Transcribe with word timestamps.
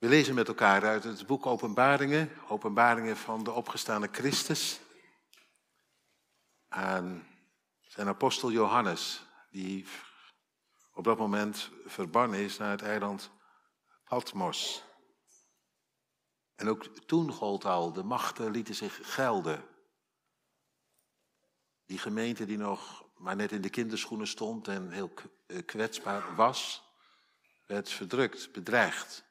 We 0.00 0.08
lezen 0.08 0.34
met 0.34 0.48
elkaar 0.48 0.84
uit 0.84 1.04
het 1.04 1.26
boek 1.26 1.46
Openbaringen, 1.46 2.30
Openbaringen 2.48 3.16
van 3.16 3.44
de 3.44 3.52
opgestane 3.52 4.08
Christus, 4.12 4.80
aan 6.68 7.26
zijn 7.80 8.08
apostel 8.08 8.50
Johannes, 8.50 9.22
die 9.50 9.86
op 10.94 11.04
dat 11.04 11.18
moment 11.18 11.70
verbannen 11.86 12.38
is 12.38 12.56
naar 12.56 12.70
het 12.70 12.82
eiland 12.82 13.30
Patmos. 14.04 14.84
En 16.54 16.68
ook 16.68 16.84
toen 16.84 17.32
gold 17.32 17.64
al, 17.64 17.92
de 17.92 18.02
machten 18.02 18.50
lieten 18.50 18.74
zich 18.74 19.00
gelden. 19.02 19.64
Die 21.86 21.98
gemeente 21.98 22.46
die 22.46 22.58
nog 22.58 23.04
maar 23.16 23.36
net 23.36 23.52
in 23.52 23.62
de 23.62 23.70
kinderschoenen 23.70 24.28
stond 24.28 24.68
en 24.68 24.90
heel 24.90 25.12
eh, 25.46 25.64
kwetsbaar 25.66 26.34
was, 26.34 26.82
werd 27.66 27.90
verdrukt, 27.90 28.52
bedreigd. 28.52 29.28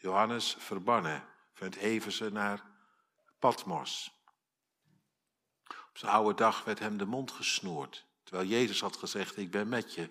Johannes 0.00 0.56
verbannen 0.58 1.24
van 1.52 1.66
het 1.66 2.32
naar 2.32 2.64
Patmos. 3.38 4.12
Op 5.68 5.98
zijn 5.98 6.12
oude 6.12 6.34
dag 6.34 6.64
werd 6.64 6.78
hem 6.78 6.96
de 6.96 7.04
mond 7.04 7.30
gesnoerd, 7.30 8.06
terwijl 8.22 8.48
Jezus 8.48 8.80
had 8.80 8.96
gezegd, 8.96 9.36
ik 9.36 9.50
ben 9.50 9.68
met 9.68 9.94
je. 9.94 10.10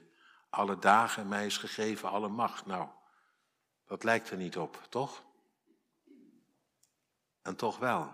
Alle 0.50 0.80
dagen 0.80 1.28
mij 1.28 1.46
is 1.46 1.58
gegeven 1.58 2.10
alle 2.10 2.28
macht. 2.28 2.66
Nou, 2.66 2.90
dat 3.86 4.04
lijkt 4.04 4.30
er 4.30 4.38
niet 4.38 4.58
op, 4.58 4.88
toch? 4.90 5.24
En 7.42 7.56
toch 7.56 7.78
wel. 7.78 8.14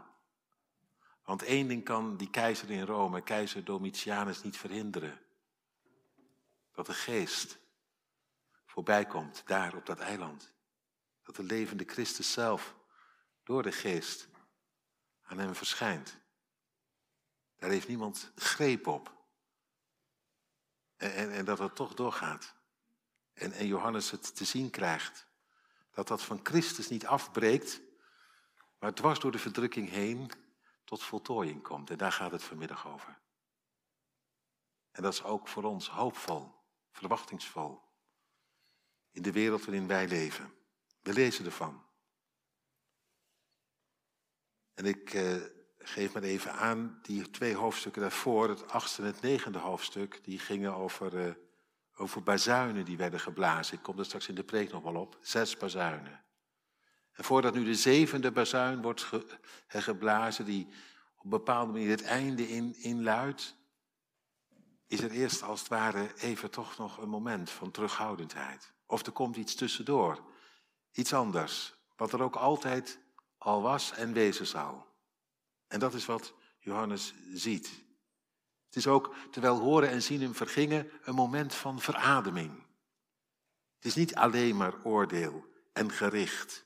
Want 1.23 1.43
één 1.43 1.67
ding 1.67 1.83
kan 1.83 2.17
die 2.17 2.29
keizer 2.29 2.71
in 2.71 2.85
Rome, 2.85 3.21
keizer 3.21 3.63
Domitianus, 3.63 4.43
niet 4.43 4.57
verhinderen. 4.57 5.21
Dat 6.71 6.85
de 6.85 6.93
geest 6.93 7.57
voorbij 8.65 9.05
komt, 9.05 9.43
daar 9.45 9.75
op 9.75 9.85
dat 9.85 9.99
eiland. 9.99 10.54
Dat 11.25 11.35
de 11.35 11.43
levende 11.43 11.83
Christus 11.87 12.31
zelf 12.31 12.75
door 13.43 13.63
de 13.63 13.71
geest 13.71 14.27
aan 15.21 15.37
hem 15.37 15.55
verschijnt. 15.55 16.17
Daar 17.55 17.69
heeft 17.69 17.87
niemand 17.87 18.31
greep 18.35 18.87
op. 18.87 19.13
En, 20.95 21.31
en, 21.31 21.45
dat 21.45 21.59
het 21.59 21.75
toch 21.75 21.93
doorgaat. 21.93 22.55
En, 23.33 23.51
en 23.51 23.67
Johannes 23.67 24.11
het 24.11 24.35
te 24.35 24.45
zien 24.45 24.69
krijgt. 24.69 25.27
Dat 25.91 26.07
dat 26.07 26.23
van 26.23 26.39
Christus 26.43 26.89
niet 26.89 27.05
afbreekt, 27.05 27.81
maar 28.79 28.93
dwars 28.93 29.19
door 29.19 29.31
de 29.31 29.39
verdrukking 29.39 29.89
heen 29.89 30.31
tot 30.83 31.03
voltooiing 31.03 31.63
komt. 31.63 31.89
En 31.89 31.97
daar 31.97 32.11
gaat 32.11 32.31
het 32.31 32.43
vanmiddag 32.43 32.87
over. 32.87 33.19
En 34.91 35.03
dat 35.03 35.13
is 35.13 35.23
ook 35.23 35.47
voor 35.47 35.63
ons 35.63 35.89
hoopvol, 35.89 36.53
verwachtingsvol. 36.91 37.81
In 39.11 39.21
de 39.21 39.31
wereld 39.31 39.65
waarin 39.65 39.87
wij 39.87 40.07
leven. 40.07 40.53
We 41.05 41.13
lezen 41.13 41.45
ervan. 41.45 41.83
En 44.73 44.85
ik 44.85 45.13
eh, 45.13 45.35
geef 45.77 46.13
maar 46.13 46.23
even 46.23 46.53
aan, 46.53 46.99
die 47.01 47.29
twee 47.29 47.55
hoofdstukken 47.55 48.01
daarvoor, 48.01 48.49
het 48.49 48.67
achtste 48.69 49.01
en 49.01 49.07
het 49.07 49.21
negende 49.21 49.57
hoofdstuk, 49.57 50.23
die 50.23 50.39
gingen 50.39 50.75
over, 50.75 51.27
uh, 51.27 51.33
over 51.95 52.23
bazuinen 52.23 52.85
die 52.85 52.97
werden 52.97 53.19
geblazen. 53.19 53.77
Ik 53.77 53.83
kom 53.83 53.99
er 53.99 54.05
straks 54.05 54.27
in 54.27 54.35
de 54.35 54.43
preek 54.43 54.71
nog 54.71 54.83
wel 54.83 54.95
op. 54.95 55.17
Zes 55.21 55.57
bazuinen. 55.57 56.23
En 57.11 57.23
voordat 57.23 57.53
nu 57.53 57.63
de 57.63 57.75
zevende 57.75 58.31
bazuin 58.31 58.81
wordt 58.81 59.03
ge, 59.03 59.37
geblazen, 59.67 60.45
die 60.45 60.67
op 61.17 61.23
een 61.23 61.29
bepaalde 61.29 61.71
manier 61.71 61.89
het 61.89 62.03
einde 62.03 62.49
in, 62.49 62.75
inluidt, 62.75 63.55
is 64.87 65.01
er 65.01 65.11
eerst 65.11 65.43
als 65.43 65.59
het 65.59 65.69
ware 65.69 66.13
even 66.15 66.51
toch 66.51 66.77
nog 66.77 66.97
een 66.97 67.09
moment 67.09 67.49
van 67.49 67.71
terughoudendheid. 67.71 68.73
Of 68.85 69.05
er 69.05 69.11
komt 69.11 69.35
iets 69.35 69.55
tussendoor, 69.55 70.33
iets 70.97 71.13
anders, 71.13 71.75
wat 71.95 72.13
er 72.13 72.21
ook 72.21 72.35
altijd 72.35 72.99
al 73.37 73.61
was 73.61 73.91
en 73.91 74.13
wezen 74.13 74.47
zal. 74.47 74.87
En 75.67 75.79
dat 75.79 75.93
is 75.93 76.05
wat 76.05 76.33
Johannes 76.59 77.13
ziet. 77.33 77.83
Het 78.65 78.75
is 78.75 78.87
ook, 78.87 79.15
terwijl 79.31 79.59
horen 79.59 79.89
en 79.89 80.01
zien 80.01 80.21
hem 80.21 80.35
vergingen, 80.35 80.91
een 81.03 81.15
moment 81.15 81.53
van 81.53 81.79
verademing. 81.79 82.63
Het 83.75 83.85
is 83.85 83.95
niet 83.95 84.15
alleen 84.15 84.57
maar 84.57 84.73
oordeel 84.83 85.45
en 85.73 85.91
gericht. 85.91 86.65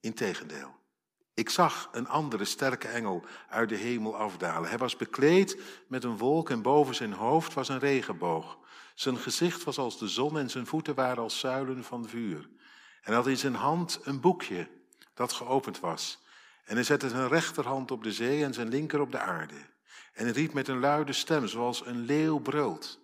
Integendeel. 0.00 0.74
Ik 1.34 1.50
zag 1.50 1.88
een 1.92 2.08
andere 2.08 2.44
sterke 2.44 2.88
engel 2.88 3.24
uit 3.48 3.68
de 3.68 3.76
hemel 3.76 4.16
afdalen. 4.16 4.68
Hij 4.68 4.78
was 4.78 4.96
bekleed 4.96 5.60
met 5.88 6.04
een 6.04 6.18
wolk 6.18 6.50
en 6.50 6.62
boven 6.62 6.94
zijn 6.94 7.12
hoofd 7.12 7.54
was 7.54 7.68
een 7.68 7.78
regenboog. 7.78 8.58
Zijn 8.94 9.16
gezicht 9.16 9.64
was 9.64 9.78
als 9.78 9.98
de 9.98 10.08
zon 10.08 10.38
en 10.38 10.50
zijn 10.50 10.66
voeten 10.66 10.94
waren 10.94 11.22
als 11.22 11.38
zuilen 11.38 11.84
van 11.84 12.08
vuur. 12.08 12.48
En 13.06 13.12
had 13.12 13.26
in 13.26 13.38
zijn 13.38 13.54
hand 13.54 14.00
een 14.02 14.20
boekje 14.20 14.68
dat 15.14 15.32
geopend 15.32 15.80
was. 15.80 16.18
En 16.64 16.74
hij 16.74 16.84
zette 16.84 17.08
zijn 17.08 17.28
rechterhand 17.28 17.90
op 17.90 18.02
de 18.02 18.12
zee 18.12 18.44
en 18.44 18.54
zijn 18.54 18.68
linker 18.68 19.00
op 19.00 19.12
de 19.12 19.18
aarde. 19.18 19.54
En 20.12 20.32
riep 20.32 20.52
met 20.52 20.68
een 20.68 20.78
luide 20.78 21.12
stem, 21.12 21.46
zoals 21.46 21.86
een 21.86 21.98
leeuw 21.98 22.38
brult. 22.38 23.00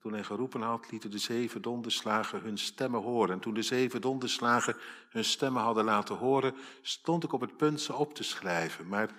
Toen 0.00 0.12
hij 0.12 0.24
geroepen 0.24 0.60
had, 0.60 0.90
lieten 0.90 1.10
de 1.10 1.18
zeven 1.18 1.62
donderslagen 1.62 2.40
hun 2.40 2.58
stemmen 2.58 3.00
horen. 3.00 3.34
En 3.34 3.40
toen 3.40 3.54
de 3.54 3.62
zeven 3.62 4.00
donderslagen 4.00 4.76
hun 5.08 5.24
stemmen 5.24 5.62
hadden 5.62 5.84
laten 5.84 6.16
horen, 6.16 6.54
stond 6.82 7.24
ik 7.24 7.32
op 7.32 7.40
het 7.40 7.56
punt 7.56 7.80
ze 7.80 7.94
op 7.94 8.14
te 8.14 8.22
schrijven. 8.22 8.88
Maar 8.88 9.10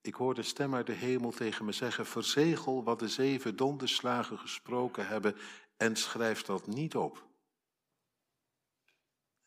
ik 0.00 0.14
hoorde 0.14 0.40
een 0.40 0.46
stem 0.46 0.74
uit 0.74 0.86
de 0.86 0.92
hemel 0.92 1.30
tegen 1.30 1.64
me 1.64 1.72
zeggen: 1.72 2.06
Verzegel 2.06 2.84
wat 2.84 2.98
de 2.98 3.08
zeven 3.08 3.56
donderslagen 3.56 4.38
gesproken 4.38 5.06
hebben 5.06 5.36
en 5.76 5.96
schrijf 5.96 6.42
dat 6.42 6.66
niet 6.66 6.96
op. 6.96 7.32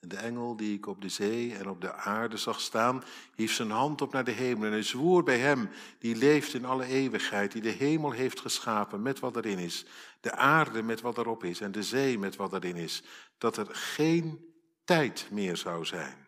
De 0.07 0.15
engel 0.15 0.55
die 0.55 0.75
ik 0.75 0.87
op 0.87 1.01
de 1.01 1.09
zee 1.09 1.55
en 1.55 1.69
op 1.69 1.81
de 1.81 1.93
aarde 1.93 2.37
zag 2.37 2.61
staan, 2.61 3.03
hief 3.35 3.53
zijn 3.53 3.71
hand 3.71 4.01
op 4.01 4.13
naar 4.13 4.23
de 4.23 4.31
hemel 4.31 4.65
en 4.65 4.71
hij 4.71 4.83
zwoer 4.83 5.23
bij 5.23 5.39
hem 5.39 5.69
die 5.99 6.15
leeft 6.15 6.53
in 6.53 6.65
alle 6.65 6.85
eeuwigheid, 6.85 7.51
die 7.51 7.61
de 7.61 7.69
hemel 7.69 8.11
heeft 8.11 8.39
geschapen 8.39 9.01
met 9.01 9.19
wat 9.19 9.35
erin 9.35 9.57
is, 9.57 9.85
de 10.21 10.35
aarde 10.35 10.81
met 10.81 11.01
wat 11.01 11.17
erop 11.17 11.43
is 11.43 11.61
en 11.61 11.71
de 11.71 11.83
zee 11.83 12.19
met 12.19 12.35
wat 12.35 12.53
erin 12.53 12.75
is, 12.75 13.03
dat 13.37 13.57
er 13.57 13.67
geen 13.71 14.45
tijd 14.83 15.27
meer 15.31 15.57
zou 15.57 15.85
zijn. 15.85 16.27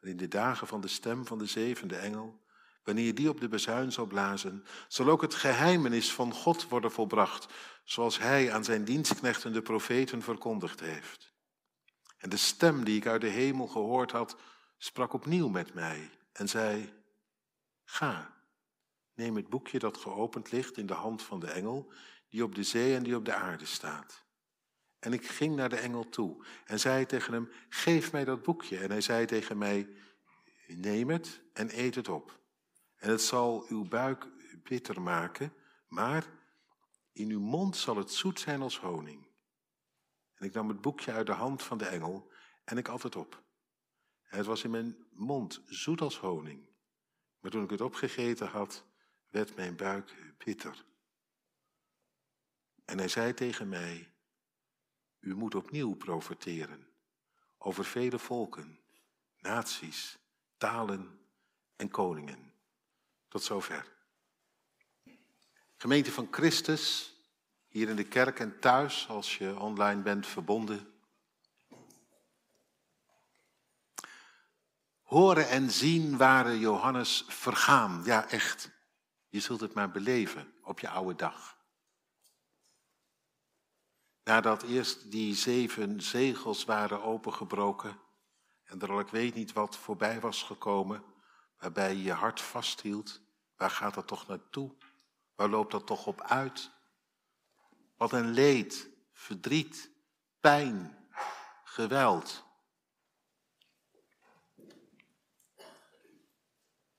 in 0.00 0.16
de 0.16 0.28
dagen 0.28 0.66
van 0.66 0.80
de 0.80 0.88
stem 0.88 1.26
van 1.26 1.38
de 1.38 1.46
zevende 1.46 1.96
engel, 1.96 2.40
wanneer 2.84 3.14
die 3.14 3.28
op 3.28 3.40
de 3.40 3.48
bezuin 3.48 3.92
zal 3.92 4.06
blazen, 4.06 4.64
zal 4.88 5.08
ook 5.08 5.22
het 5.22 5.34
geheimenis 5.34 6.12
van 6.12 6.32
God 6.32 6.68
worden 6.68 6.92
volbracht, 6.92 7.46
zoals 7.84 8.18
hij 8.18 8.52
aan 8.52 8.64
zijn 8.64 8.84
dienstknechten 8.84 9.52
de 9.52 9.62
profeten 9.62 10.22
verkondigd 10.22 10.80
heeft. 10.80 11.29
En 12.20 12.30
de 12.30 12.36
stem 12.36 12.84
die 12.84 12.96
ik 12.96 13.06
uit 13.06 13.20
de 13.20 13.28
hemel 13.28 13.66
gehoord 13.66 14.10
had, 14.10 14.36
sprak 14.78 15.12
opnieuw 15.12 15.48
met 15.48 15.74
mij 15.74 16.10
en 16.32 16.48
zei: 16.48 16.92
Ga, 17.84 18.36
neem 19.14 19.36
het 19.36 19.48
boekje 19.48 19.78
dat 19.78 19.96
geopend 19.96 20.52
ligt 20.52 20.76
in 20.76 20.86
de 20.86 20.94
hand 20.94 21.22
van 21.22 21.40
de 21.40 21.50
engel, 21.50 21.92
die 22.28 22.44
op 22.44 22.54
de 22.54 22.62
zee 22.62 22.94
en 22.94 23.02
die 23.02 23.16
op 23.16 23.24
de 23.24 23.34
aarde 23.34 23.64
staat. 23.64 24.24
En 24.98 25.12
ik 25.12 25.26
ging 25.26 25.56
naar 25.56 25.68
de 25.68 25.76
engel 25.76 26.08
toe 26.08 26.44
en 26.64 26.80
zei 26.80 27.06
tegen 27.06 27.32
hem: 27.32 27.50
Geef 27.68 28.12
mij 28.12 28.24
dat 28.24 28.42
boekje. 28.42 28.78
En 28.78 28.90
hij 28.90 29.00
zei 29.00 29.26
tegen 29.26 29.58
mij: 29.58 29.88
Neem 30.66 31.10
het 31.10 31.40
en 31.52 31.78
eet 31.78 31.94
het 31.94 32.08
op. 32.08 32.38
En 32.96 33.10
het 33.10 33.22
zal 33.22 33.64
uw 33.68 33.84
buik 33.84 34.26
bitter 34.62 35.02
maken, 35.02 35.52
maar 35.88 36.26
in 37.12 37.30
uw 37.30 37.40
mond 37.40 37.76
zal 37.76 37.96
het 37.96 38.10
zoet 38.12 38.40
zijn 38.40 38.62
als 38.62 38.78
honing. 38.78 39.29
En 40.40 40.46
ik 40.46 40.52
nam 40.52 40.68
het 40.68 40.80
boekje 40.80 41.12
uit 41.12 41.26
de 41.26 41.32
hand 41.32 41.62
van 41.62 41.78
de 41.78 41.86
engel 41.86 42.30
en 42.64 42.78
ik 42.78 42.88
at 42.88 43.02
het 43.02 43.16
op. 43.16 43.42
Het 44.22 44.46
was 44.46 44.64
in 44.64 44.70
mijn 44.70 45.06
mond 45.10 45.62
zoet 45.66 46.00
als 46.00 46.18
honing. 46.18 46.68
Maar 47.40 47.50
toen 47.50 47.64
ik 47.64 47.70
het 47.70 47.80
opgegeten 47.80 48.48
had, 48.48 48.84
werd 49.28 49.56
mijn 49.56 49.76
buik 49.76 50.34
bitter. 50.38 50.84
En 52.84 52.98
hij 52.98 53.08
zei 53.08 53.34
tegen 53.34 53.68
mij, 53.68 54.12
u 55.18 55.34
moet 55.34 55.54
opnieuw 55.54 55.94
profeteren 55.94 56.88
over 57.58 57.84
vele 57.84 58.18
volken, 58.18 58.80
naties, 59.38 60.18
talen 60.56 61.20
en 61.76 61.90
koningen. 61.90 62.52
Tot 63.28 63.42
zover. 63.42 63.96
Gemeente 65.76 66.12
van 66.12 66.28
Christus, 66.30 67.14
hier 67.70 67.88
in 67.88 67.96
de 67.96 68.04
kerk 68.04 68.40
en 68.40 68.58
thuis 68.60 69.08
als 69.08 69.38
je 69.38 69.58
online 69.58 70.02
bent 70.02 70.26
verbonden. 70.26 70.92
Horen 75.02 75.48
en 75.48 75.70
zien 75.70 76.16
waren 76.16 76.58
Johannes 76.58 77.24
vergaan. 77.28 78.02
Ja, 78.04 78.28
echt. 78.28 78.70
Je 79.28 79.40
zult 79.40 79.60
het 79.60 79.74
maar 79.74 79.90
beleven 79.90 80.52
op 80.62 80.80
je 80.80 80.88
oude 80.88 81.14
dag. 81.14 81.58
Nadat 84.24 84.62
eerst 84.62 85.10
die 85.10 85.34
zeven 85.34 86.02
zegels 86.02 86.64
waren 86.64 87.02
opengebroken 87.02 87.98
en 88.64 88.80
er 88.80 88.90
al 88.90 89.00
ik 89.00 89.08
weet 89.08 89.34
niet 89.34 89.52
wat 89.52 89.76
voorbij 89.76 90.20
was 90.20 90.42
gekomen, 90.42 91.04
waarbij 91.58 91.94
je 91.94 92.02
je 92.02 92.12
hart 92.12 92.40
vasthield, 92.40 93.20
waar 93.56 93.70
gaat 93.70 93.94
dat 93.94 94.06
toch 94.06 94.26
naartoe? 94.26 94.74
Waar 95.34 95.48
loopt 95.48 95.70
dat 95.70 95.86
toch 95.86 96.06
op 96.06 96.20
uit? 96.20 96.70
Wat 98.00 98.12
een 98.12 98.30
leed, 98.30 98.88
verdriet, 99.12 99.90
pijn, 100.40 101.08
geweld. 101.64 102.44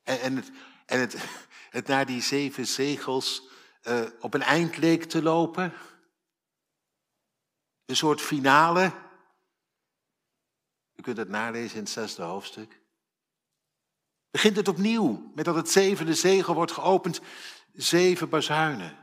En, 0.04 0.22
en, 0.22 0.36
het, 0.36 0.52
en 0.86 1.00
het, 1.00 1.16
het 1.78 1.88
naar 1.88 2.06
die 2.06 2.22
zeven 2.22 2.68
zegels 2.68 3.48
uh, 3.84 4.02
op 4.20 4.34
een 4.34 4.42
eind 4.42 4.78
leek 4.78 5.04
te 5.04 5.22
lopen. 5.22 5.74
Een 7.86 7.96
soort 7.96 8.22
finale. 8.22 8.94
U 10.96 11.02
kunt 11.02 11.18
het 11.18 11.30
nalezen 11.30 11.78
in 11.78 11.84
het 11.84 11.92
zesde 11.92 12.24
hoofdstuk. 12.24 12.82
Begint 14.32 14.56
het 14.56 14.68
opnieuw 14.68 15.32
met 15.36 15.46
dat 15.46 15.56
het 15.56 15.70
zevende 15.70 16.14
zegel 16.14 16.54
wordt 16.54 16.72
geopend. 16.72 17.22
Zeven 17.74 18.30
bazuinen. 18.30 19.01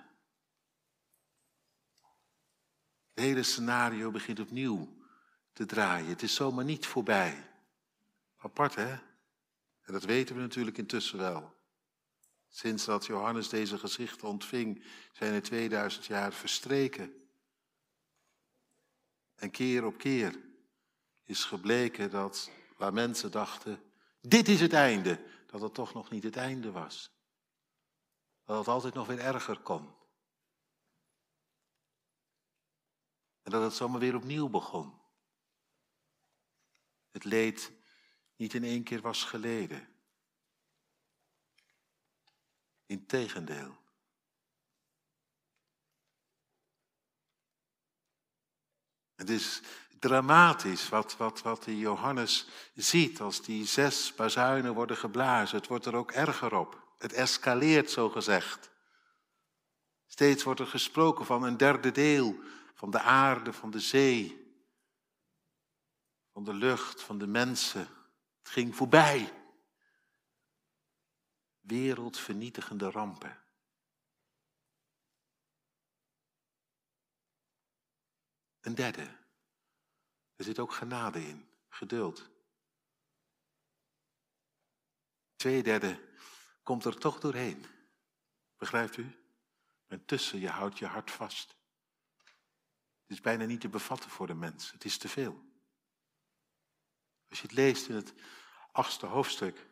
Het 3.19 3.27
hele 3.27 3.43
scenario 3.43 4.11
begint 4.11 4.41
opnieuw 4.41 4.97
te 5.53 5.67
draaien. 5.67 6.09
Het 6.09 6.23
is 6.23 6.35
zomaar 6.35 6.65
niet 6.65 6.87
voorbij. 6.87 7.51
Apart 8.37 8.75
hè? 8.75 8.91
En 9.81 9.93
dat 9.93 10.05
weten 10.05 10.35
we 10.35 10.41
natuurlijk 10.41 10.79
intussen 10.79 11.19
wel. 11.19 11.55
Sinds 12.49 12.85
dat 12.85 13.07
Johannes 13.07 13.49
deze 13.49 13.79
gezichten 13.79 14.29
ontving, 14.29 14.85
zijn 15.13 15.33
er 15.33 15.43
2000 15.43 16.07
jaar 16.07 16.33
verstreken. 16.33 17.29
En 19.35 19.51
keer 19.51 19.85
op 19.85 19.99
keer 19.99 20.39
is 21.25 21.45
gebleken 21.45 22.11
dat 22.11 22.51
waar 22.77 22.93
mensen 22.93 23.31
dachten, 23.31 23.83
dit 24.21 24.49
is 24.49 24.61
het 24.61 24.73
einde, 24.73 25.21
dat 25.47 25.61
het 25.61 25.75
toch 25.75 25.95
nog 25.95 26.11
niet 26.11 26.23
het 26.23 26.37
einde 26.37 26.71
was. 26.71 27.11
Dat 28.45 28.59
het 28.59 28.69
altijd 28.69 28.95
nog 28.95 29.07
weer 29.07 29.21
erger 29.21 29.59
kon. 29.59 29.97
En 33.49 33.55
dat 33.55 33.63
het 33.63 33.75
zomaar 33.75 34.01
weer 34.01 34.15
opnieuw 34.15 34.49
begon. 34.49 34.93
Het 37.11 37.25
leed 37.25 37.73
niet 38.37 38.55
in 38.55 38.65
één 38.65 38.83
keer 38.83 39.01
was 39.01 39.25
geleden. 39.25 39.89
Integendeel. 42.87 43.77
Het 49.15 49.31
is 49.31 49.63
dramatisch 49.99 50.89
wat, 50.89 51.17
wat, 51.17 51.43
wat 51.43 51.65
die 51.65 51.79
Johannes 51.79 52.47
ziet 52.75 53.21
als 53.21 53.43
die 53.43 53.67
zes 53.67 54.15
bazuinen 54.15 54.75
worden 54.75 54.97
geblazen. 54.97 55.57
Het 55.57 55.67
wordt 55.67 55.87
er 55.87 55.95
ook 55.95 56.13
erger 56.13 56.55
op. 56.55 56.95
Het 56.99 57.13
escaleert, 57.13 57.91
zo 57.91 58.09
gezegd. 58.09 58.71
Steeds 60.07 60.43
wordt 60.43 60.61
er 60.61 60.67
gesproken 60.67 61.27
van 61.27 61.43
een 61.43 61.57
derde 61.57 61.91
deel 61.91 62.39
van 62.79 62.91
de 62.91 63.01
aarde, 63.01 63.53
van 63.53 63.71
de 63.71 63.81
zee, 63.81 64.53
van 66.33 66.45
de 66.45 66.55
lucht, 66.55 67.03
van 67.03 67.19
de 67.19 67.27
mensen. 67.27 67.89
Het 68.39 68.49
ging 68.49 68.77
voorbij. 68.77 69.33
Wereldvernietigende 71.61 72.91
rampen. 72.91 73.43
Een 78.61 78.75
derde. 78.75 79.17
Er 80.37 80.45
zit 80.45 80.59
ook 80.59 80.73
genade 80.73 81.27
in, 81.27 81.49
geduld. 81.69 82.31
Twee 85.37 85.63
derde 85.63 86.09
komt 86.63 86.85
er 86.85 86.99
toch 86.99 87.21
doorheen. 87.21 87.67
Begrijpt 88.57 88.97
u? 88.97 89.19
En 89.87 90.05
tussen 90.05 90.39
je 90.39 90.49
houdt 90.49 90.79
je 90.79 90.87
hart 90.87 91.11
vast. 91.11 91.58
Het 93.09 93.17
is 93.17 93.23
bijna 93.23 93.45
niet 93.45 93.61
te 93.61 93.69
bevatten 93.69 94.11
voor 94.11 94.27
de 94.27 94.35
mens. 94.35 94.73
Het 94.73 94.85
is 94.85 94.99
te 94.99 95.09
veel. 95.09 95.45
Als 97.29 97.41
je 97.41 97.47
het 97.47 97.57
leest 97.57 97.89
in 97.89 97.95
het 97.95 98.15
achtste 98.73 99.07
hoofdstuk, 99.07 99.67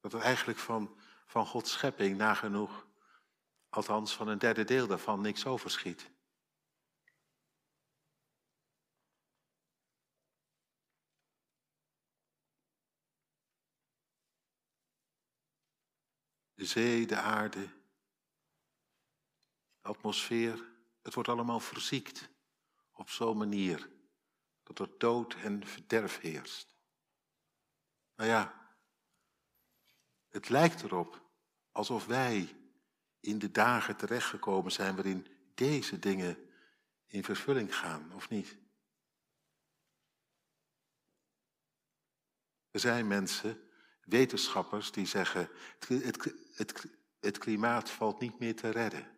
dat 0.00 0.12
er 0.12 0.20
eigenlijk 0.20 0.58
van, 0.58 0.98
van 1.26 1.46
Gods 1.46 1.72
schepping 1.72 2.16
nagenoeg, 2.16 2.86
althans 3.68 4.16
van 4.16 4.28
een 4.28 4.38
derde 4.38 4.64
deel 4.64 4.86
daarvan, 4.86 5.20
niks 5.20 5.46
overschiet. 5.46 6.10
De 16.54 16.64
zee, 16.64 17.06
de 17.06 17.16
aarde, 17.16 17.73
atmosfeer, 19.84 20.64
het 21.02 21.14
wordt 21.14 21.28
allemaal 21.28 21.60
verziekt 21.60 22.28
op 22.92 23.10
zo'n 23.10 23.36
manier 23.36 23.88
dat 24.62 24.78
er 24.78 24.98
dood 24.98 25.34
en 25.34 25.66
verderf 25.66 26.20
heerst. 26.20 26.76
Nou 28.16 28.30
ja, 28.30 28.68
het 30.28 30.48
lijkt 30.48 30.82
erop 30.82 31.22
alsof 31.72 32.06
wij 32.06 32.56
in 33.20 33.38
de 33.38 33.50
dagen 33.50 33.96
terechtgekomen 33.96 34.72
zijn 34.72 34.94
waarin 34.94 35.26
deze 35.54 35.98
dingen 35.98 36.50
in 37.06 37.24
vervulling 37.24 37.76
gaan, 37.76 38.12
of 38.12 38.28
niet? 38.28 38.56
Er 42.70 42.80
zijn 42.80 43.06
mensen, 43.06 43.70
wetenschappers, 44.04 44.92
die 44.92 45.06
zeggen: 45.06 45.50
het, 45.78 45.88
het, 45.88 46.34
het, 46.54 46.86
het 47.20 47.38
klimaat 47.38 47.90
valt 47.90 48.20
niet 48.20 48.38
meer 48.38 48.56
te 48.56 48.70
redden. 48.70 49.13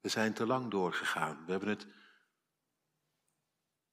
We 0.00 0.08
zijn 0.08 0.34
te 0.34 0.46
lang 0.46 0.70
doorgegaan. 0.70 1.44
We 1.44 1.50
hebben 1.50 1.68
het 1.68 1.86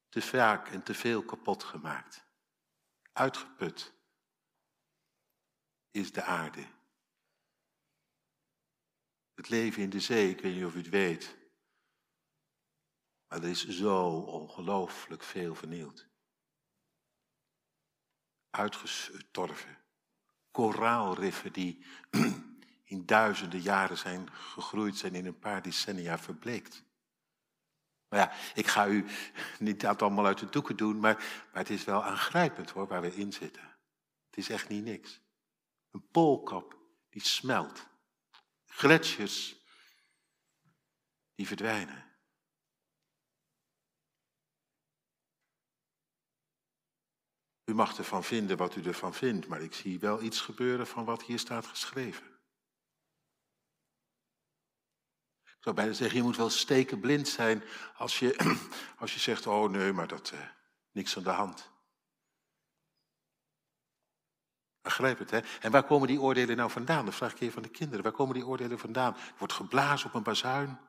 te 0.10 0.22
vaak 0.22 0.68
en 0.68 0.84
te 0.84 0.94
veel 0.94 1.26
kapot 1.26 1.64
gemaakt. 1.64 2.26
Uitgeput 3.14 3.94
is 5.92 6.12
de 6.12 6.24
aarde. 6.24 6.76
Het 9.34 9.50
leven 9.50 9.84
in 9.84 9.90
de 9.90 10.00
zee, 10.00 10.30
ik 10.30 10.42
weet 10.42 10.56
niet 10.56 10.66
of 10.66 10.76
u 10.76 10.78
het 10.78 10.90
weet, 10.90 11.38
maar 13.28 13.44
er 13.44 13.50
is 13.50 13.68
zo 13.68 14.20
ongelooflijk 14.20 15.24
veel 15.24 15.56
vernield. 15.56 16.08
Uitgestorven. 18.50 19.86
Koraalriffen 20.52 21.54
die 21.54 21.86
in 22.88 23.06
duizenden 23.06 23.62
jaren 23.62 23.98
zijn 23.98 24.30
gegroeid, 24.34 24.98
zijn 24.98 25.16
in 25.16 25.26
een 25.26 25.40
paar 25.40 25.62
decennia 25.62 26.18
verbleekt. 26.18 26.84
Maar 28.10 28.20
ja, 28.20 28.32
ik 28.54 28.68
ga 28.68 28.88
u 28.88 29.06
niet 29.60 29.82
dat 29.82 30.02
allemaal 30.02 30.26
uit 30.26 30.40
de 30.40 30.50
doeken 30.50 30.78
doen, 30.78 31.00
maar, 31.00 31.16
maar 31.16 31.62
het 31.62 31.70
is 31.70 31.84
wel 31.84 32.04
aangrijpend 32.04 32.70
hoor, 32.70 32.88
waar 32.88 33.02
we 33.02 33.16
in 33.16 33.34
zitten. 33.34 33.78
Het 34.30 34.38
is 34.38 34.50
echt 34.50 34.70
niet 34.70 34.84
niks. 34.84 35.22
Een 35.92 36.08
poolkap 36.12 36.78
die 37.10 37.22
smelt. 37.22 37.88
Gletsjers 38.66 39.56
die 41.36 41.48
verdwijnen. 41.48 42.06
U 47.66 47.74
mag 47.74 47.98
ervan 47.98 48.24
vinden 48.24 48.58
wat 48.58 48.76
u 48.76 48.84
ervan 48.84 49.14
vindt, 49.14 49.48
maar 49.48 49.62
ik 49.62 49.74
zie 49.74 50.00
wel 50.00 50.22
iets 50.22 50.42
gebeuren 50.42 50.88
van 50.88 51.06
wat 51.06 51.24
hier 51.24 51.40
staat 51.40 51.66
geschreven. 51.66 52.38
Ik 55.44 55.57
bijna 55.74 55.94
zeggen, 55.94 56.18
je 56.18 56.24
moet 56.24 56.38
wel 56.38 56.50
stekenblind 56.50 57.28
zijn 57.28 57.64
als 57.96 58.20
je, 58.20 58.58
als 59.00 59.14
je 59.14 59.20
zegt, 59.20 59.48
oh 59.48 59.70
nee, 59.70 59.94
maar 59.94 60.08
dat, 60.08 60.32
uh, 60.34 60.40
niks 60.92 61.18
aan 61.18 61.24
de 61.24 61.30
hand. 61.30 61.72
Begrijp 64.82 65.20
het, 65.20 65.32
hè? 65.32 65.40
En 65.62 65.72
waar 65.72 65.84
komen 65.84 66.08
die 66.08 66.22
oordelen 66.22 66.58
nou 66.58 66.72
vandaan? 66.72 67.06
Dat 67.06 67.16
vraag 67.16 67.32
ik 67.32 67.40
even 67.40 67.54
van 67.54 67.62
de 67.62 67.70
kinderen. 67.70 68.04
Waar 68.04 68.14
komen 68.14 68.34
die 68.34 68.46
oordelen 68.46 68.80
vandaan? 68.80 69.14
Er 69.14 69.34
wordt 69.38 69.54
geblazen 69.54 70.08
op 70.08 70.14
een 70.14 70.24
bazuin. 70.24 70.80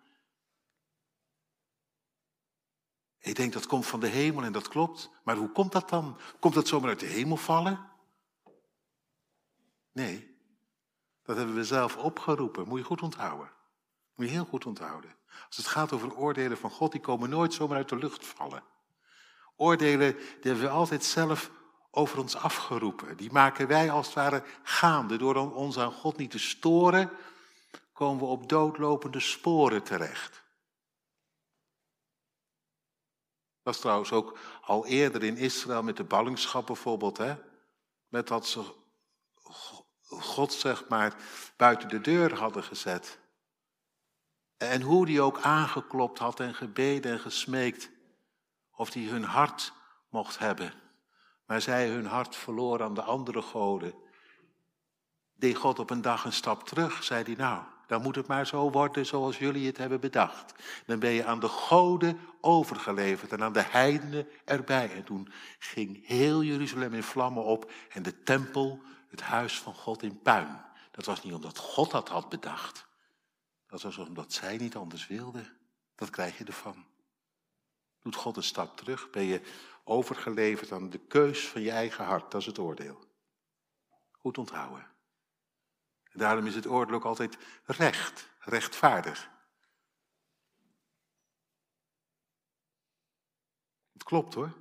Ik 3.18 3.36
denk 3.36 3.52
dat 3.52 3.66
komt 3.66 3.86
van 3.86 4.00
de 4.00 4.06
hemel 4.06 4.44
en 4.44 4.52
dat 4.52 4.68
klopt. 4.68 5.10
Maar 5.24 5.36
hoe 5.36 5.52
komt 5.52 5.72
dat 5.72 5.88
dan? 5.88 6.18
Komt 6.40 6.54
dat 6.54 6.68
zomaar 6.68 6.88
uit 6.88 7.00
de 7.00 7.06
hemel 7.06 7.36
vallen? 7.36 7.90
Nee, 9.92 10.36
dat 11.22 11.36
hebben 11.36 11.54
we 11.54 11.64
zelf 11.64 11.96
opgeroepen. 11.96 12.68
Moet 12.68 12.78
je 12.78 12.84
goed 12.84 13.02
onthouden. 13.02 13.52
Moet 14.18 14.26
je 14.26 14.32
heel 14.32 14.44
goed 14.44 14.66
onthouden. 14.66 15.14
Als 15.46 15.56
het 15.56 15.66
gaat 15.66 15.92
over 15.92 16.14
oordelen 16.14 16.58
van 16.58 16.70
God, 16.70 16.92
die 16.92 17.00
komen 17.00 17.30
nooit 17.30 17.54
zomaar 17.54 17.76
uit 17.76 17.88
de 17.88 17.96
lucht 17.96 18.26
vallen. 18.26 18.62
Oordelen, 19.56 20.16
die 20.16 20.24
hebben 20.40 20.62
we 20.62 20.68
altijd 20.68 21.04
zelf 21.04 21.50
over 21.90 22.18
ons 22.18 22.36
afgeroepen. 22.36 23.16
Die 23.16 23.32
maken 23.32 23.66
wij 23.66 23.90
als 23.90 24.06
het 24.06 24.14
ware 24.14 24.44
gaande. 24.62 25.16
Door 25.16 25.52
ons 25.54 25.78
aan 25.78 25.92
God 25.92 26.16
niet 26.16 26.30
te 26.30 26.38
storen, 26.38 27.10
komen 27.92 28.24
we 28.24 28.30
op 28.30 28.48
doodlopende 28.48 29.20
sporen 29.20 29.82
terecht. 29.82 30.42
Dat 33.62 33.74
is 33.74 33.80
trouwens 33.80 34.12
ook 34.12 34.38
al 34.62 34.86
eerder 34.86 35.22
in 35.22 35.36
Israël 35.36 35.82
met 35.82 35.96
de 35.96 36.04
ballingschap 36.04 36.66
bijvoorbeeld. 36.66 37.16
Hè? 37.16 37.34
Met 38.08 38.26
dat 38.26 38.46
ze 38.46 38.74
God 40.08 40.52
zeg 40.52 40.88
maar 40.88 41.16
buiten 41.56 41.88
de 41.88 42.00
deur 42.00 42.38
hadden 42.38 42.64
gezet. 42.64 43.18
En 44.58 44.82
hoe 44.82 45.06
die 45.06 45.20
ook 45.20 45.40
aangeklopt 45.40 46.18
had 46.18 46.40
en 46.40 46.54
gebeden 46.54 47.12
en 47.12 47.20
gesmeekt 47.20 47.90
of 48.70 48.90
die 48.90 49.08
hun 49.08 49.24
hart 49.24 49.72
mocht 50.10 50.38
hebben. 50.38 50.72
Maar 51.46 51.60
zij 51.60 51.88
hun 51.88 52.06
hart 52.06 52.36
verloor 52.36 52.82
aan 52.82 52.94
de 52.94 53.02
andere 53.02 53.42
goden. 53.42 53.94
Deed 55.34 55.56
God 55.56 55.78
op 55.78 55.90
een 55.90 56.02
dag 56.02 56.24
een 56.24 56.32
stap 56.32 56.68
terug, 56.68 57.04
zei 57.04 57.24
hij 57.24 57.34
nou, 57.34 57.62
dan 57.86 58.02
moet 58.02 58.16
het 58.16 58.26
maar 58.26 58.46
zo 58.46 58.70
worden 58.70 59.06
zoals 59.06 59.38
jullie 59.38 59.66
het 59.66 59.76
hebben 59.76 60.00
bedacht. 60.00 60.54
Dan 60.86 60.98
ben 60.98 61.10
je 61.10 61.24
aan 61.24 61.40
de 61.40 61.48
goden 61.48 62.20
overgeleverd 62.40 63.32
en 63.32 63.42
aan 63.42 63.52
de 63.52 63.64
heidenen 63.68 64.28
erbij. 64.44 64.92
En 64.94 65.04
toen 65.04 65.32
ging 65.58 66.06
heel 66.06 66.42
Jeruzalem 66.42 66.94
in 66.94 67.02
vlammen 67.02 67.44
op 67.44 67.70
en 67.92 68.02
de 68.02 68.22
tempel, 68.22 68.80
het 69.08 69.20
huis 69.20 69.60
van 69.60 69.74
God 69.74 70.02
in 70.02 70.22
puin. 70.22 70.60
Dat 70.90 71.04
was 71.04 71.22
niet 71.22 71.34
omdat 71.34 71.58
God 71.58 71.90
dat 71.90 72.08
had 72.08 72.28
bedacht. 72.28 72.87
Dat 73.68 73.82
was 73.82 73.98
omdat 73.98 74.32
zij 74.32 74.56
niet 74.56 74.76
anders 74.76 75.06
wilden. 75.06 75.58
Dat 75.94 76.10
krijg 76.10 76.38
je 76.38 76.44
ervan. 76.44 76.86
Doet 78.00 78.14
God 78.14 78.36
een 78.36 78.42
stap 78.42 78.76
terug, 78.76 79.10
ben 79.10 79.22
je 79.22 79.42
overgeleverd 79.84 80.72
aan 80.72 80.90
de 80.90 80.98
keus 80.98 81.48
van 81.48 81.60
je 81.60 81.70
eigen 81.70 82.04
hart. 82.04 82.30
Dat 82.30 82.40
is 82.40 82.46
het 82.46 82.58
oordeel. 82.58 83.08
Goed 84.10 84.38
onthouden. 84.38 84.86
En 86.04 86.18
daarom 86.18 86.46
is 86.46 86.54
het 86.54 86.66
oordeel 86.66 86.94
ook 86.94 87.04
altijd 87.04 87.38
recht, 87.64 88.28
rechtvaardig. 88.38 89.30
Het 93.92 94.02
klopt 94.02 94.34
hoor. 94.34 94.52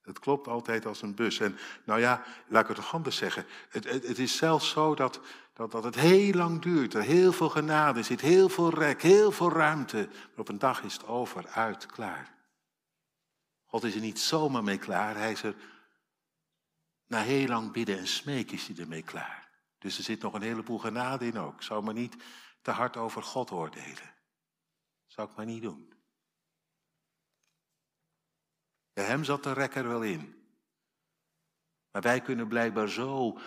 Het 0.00 0.18
klopt 0.18 0.48
altijd 0.48 0.86
als 0.86 1.02
een 1.02 1.14
bus. 1.14 1.40
En 1.40 1.58
nou 1.84 2.00
ja, 2.00 2.24
laat 2.46 2.62
ik 2.62 2.68
het 2.68 2.76
nog 2.76 2.94
anders 2.94 3.16
zeggen. 3.16 3.46
Het, 3.68 3.84
het, 3.84 4.18
is 4.18 4.36
zelfs 4.36 4.70
zo 4.70 4.94
dat, 4.94 5.20
dat, 5.52 5.70
dat 5.70 5.84
het 5.84 5.94
heel 5.94 6.32
lang 6.32 6.62
duurt. 6.62 6.94
Er 6.94 7.02
heel 7.02 7.32
veel 7.32 7.48
genade 7.48 8.02
zit, 8.02 8.20
heel 8.20 8.48
veel 8.48 8.70
rek, 8.70 9.02
heel 9.02 9.32
veel 9.32 9.52
ruimte. 9.52 10.08
Maar 10.10 10.38
op 10.38 10.48
een 10.48 10.58
dag 10.58 10.82
is 10.82 10.92
het 10.92 11.06
over, 11.06 11.48
uit, 11.48 11.86
klaar. 11.86 12.38
God 13.64 13.84
is 13.84 13.94
er 13.94 14.00
niet 14.00 14.20
zomaar 14.20 14.64
mee 14.64 14.78
klaar. 14.78 15.16
Hij 15.16 15.32
is 15.32 15.42
er 15.42 15.56
na 17.06 17.20
heel 17.20 17.46
lang 17.46 17.72
bidden 17.72 17.98
en 17.98 18.06
smeken 18.06 18.56
is 18.56 18.66
hij 18.66 18.76
ermee 18.76 19.02
klaar. 19.02 19.48
Dus 19.78 19.98
er 19.98 20.04
zit 20.04 20.22
nog 20.22 20.34
een 20.34 20.42
heleboel 20.42 20.78
genade 20.78 21.26
in 21.26 21.38
ook. 21.38 21.62
Zou 21.62 21.82
maar 21.82 21.94
niet 21.94 22.16
te 22.62 22.70
hard 22.70 22.96
over 22.96 23.22
God 23.22 23.50
oordelen. 23.50 24.14
Zou 25.06 25.30
ik 25.30 25.36
maar 25.36 25.46
niet 25.46 25.62
doen. 25.62 25.92
Bij 28.92 29.04
hem 29.04 29.24
zat 29.24 29.42
de 29.42 29.52
rekker 29.52 29.88
wel 29.88 30.02
in. 30.02 30.40
Maar 31.90 32.02
wij 32.02 32.20
kunnen 32.20 32.48
blijkbaar 32.48 32.88
zo 32.88 33.38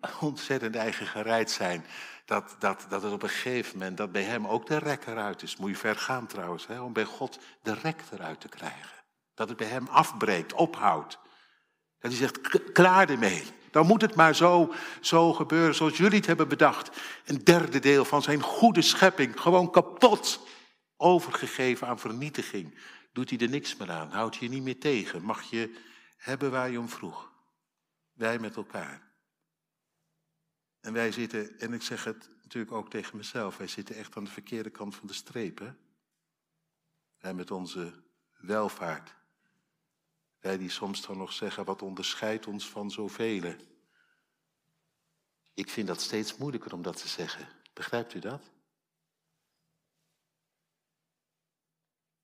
ontzettend 0.20 0.76
eigen 0.76 1.06
gereid 1.06 1.50
zijn. 1.50 1.84
Dat, 2.24 2.56
dat, 2.58 2.86
dat 2.88 3.02
het 3.02 3.12
op 3.12 3.22
een 3.22 3.28
gegeven 3.28 3.78
moment, 3.78 3.96
dat 3.96 4.12
bij 4.12 4.22
hem 4.22 4.46
ook 4.46 4.66
de 4.66 4.78
rek 4.78 5.06
eruit 5.06 5.42
is. 5.42 5.56
Moet 5.56 5.70
je 5.70 5.76
ver 5.76 5.96
gaan 5.96 6.26
trouwens, 6.26 6.66
hè, 6.66 6.80
om 6.80 6.92
bij 6.92 7.04
God 7.04 7.38
de 7.62 7.74
rek 7.74 8.02
eruit 8.12 8.40
te 8.40 8.48
krijgen. 8.48 9.04
Dat 9.34 9.48
het 9.48 9.56
bij 9.56 9.66
hem 9.66 9.86
afbreekt, 9.86 10.52
ophoudt. 10.52 11.18
Dat 11.98 12.10
hij 12.10 12.20
zegt, 12.20 12.72
klaar 12.72 13.08
ermee. 13.08 13.44
Dan 13.70 13.86
moet 13.86 14.02
het 14.02 14.14
maar 14.14 14.34
zo, 14.34 14.72
zo 15.00 15.32
gebeuren 15.32 15.74
zoals 15.74 15.96
jullie 15.96 16.16
het 16.16 16.26
hebben 16.26 16.48
bedacht. 16.48 17.00
Een 17.24 17.44
derde 17.44 17.78
deel 17.78 18.04
van 18.04 18.22
zijn 18.22 18.40
goede 18.40 18.82
schepping, 18.82 19.40
gewoon 19.40 19.70
kapot. 19.70 20.46
Overgegeven 20.96 21.86
aan 21.86 21.98
vernietiging. 21.98 22.78
Doet 23.12 23.30
hij 23.30 23.38
er 23.38 23.48
niks 23.48 23.76
meer 23.76 23.90
aan, 23.90 24.10
houdt 24.10 24.36
je 24.36 24.48
niet 24.48 24.62
meer 24.62 24.80
tegen. 24.80 25.22
Mag 25.22 25.42
je 25.42 25.78
hebben 26.16 26.50
waar 26.50 26.70
je 26.70 26.78
om 26.78 26.88
vroeg. 26.88 27.30
Wij 28.12 28.38
met 28.38 28.56
elkaar. 28.56 29.07
En 30.80 30.92
wij 30.92 31.12
zitten, 31.12 31.58
en 31.58 31.72
ik 31.72 31.82
zeg 31.82 32.04
het 32.04 32.30
natuurlijk 32.42 32.72
ook 32.72 32.90
tegen 32.90 33.16
mezelf, 33.16 33.56
wij 33.56 33.66
zitten 33.66 33.94
echt 33.94 34.16
aan 34.16 34.24
de 34.24 34.30
verkeerde 34.30 34.70
kant 34.70 34.94
van 34.94 35.06
de 35.06 35.12
streep. 35.12 35.58
Hè? 35.58 35.72
Wij 37.18 37.34
met 37.34 37.50
onze 37.50 38.02
welvaart. 38.36 39.16
Wij 40.40 40.58
die 40.58 40.70
soms 40.70 41.06
dan 41.06 41.18
nog 41.18 41.32
zeggen, 41.32 41.64
wat 41.64 41.82
onderscheidt 41.82 42.46
ons 42.46 42.68
van 42.68 42.90
zoveel. 42.90 43.56
Ik 45.54 45.70
vind 45.70 45.86
dat 45.86 46.00
steeds 46.00 46.36
moeilijker 46.36 46.72
om 46.72 46.82
dat 46.82 46.96
te 46.96 47.08
zeggen. 47.08 47.48
Begrijpt 47.72 48.14
u 48.14 48.18
dat? 48.18 48.50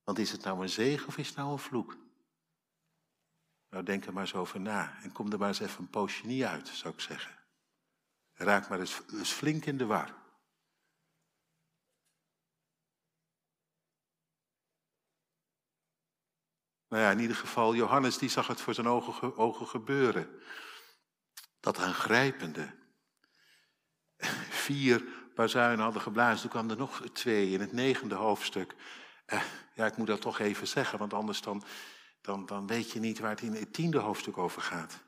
Want 0.04 0.18
is 0.18 0.32
het 0.32 0.42
nou 0.42 0.62
een 0.62 0.68
zegen 0.68 1.06
of 1.06 1.18
is 1.18 1.28
het 1.28 1.36
nou 1.36 1.52
een 1.52 1.58
vloek? 1.58 1.96
Nou, 3.70 3.84
denk 3.84 4.06
er 4.06 4.12
maar 4.12 4.22
eens 4.22 4.34
over 4.34 4.60
na 4.60 5.02
en 5.02 5.12
kom 5.12 5.32
er 5.32 5.38
maar 5.38 5.48
eens 5.48 5.60
even 5.60 5.80
een 5.80 5.90
poosje 5.90 6.26
niet 6.26 6.42
uit, 6.42 6.68
zou 6.68 6.94
ik 6.94 7.00
zeggen. 7.00 7.43
Raak 8.34 8.68
maar 8.68 8.80
eens, 8.80 9.02
flink 9.32 9.64
in 9.64 9.76
de 9.76 9.86
war. 9.86 10.14
Nou 16.88 17.02
ja, 17.02 17.10
in 17.10 17.18
ieder 17.18 17.36
geval, 17.36 17.74
Johannes 17.74 18.18
die 18.18 18.28
zag 18.28 18.46
het 18.46 18.60
voor 18.60 18.74
zijn 18.74 18.88
ogen, 18.88 19.36
ogen 19.36 19.66
gebeuren. 19.66 20.40
Dat 21.60 21.78
aangrijpende. 21.78 22.74
Vier 24.66 25.04
bazuinen 25.34 25.84
hadden 25.84 26.02
geblazen, 26.02 26.40
toen 26.40 26.50
kwamen 26.50 26.70
er 26.70 26.76
nog 26.76 27.02
twee 27.12 27.50
in 27.50 27.60
het 27.60 27.72
negende 27.72 28.14
hoofdstuk. 28.14 28.74
Eh, 29.26 29.42
ja, 29.74 29.86
ik 29.86 29.96
moet 29.96 30.06
dat 30.06 30.20
toch 30.20 30.38
even 30.38 30.68
zeggen, 30.68 30.98
want 30.98 31.14
anders 31.14 31.40
dan, 31.40 31.64
dan, 32.20 32.46
dan 32.46 32.66
weet 32.66 32.90
je 32.90 33.00
niet 33.00 33.18
waar 33.18 33.30
het 33.30 33.40
in 33.40 33.54
het 33.54 33.72
tiende 33.72 33.98
hoofdstuk 33.98 34.38
over 34.38 34.62
gaat. 34.62 35.04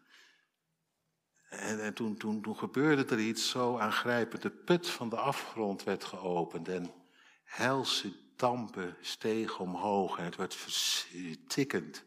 En, 1.57 1.81
en 1.81 1.95
toen, 1.95 2.17
toen, 2.17 2.43
toen 2.43 2.57
gebeurde 2.57 3.15
er 3.15 3.21
iets 3.21 3.49
zo 3.49 3.79
aangrijpend. 3.79 4.43
De 4.43 4.51
put 4.51 4.89
van 4.89 5.09
de 5.09 5.17
afgrond 5.17 5.83
werd 5.83 6.05
geopend 6.05 6.69
en 6.69 6.93
helse 7.45 8.13
dampen 8.37 8.97
stegen 9.01 9.59
omhoog 9.59 10.19
en 10.19 10.25
het 10.25 10.37
werd 10.37 10.55
verstikkend. 10.55 12.05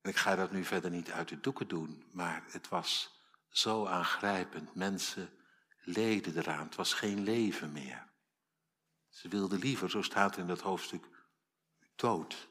En 0.00 0.10
ik 0.10 0.16
ga 0.16 0.36
dat 0.36 0.52
nu 0.52 0.64
verder 0.64 0.90
niet 0.90 1.10
uit 1.10 1.28
de 1.28 1.40
doeken 1.40 1.68
doen, 1.68 2.04
maar 2.12 2.44
het 2.46 2.68
was 2.68 3.20
zo 3.48 3.86
aangrijpend. 3.86 4.74
Mensen 4.74 5.30
leden 5.78 6.36
eraan. 6.36 6.66
Het 6.66 6.76
was 6.76 6.92
geen 6.92 7.22
leven 7.22 7.72
meer. 7.72 8.06
Ze 9.08 9.28
wilden 9.28 9.58
liever, 9.58 9.90
zo 9.90 10.02
staat 10.02 10.36
in 10.36 10.46
dat 10.46 10.60
hoofdstuk, 10.60 11.08
dood 11.96 12.48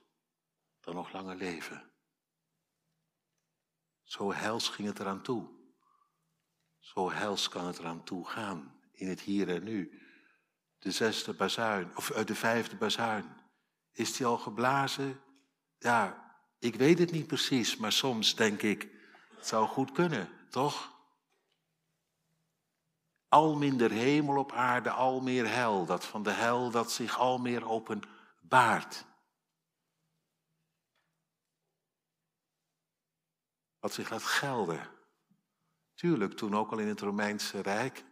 dan 0.80 0.96
nog 0.96 1.12
langer 1.12 1.36
leven. 1.36 1.87
Zo 4.08 4.32
hels 4.32 4.70
ging 4.70 4.88
het 4.88 5.00
eraan 5.00 5.22
toe. 5.22 5.48
Zo 6.80 7.12
hels 7.12 7.50
kan 7.50 7.66
het 7.66 7.80
eraan 7.80 8.04
toe 8.04 8.28
gaan 8.28 8.82
in 8.92 9.08
het 9.08 9.22
hier 9.22 9.50
en 9.50 9.64
nu. 9.64 10.02
De 10.80 10.92
zesde 10.92 11.34
bazuin, 11.34 11.92
of 11.96 12.10
eh, 12.10 12.26
de 12.26 12.36
vijfde 12.36 12.76
bazuin. 12.76 13.36
Is 13.92 14.14
die 14.14 14.26
al 14.26 14.38
geblazen? 14.38 15.22
Ja, 15.78 16.32
ik 16.60 16.76
weet 16.76 17.00
het 17.00 17.12
niet 17.12 17.28
precies, 17.28 17.78
maar 17.78 17.92
soms 17.92 18.36
denk 18.36 18.62
ik, 18.62 18.90
het 19.36 19.48
zou 19.48 19.68
goed 19.68 19.92
kunnen, 19.92 20.30
toch? 20.50 20.94
Al 23.28 23.56
minder 23.56 23.92
hemel 23.92 24.38
op 24.38 24.52
aarde, 24.52 24.90
al 24.90 25.22
meer 25.22 25.50
hel. 25.50 25.86
Dat 25.86 26.06
van 26.06 26.24
de 26.24 26.32
hel 26.32 26.72
dat 26.72 26.92
zich 26.92 27.18
al 27.18 27.38
meer 27.38 27.70
openbaart. 27.70 29.06
Wat 33.88 33.96
zich 33.96 34.10
laat 34.10 34.24
gelden. 34.24 34.90
Tuurlijk, 35.94 36.34
toen 36.34 36.56
ook 36.56 36.72
al 36.72 36.78
in 36.78 36.88
het 36.88 37.00
Romeinse 37.00 37.60
Rijk 37.60 38.06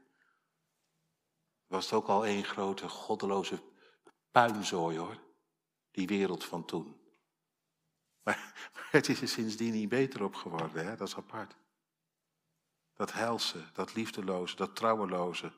was 1.68 1.84
het 1.86 1.94
ook 1.94 2.08
al 2.08 2.26
één 2.26 2.44
grote 2.44 2.90
goddeloze 2.90 3.64
puinzooi 4.32 4.98
hoor. 4.98 5.18
Die 5.92 6.08
wereld 6.08 6.44
van 6.44 6.66
toen. 6.66 7.02
Maar, 8.24 8.54
het 8.92 9.10
is 9.10 9.22
er 9.22 9.28
sindsdien 9.28 9.74
niet 9.74 9.90
beter 9.90 10.24
op 10.24 10.36
geworden, 10.36 10.86
hè? 10.86 10.96
dat 10.96 11.08
is 11.08 11.16
apart. 11.16 11.56
Dat 12.94 13.14
helse, 13.14 13.64
dat 13.74 13.94
liefdeloze, 13.94 14.56
dat 14.56 14.76
trouweloze, 14.76 15.52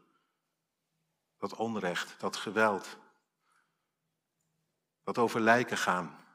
dat 1.37 1.55
onrecht, 1.55 2.19
dat 2.19 2.35
geweld. 2.35 2.97
Dat 5.03 5.17
over 5.17 5.39
lijken 5.39 5.77
gaan. 5.77 6.25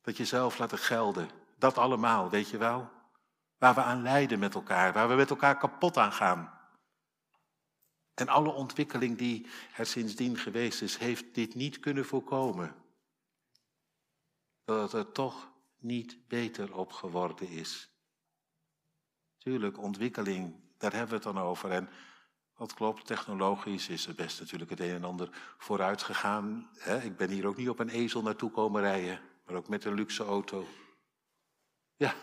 Dat 0.00 0.16
jezelf 0.16 0.58
laten 0.58 0.78
gelden. 0.78 1.41
Dat 1.62 1.78
allemaal, 1.78 2.30
weet 2.30 2.48
je 2.48 2.56
wel. 2.56 2.90
Waar 3.58 3.74
we 3.74 3.82
aan 3.82 4.02
lijden 4.02 4.38
met 4.38 4.54
elkaar, 4.54 4.92
waar 4.92 5.08
we 5.08 5.14
met 5.14 5.30
elkaar 5.30 5.56
kapot 5.56 5.96
aan 5.96 6.12
gaan. 6.12 6.58
En 8.14 8.28
alle 8.28 8.50
ontwikkeling 8.50 9.18
die 9.18 9.46
er 9.76 9.86
sindsdien 9.86 10.36
geweest 10.36 10.82
is, 10.82 10.96
heeft 10.96 11.34
dit 11.34 11.54
niet 11.54 11.80
kunnen 11.80 12.04
voorkomen. 12.04 12.74
Dat 14.64 14.92
het 14.92 15.06
er 15.06 15.12
toch 15.12 15.52
niet 15.78 16.28
beter 16.28 16.76
op 16.76 16.92
geworden 16.92 17.48
is. 17.48 17.90
Tuurlijk, 19.38 19.78
ontwikkeling, 19.78 20.54
daar 20.78 20.92
hebben 20.92 21.08
we 21.08 21.14
het 21.14 21.34
dan 21.34 21.38
over. 21.38 21.70
En 21.70 21.88
wat 22.54 22.74
klopt, 22.74 23.06
technologisch 23.06 23.88
is 23.88 24.06
er 24.06 24.14
best 24.14 24.40
natuurlijk 24.40 24.70
het 24.70 24.80
een 24.80 24.94
en 24.94 25.04
ander 25.04 25.54
vooruit 25.58 26.02
gegaan. 26.02 26.70
Ik 27.02 27.16
ben 27.16 27.30
hier 27.30 27.46
ook 27.46 27.56
niet 27.56 27.68
op 27.68 27.78
een 27.78 27.88
ezel 27.88 28.22
naartoe 28.22 28.50
komen 28.50 28.82
rijden, 28.82 29.20
maar 29.46 29.56
ook 29.56 29.68
met 29.68 29.84
een 29.84 29.94
luxe 29.94 30.24
auto. 30.24 30.66
Ja, 32.02 32.14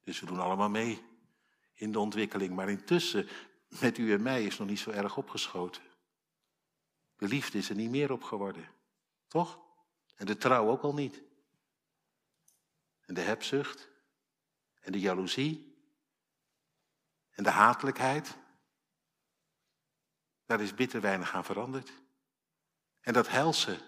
dus 0.00 0.20
we 0.20 0.26
doen 0.26 0.40
allemaal 0.40 0.68
mee 0.68 1.04
in 1.74 1.92
de 1.92 1.98
ontwikkeling. 1.98 2.54
Maar 2.54 2.68
intussen 2.70 3.28
met 3.80 3.98
u 3.98 4.12
en 4.12 4.22
mij 4.22 4.44
is 4.44 4.58
nog 4.58 4.68
niet 4.68 4.78
zo 4.78 4.90
erg 4.90 5.16
opgeschoten. 5.16 5.82
De 7.16 7.28
liefde 7.28 7.58
is 7.58 7.68
er 7.68 7.74
niet 7.74 7.90
meer 7.90 8.12
op 8.12 8.22
geworden. 8.22 8.68
Toch? 9.28 9.60
En 10.14 10.26
de 10.26 10.36
trouw 10.36 10.68
ook 10.68 10.82
al 10.82 10.94
niet. 10.94 11.22
En 13.00 13.14
de 13.14 13.20
hebzucht. 13.20 13.88
En 14.80 14.92
de 14.92 15.00
jaloezie. 15.00 15.76
En 17.30 17.42
de 17.42 17.50
hatelijkheid. 17.50 18.36
Daar 20.46 20.60
is 20.60 20.74
bitter 20.74 21.00
weinig 21.00 21.34
aan 21.34 21.44
veranderd. 21.44 21.92
En 23.00 23.12
dat 23.12 23.28
helse, 23.28 23.80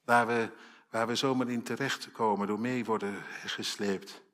waar 0.00 0.26
we, 0.26 0.52
waar 0.88 1.06
we 1.06 1.14
zomaar 1.14 1.48
in 1.48 1.62
terecht 1.62 2.12
komen, 2.12 2.46
door 2.46 2.60
mee 2.60 2.84
worden 2.84 3.22
gesleept. 3.44 4.24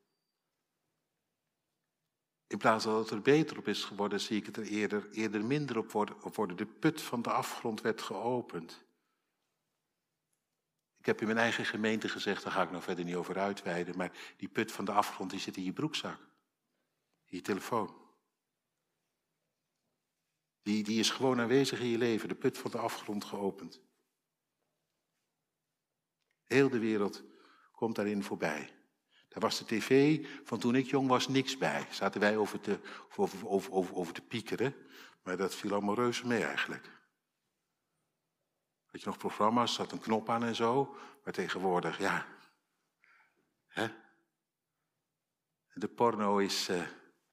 In 2.46 2.58
plaats 2.58 2.84
dat 2.84 2.98
het 2.98 3.10
er 3.10 3.22
beter 3.22 3.58
op 3.58 3.68
is 3.68 3.84
geworden, 3.84 4.20
zie 4.20 4.36
ik 4.36 4.46
het 4.46 4.56
er 4.56 4.66
eerder, 4.66 5.10
eerder 5.10 5.44
minder 5.44 5.78
op 5.78 5.92
worden, 5.92 6.22
op 6.22 6.36
worden. 6.36 6.56
De 6.56 6.66
put 6.66 7.02
van 7.02 7.22
de 7.22 7.30
afgrond 7.30 7.80
werd 7.80 8.02
geopend. 8.02 8.84
Ik 10.98 11.06
heb 11.06 11.20
in 11.20 11.26
mijn 11.26 11.38
eigen 11.38 11.64
gemeente 11.64 12.08
gezegd, 12.08 12.42
daar 12.42 12.52
ga 12.52 12.62
ik 12.62 12.70
nog 12.70 12.82
verder 12.82 13.04
niet 13.04 13.14
over 13.14 13.38
uitweiden, 13.38 13.96
maar 13.96 14.12
die 14.36 14.48
put 14.48 14.72
van 14.72 14.84
de 14.84 14.92
afgrond 14.92 15.30
die 15.30 15.40
zit 15.40 15.56
in 15.56 15.64
je 15.64 15.72
broekzak, 15.72 16.18
in 17.26 17.36
je 17.36 17.42
telefoon. 17.42 17.94
Die, 20.62 20.84
die 20.84 20.98
is 20.98 21.10
gewoon 21.10 21.40
aanwezig 21.40 21.80
in 21.80 21.88
je 21.88 21.98
leven, 21.98 22.28
de 22.28 22.34
put 22.34 22.58
van 22.58 22.70
de 22.70 22.78
afgrond 22.78 23.24
geopend. 23.24 23.80
Heel 26.52 26.68
de 26.68 26.78
wereld 26.78 27.22
komt 27.72 27.94
daarin 27.94 28.22
voorbij. 28.22 28.70
Daar 29.28 29.40
was 29.40 29.58
de 29.58 29.64
tv 29.64 30.20
van 30.44 30.58
toen 30.58 30.74
ik 30.74 30.86
jong 30.86 31.08
was 31.08 31.28
niks 31.28 31.58
bij. 31.58 31.86
Zaten 31.90 32.20
wij 32.20 32.36
over 32.36 32.60
te, 32.60 32.78
over, 33.16 33.48
over, 33.48 33.94
over, 33.94 34.12
te 34.12 34.22
piekeren, 34.22 34.74
maar 35.22 35.36
dat 35.36 35.54
viel 35.54 35.72
allemaal 35.72 35.94
reuze 35.94 36.26
mee 36.26 36.44
eigenlijk. 36.44 36.90
Had 38.84 39.00
je 39.00 39.06
nog 39.06 39.18
programma's, 39.18 39.74
zat 39.74 39.92
een 39.92 40.00
knop 40.00 40.28
aan 40.28 40.44
en 40.44 40.54
zo, 40.54 40.96
maar 41.24 41.32
tegenwoordig, 41.32 41.98
ja. 41.98 42.26
Hè? 43.66 43.86
De 45.74 45.88
porno 45.88 46.38
is 46.38 46.68
uh, 46.68 46.82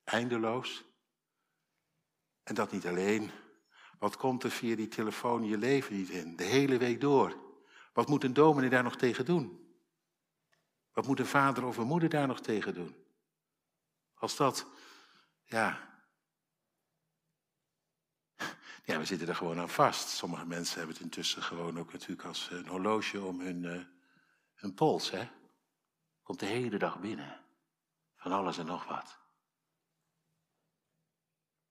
eindeloos. 0.04 0.84
En 2.44 2.56
dat 2.56 2.72
niet 2.72 2.88
alleen. 2.88 3.32
Wat 3.98 4.18
komt 4.18 4.44
er 4.44 4.52
via 4.52 4.76
die 4.76 4.88
telefoon 4.88 5.44
je 5.44 5.58
leven 5.58 5.96
niet 5.96 6.10
in? 6.10 6.36
De 6.36 6.44
hele 6.44 6.78
week 6.78 7.02
door. 7.02 7.49
Wat 8.00 8.08
moet 8.08 8.24
een 8.24 8.34
dominee 8.34 8.70
daar 8.70 8.84
nog 8.84 8.96
tegen 8.96 9.26
doen? 9.26 9.74
Wat 10.92 11.08
moet 11.08 11.20
een 11.20 11.26
vader 11.26 11.66
of 11.66 11.78
een 11.78 11.88
moeder 11.88 12.10
daar 12.10 12.28
nog 12.28 12.42
tegen 12.42 12.74
doen? 12.74 13.06
Als 14.14 14.36
dat, 14.36 14.66
ja. 15.44 15.90
Ja, 18.86 18.98
we 18.98 19.06
zitten 19.06 19.28
er 19.28 19.36
gewoon 19.36 19.60
aan 19.60 19.70
vast. 19.70 20.10
Sommige 20.10 20.46
mensen 20.46 20.78
hebben 20.78 20.96
het 20.96 21.04
intussen 21.04 21.44
gewoon 21.44 21.80
ook 21.80 21.92
natuurlijk 21.92 22.28
als 22.28 22.50
een 22.52 22.68
horloge 22.68 23.22
om 23.22 23.40
hun, 23.40 23.64
uh, 23.64 23.86
hun 24.54 24.74
pols, 24.74 25.12
hè. 25.12 25.30
Komt 26.24 26.40
de 26.40 26.46
hele 26.46 26.78
dag 26.78 27.00
binnen. 27.00 27.46
Van 28.16 28.32
alles 28.32 28.58
en 28.58 28.66
nog 28.66 28.86
wat. 28.86 29.20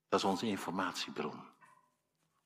Dat 0.07 0.19
is 0.19 0.25
onze 0.25 0.45
informatiebron. 0.45 1.48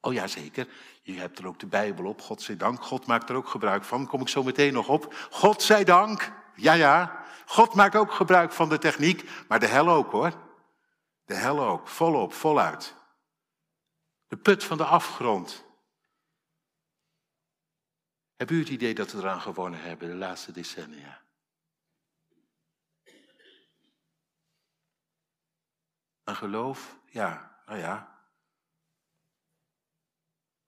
Oh 0.05 0.13
ja, 0.13 0.27
zeker. 0.27 0.67
Je 1.01 1.13
hebt 1.13 1.39
er 1.39 1.47
ook 1.47 1.59
de 1.59 1.65
Bijbel 1.65 2.05
op, 2.05 2.21
God 2.21 2.41
zij 2.41 2.57
dank. 2.57 2.83
God 2.83 3.05
maakt 3.05 3.29
er 3.29 3.35
ook 3.35 3.47
gebruik 3.47 3.83
van. 3.83 4.07
Kom 4.07 4.21
ik 4.21 4.27
zo 4.27 4.43
meteen 4.43 4.73
nog 4.73 4.89
op. 4.89 5.13
God 5.29 5.61
zij 5.61 5.83
dank. 5.83 6.31
Ja, 6.55 6.73
ja. 6.73 7.25
God 7.45 7.73
maakt 7.73 7.95
ook 7.95 8.11
gebruik 8.11 8.51
van 8.51 8.69
de 8.69 8.77
techniek, 8.77 9.29
maar 9.47 9.59
de 9.59 9.67
hel 9.67 9.89
ook 9.89 10.11
hoor. 10.11 10.33
De 11.25 11.33
hel 11.33 11.59
ook. 11.59 11.87
Volop, 11.87 12.33
voluit. 12.33 12.95
De 14.27 14.37
put 14.37 14.63
van 14.63 14.77
de 14.77 14.85
afgrond. 14.85 15.65
Heb 18.35 18.51
u 18.51 18.59
het 18.59 18.69
idee 18.69 18.93
dat 18.93 19.11
we 19.11 19.17
eraan 19.17 19.41
gewonnen 19.41 19.81
hebben 19.81 20.07
de 20.07 20.15
laatste 20.15 20.51
decennia? 20.51 21.21
Aan 26.23 26.35
geloof? 26.35 26.97
Ja, 27.05 27.61
nou 27.65 27.79
ja. 27.79 28.12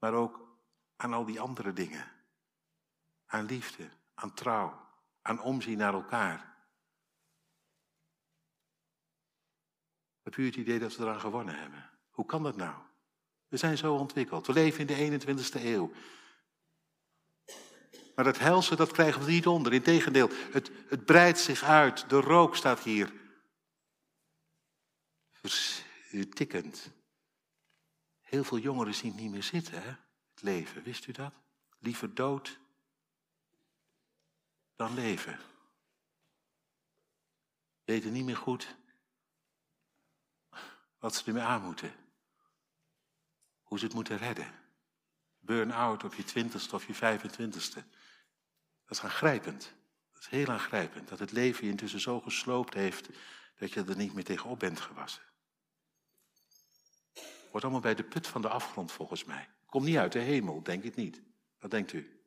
Maar 0.05 0.13
ook 0.13 0.57
aan 0.95 1.13
al 1.13 1.25
die 1.25 1.39
andere 1.39 1.73
dingen. 1.73 2.11
Aan 3.25 3.45
liefde, 3.45 3.89
aan 4.13 4.33
trouw, 4.33 4.87
aan 5.21 5.41
omzien 5.41 5.77
naar 5.77 5.93
elkaar. 5.93 6.57
Heb 10.21 10.35
u 10.35 10.45
het 10.45 10.55
idee 10.55 10.79
dat 10.79 10.95
we 10.95 11.03
eraan 11.03 11.19
gewonnen 11.19 11.59
hebben? 11.59 11.89
Hoe 12.09 12.25
kan 12.25 12.43
dat 12.43 12.55
nou? 12.55 12.75
We 13.47 13.57
zijn 13.57 13.77
zo 13.77 13.95
ontwikkeld. 13.95 14.47
We 14.47 14.53
leven 14.53 14.87
in 14.87 15.19
de 15.19 15.19
21ste 15.35 15.63
eeuw. 15.63 15.91
Maar 18.15 18.25
dat 18.25 18.39
helse, 18.39 18.75
dat 18.75 18.91
krijgen 18.91 19.23
we 19.23 19.31
niet 19.31 19.47
onder. 19.47 19.73
Integendeel, 19.73 20.29
het, 20.51 20.71
het 20.87 21.05
breidt 21.05 21.39
zich 21.39 21.63
uit. 21.63 22.09
De 22.09 22.19
rook 22.19 22.55
staat 22.55 22.79
hier 22.79 23.13
tikkend. 26.29 26.91
Heel 28.25 28.43
veel 28.43 28.57
jongeren 28.57 28.93
zien 28.93 29.11
het 29.11 29.21
niet 29.21 29.31
meer 29.31 29.43
zitten, 29.43 29.81
hè? 29.81 29.89
het 30.33 30.41
leven. 30.41 30.83
Wist 30.83 31.07
u 31.07 31.11
dat? 31.11 31.33
Liever 31.79 32.13
dood 32.13 32.59
dan 34.75 34.93
leven. 34.93 35.39
Weten 37.83 38.11
niet 38.11 38.25
meer 38.25 38.37
goed 38.37 38.75
wat 40.99 41.15
ze 41.15 41.25
ermee 41.25 41.43
aan 41.43 41.61
moeten. 41.61 41.93
Hoe 43.63 43.79
ze 43.79 43.85
het 43.85 43.93
moeten 43.93 44.17
redden. 44.17 44.53
Burn-out 45.39 46.03
op 46.03 46.13
je 46.13 46.23
twintigste 46.23 46.75
of 46.75 46.87
je 46.87 47.19
25ste. 47.19 47.83
Dat 48.85 48.97
is 48.97 49.01
aangrijpend. 49.01 49.73
Dat 50.11 50.21
is 50.21 50.27
heel 50.27 50.47
aangrijpend. 50.47 51.07
Dat 51.07 51.19
het 51.19 51.31
leven 51.31 51.65
je 51.65 51.71
intussen 51.71 51.99
zo 51.99 52.21
gesloopt 52.21 52.73
heeft 52.73 53.09
dat 53.57 53.73
je 53.73 53.83
er 53.83 53.97
niet 53.97 54.13
meer 54.13 54.23
tegenop 54.23 54.59
bent 54.59 54.79
gewassen. 54.79 55.23
Wordt 57.55 57.69
allemaal 57.69 57.93
bij 57.93 58.03
de 58.03 58.09
put 58.09 58.27
van 58.27 58.41
de 58.41 58.49
afgrond 58.49 58.91
volgens 58.91 59.23
mij. 59.23 59.49
Komt 59.65 59.85
niet 59.85 59.97
uit 59.97 60.11
de 60.11 60.19
hemel, 60.19 60.63
denk 60.63 60.83
ik 60.83 60.95
niet. 60.95 61.21
Wat 61.59 61.71
denkt 61.71 61.93
u? 61.93 62.21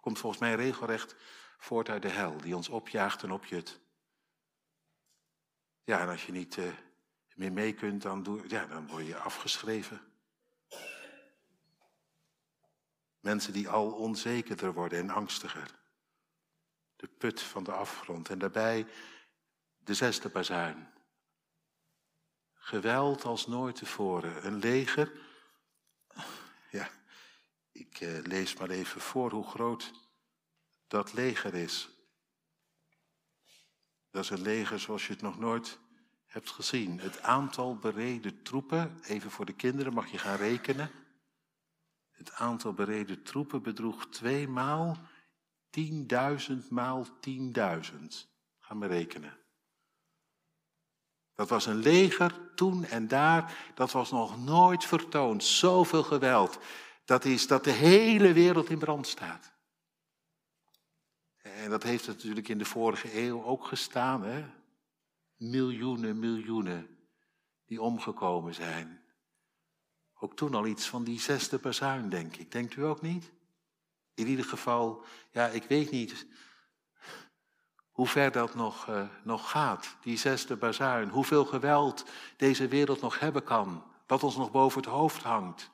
Komt 0.00 0.18
volgens 0.18 0.40
mij 0.40 0.54
regelrecht 0.54 1.16
voort 1.58 1.88
uit 1.88 2.02
de 2.02 2.08
hel, 2.08 2.36
die 2.36 2.56
ons 2.56 2.68
opjaagt 2.68 3.22
en 3.22 3.30
opjut. 3.30 3.80
Ja, 5.84 6.00
en 6.00 6.08
als 6.08 6.26
je 6.26 6.32
niet 6.32 6.56
uh, 6.56 6.68
meer 7.34 7.52
mee 7.52 7.74
kunt, 7.74 8.02
dan, 8.02 8.22
doe, 8.22 8.48
ja, 8.48 8.66
dan 8.66 8.86
word 8.86 9.06
je 9.06 9.16
afgeschreven. 9.16 10.00
Mensen 13.20 13.52
die 13.52 13.68
al 13.68 13.92
onzekerder 13.92 14.72
worden 14.72 14.98
en 14.98 15.10
angstiger. 15.10 15.78
De 16.96 17.06
put 17.06 17.42
van 17.42 17.64
de 17.64 17.72
afgrond. 17.72 18.28
En 18.28 18.38
daarbij 18.38 18.86
de 19.76 19.94
zesde 19.94 20.28
bazuin. 20.28 20.96
Geweld 22.68 23.24
als 23.24 23.46
nooit 23.46 23.76
tevoren. 23.76 24.46
Een 24.46 24.58
leger. 24.58 25.12
Ja, 26.70 26.90
ik 27.72 28.00
eh, 28.00 28.18
lees 28.22 28.56
maar 28.56 28.70
even 28.70 29.00
voor 29.00 29.30
hoe 29.30 29.46
groot 29.46 29.92
dat 30.86 31.12
leger 31.12 31.54
is. 31.54 31.88
Dat 34.10 34.24
is 34.24 34.30
een 34.30 34.42
leger 34.42 34.80
zoals 34.80 35.06
je 35.06 35.12
het 35.12 35.22
nog 35.22 35.38
nooit 35.38 35.78
hebt 36.26 36.50
gezien. 36.50 37.00
Het 37.00 37.22
aantal 37.22 37.76
bereden 37.76 38.42
troepen, 38.42 39.00
even 39.02 39.30
voor 39.30 39.46
de 39.46 39.56
kinderen 39.56 39.92
mag 39.92 40.10
je 40.10 40.18
gaan 40.18 40.36
rekenen. 40.36 40.90
Het 42.10 42.32
aantal 42.32 42.72
bereden 42.72 43.22
troepen 43.22 43.62
bedroeg 43.62 44.08
twee 44.08 44.48
maal 44.48 44.96
10.000 45.70 46.68
maal 46.68 47.06
10.000. 47.06 47.12
Ga 48.58 48.74
maar 48.74 48.88
rekenen. 48.88 49.47
Dat 51.38 51.48
was 51.48 51.66
een 51.66 51.76
leger 51.76 52.34
toen 52.54 52.84
en 52.84 53.08
daar, 53.08 53.56
dat 53.74 53.92
was 53.92 54.10
nog 54.10 54.44
nooit 54.44 54.84
vertoond. 54.84 55.44
Zoveel 55.44 56.02
geweld. 56.02 56.58
Dat 57.04 57.24
is 57.24 57.46
dat 57.46 57.64
de 57.64 57.70
hele 57.70 58.32
wereld 58.32 58.70
in 58.70 58.78
brand 58.78 59.06
staat. 59.06 59.52
En 61.42 61.70
dat 61.70 61.82
heeft 61.82 62.06
natuurlijk 62.06 62.48
in 62.48 62.58
de 62.58 62.64
vorige 62.64 63.22
eeuw 63.22 63.44
ook 63.44 63.64
gestaan. 63.66 64.22
Hè? 64.22 64.44
Miljoenen, 65.36 66.18
miljoenen 66.18 66.98
die 67.66 67.82
omgekomen 67.82 68.54
zijn. 68.54 69.02
Ook 70.18 70.36
toen 70.36 70.54
al 70.54 70.66
iets 70.66 70.88
van 70.88 71.04
die 71.04 71.20
zesde 71.20 71.58
bazuin, 71.58 72.08
denk 72.08 72.36
ik. 72.36 72.52
Denkt 72.52 72.76
u 72.76 72.84
ook 72.84 73.02
niet? 73.02 73.30
In 74.14 74.26
ieder 74.26 74.44
geval, 74.44 75.04
ja, 75.30 75.46
ik 75.46 75.62
weet 75.62 75.90
niet 75.90 76.26
hoe 77.98 78.06
ver 78.06 78.32
dat 78.32 78.54
nog, 78.54 78.86
uh, 78.88 79.02
nog 79.22 79.50
gaat, 79.50 79.96
die 80.00 80.16
zesde 80.16 80.56
bazuin. 80.56 81.08
Hoeveel 81.08 81.44
geweld 81.44 82.04
deze 82.36 82.68
wereld 82.68 83.00
nog 83.00 83.18
hebben 83.18 83.44
kan. 83.44 83.84
Wat 84.06 84.22
ons 84.22 84.36
nog 84.36 84.50
boven 84.50 84.80
het 84.80 84.90
hoofd 84.90 85.22
hangt. 85.22 85.70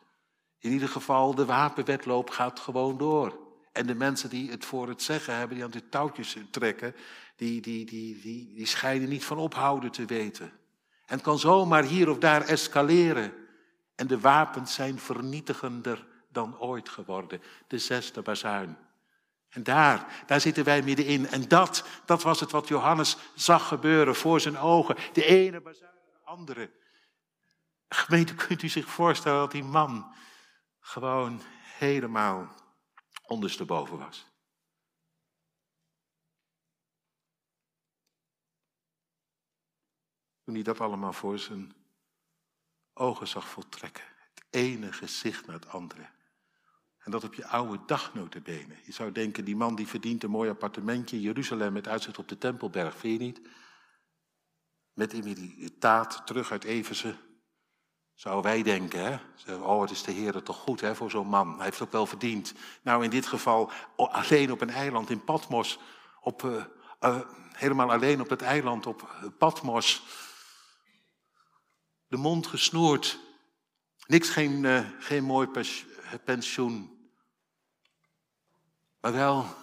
In 0.58 0.72
ieder 0.72 0.88
geval, 0.88 1.34
de 1.34 1.44
wapenwetloop 1.44 2.30
gaat 2.30 2.60
gewoon 2.60 2.98
door. 2.98 3.38
En 3.72 3.86
de 3.86 3.94
mensen 3.94 4.30
die 4.30 4.50
het 4.50 4.64
voor 4.64 4.88
het 4.88 5.02
zeggen 5.02 5.36
hebben, 5.36 5.56
die 5.56 5.64
aan 5.64 5.70
de 5.70 5.88
touwtjes 5.88 6.36
trekken, 6.50 6.94
die, 7.36 7.60
die, 7.60 7.84
die, 7.84 8.20
die, 8.20 8.52
die 8.54 8.66
schijnen 8.66 9.08
niet 9.08 9.24
van 9.24 9.38
ophouden 9.38 9.90
te 9.90 10.04
weten. 10.04 10.46
En 11.06 11.14
het 11.14 11.22
kan 11.22 11.38
zomaar 11.38 11.84
hier 11.84 12.10
of 12.10 12.18
daar 12.18 12.42
escaleren. 12.42 13.32
En 13.94 14.06
de 14.06 14.20
wapens 14.20 14.74
zijn 14.74 14.98
vernietigender 14.98 16.06
dan 16.32 16.58
ooit 16.58 16.88
geworden. 16.88 17.42
De 17.66 17.78
zesde 17.78 18.22
bazuin. 18.22 18.76
En 19.54 19.62
daar, 19.62 20.24
daar 20.26 20.40
zitten 20.40 20.64
wij 20.64 20.82
middenin. 20.82 21.26
En 21.26 21.48
dat, 21.48 21.84
dat 22.04 22.22
was 22.22 22.40
het 22.40 22.50
wat 22.50 22.68
Johannes 22.68 23.16
zag 23.34 23.68
gebeuren 23.68 24.14
voor 24.14 24.40
zijn 24.40 24.58
ogen. 24.58 24.96
De 25.12 25.24
ene 25.24 25.60
bazuin 25.60 25.90
de 26.12 26.18
andere. 26.24 26.70
Gemeente, 27.88 28.34
kunt 28.34 28.62
u 28.62 28.68
zich 28.68 28.88
voorstellen 28.88 29.38
dat 29.38 29.50
die 29.50 29.64
man 29.64 30.14
gewoon 30.80 31.42
helemaal 31.78 32.54
ondersteboven 33.26 33.98
was? 33.98 34.26
Toen 40.44 40.54
hij 40.54 40.62
dat 40.62 40.80
allemaal 40.80 41.12
voor 41.12 41.38
zijn 41.38 41.74
ogen 42.94 43.28
zag 43.28 43.48
voltrekken. 43.48 44.04
Het 44.34 44.44
ene 44.50 44.92
gezicht 44.92 45.46
naar 45.46 45.56
het 45.56 45.68
andere. 45.68 46.10
En 47.04 47.10
dat 47.10 47.24
op 47.24 47.34
je 47.34 47.46
oude 47.46 47.78
dag 47.86 48.14
notabene. 48.14 48.74
Je 48.84 48.92
zou 48.92 49.12
denken, 49.12 49.44
die 49.44 49.56
man 49.56 49.74
die 49.74 49.86
verdient 49.86 50.22
een 50.22 50.30
mooi 50.30 50.50
appartementje 50.50 51.16
in 51.16 51.22
Jeruzalem 51.22 51.72
met 51.72 51.88
uitzicht 51.88 52.18
op 52.18 52.28
de 52.28 52.38
Tempelberg, 52.38 52.96
vind 52.96 53.20
je 53.20 53.26
niet? 53.26 53.40
Met 54.92 55.12
immuniteit 55.12 56.26
terug 56.26 56.50
uit 56.50 56.64
Eversen. 56.64 57.16
Zouden 58.14 58.50
wij 58.50 58.62
denken, 58.62 59.00
hè? 59.04 59.54
Oh, 59.54 59.80
het 59.80 59.90
is 59.90 60.02
de 60.02 60.12
Heer 60.12 60.42
toch 60.42 60.56
goed 60.56 60.80
hè, 60.80 60.94
voor 60.94 61.10
zo'n 61.10 61.26
man. 61.26 61.54
Hij 61.56 61.64
heeft 61.64 61.80
ook 61.80 61.92
wel 61.92 62.06
verdiend. 62.06 62.54
Nou, 62.82 63.04
in 63.04 63.10
dit 63.10 63.26
geval 63.26 63.70
alleen 63.96 64.52
op 64.52 64.60
een 64.60 64.70
eiland 64.70 65.10
in 65.10 65.24
Patmos. 65.24 65.78
Op, 66.20 66.42
uh, 66.42 66.64
uh, 67.00 67.20
helemaal 67.52 67.92
alleen 67.92 68.20
op 68.20 68.30
het 68.30 68.42
eiland 68.42 68.86
op 68.86 69.02
eh, 69.02 69.28
Patmos. 69.38 70.02
De 72.06 72.16
mond 72.16 72.46
gesnoerd. 72.46 73.18
Niks, 74.06 74.30
geen, 74.30 74.86
geen 74.98 75.24
mooi 75.24 75.48
pensioen. 76.24 76.93
Maar 79.04 79.12
wel 79.12 79.56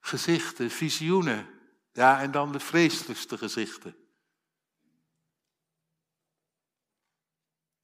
gezichten, 0.00 0.70
visioenen. 0.70 1.60
Ja, 1.92 2.20
en 2.20 2.30
dan 2.30 2.52
de 2.52 2.60
vreselijkste 2.60 3.38
gezichten. 3.38 3.96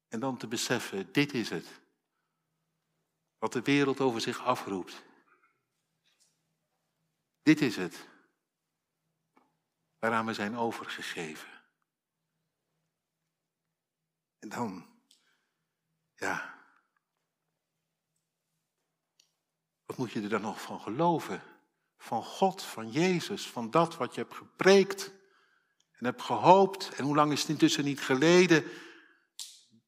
En 0.09 0.21
dan 0.21 0.37
te 0.37 0.47
beseffen, 0.47 1.13
dit 1.13 1.33
is 1.33 1.51
het. 1.51 1.81
Wat 3.39 3.53
de 3.53 3.63
wereld 3.63 4.01
over 4.01 4.21
zich 4.21 4.41
afroept. 4.41 5.03
Dit 7.43 7.61
is 7.61 7.77
het. 7.77 8.09
Waaraan 9.99 10.27
we 10.27 10.35
zijn 10.35 10.57
overgegeven. 10.57 11.63
En 14.39 14.49
dan, 14.49 15.01
ja, 16.15 16.54
Wat 19.87 19.97
moet 19.97 20.13
je 20.13 20.23
er 20.23 20.29
dan 20.29 20.41
nog 20.41 20.61
van 20.61 20.81
geloven? 20.81 21.43
Van 21.97 22.25
God, 22.25 22.63
van 22.63 22.91
Jezus, 22.91 23.47
van 23.47 23.71
dat 23.71 23.97
wat 23.97 24.15
je 24.15 24.21
hebt 24.21 24.35
gepreekt 24.35 25.13
en 25.93 26.05
hebt 26.05 26.23
gehoopt. 26.23 26.95
En 26.95 27.05
hoe 27.05 27.15
lang 27.15 27.33
is 27.33 27.41
het 27.41 27.51
intussen 27.51 27.85
niet 27.85 28.01
geleden 28.01 28.65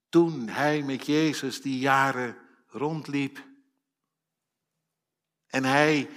toen 0.09 0.49
hij 0.49 0.83
met 0.83 1.07
Jezus 1.07 1.63
die 1.63 1.79
jaren 1.79 2.37
rondliep 2.67 3.45
en 5.47 5.65
hij 5.65 6.11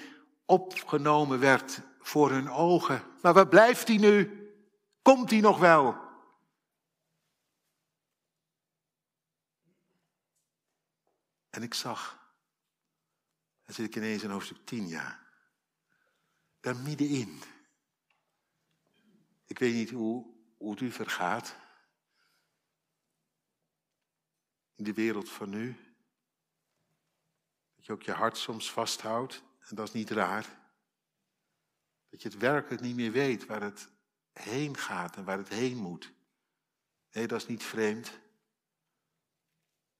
opgenomen 0.45 1.39
werd 1.39 1.81
voor 1.99 2.31
hun 2.31 2.49
ogen. 2.49 3.03
Maar 3.21 3.33
waar 3.33 3.47
blijft 3.47 3.87
hij 3.87 3.97
nu? 3.97 4.37
Komt 5.01 5.29
hij 5.29 5.39
nog 5.39 5.59
wel? 5.59 5.97
En 11.49 11.63
ik 11.63 11.73
zag 11.73 12.18
dan 13.69 13.77
zit 13.77 13.87
ik 13.87 13.95
ineens 13.95 14.23
in 14.23 14.29
hoofdstuk 14.29 14.65
10, 14.65 14.87
ja. 14.87 15.19
Daar 16.59 16.75
middenin. 16.75 17.41
Ik 19.45 19.59
weet 19.59 19.73
niet 19.73 19.89
hoe, 19.89 20.25
hoe 20.57 20.71
het 20.71 20.81
u 20.81 20.91
vergaat. 20.91 21.55
In 24.75 24.83
de 24.83 24.93
wereld 24.93 25.29
van 25.29 25.49
nu. 25.49 25.75
Dat 27.75 27.85
je 27.85 27.91
ook 27.91 28.03
je 28.03 28.11
hart 28.11 28.37
soms 28.37 28.71
vasthoudt. 28.71 29.43
En 29.59 29.75
dat 29.75 29.87
is 29.87 29.93
niet 29.93 30.09
raar. 30.09 30.59
Dat 32.09 32.21
je 32.21 32.29
het 32.29 32.37
werkelijk 32.37 32.81
niet 32.81 32.95
meer 32.95 33.11
weet 33.11 33.45
waar 33.45 33.61
het 33.61 33.89
heen 34.31 34.77
gaat 34.77 35.15
en 35.15 35.23
waar 35.23 35.37
het 35.37 35.49
heen 35.49 35.77
moet. 35.77 36.11
Nee, 37.11 37.27
dat 37.27 37.41
is 37.41 37.47
niet 37.47 37.63
vreemd. 37.63 38.19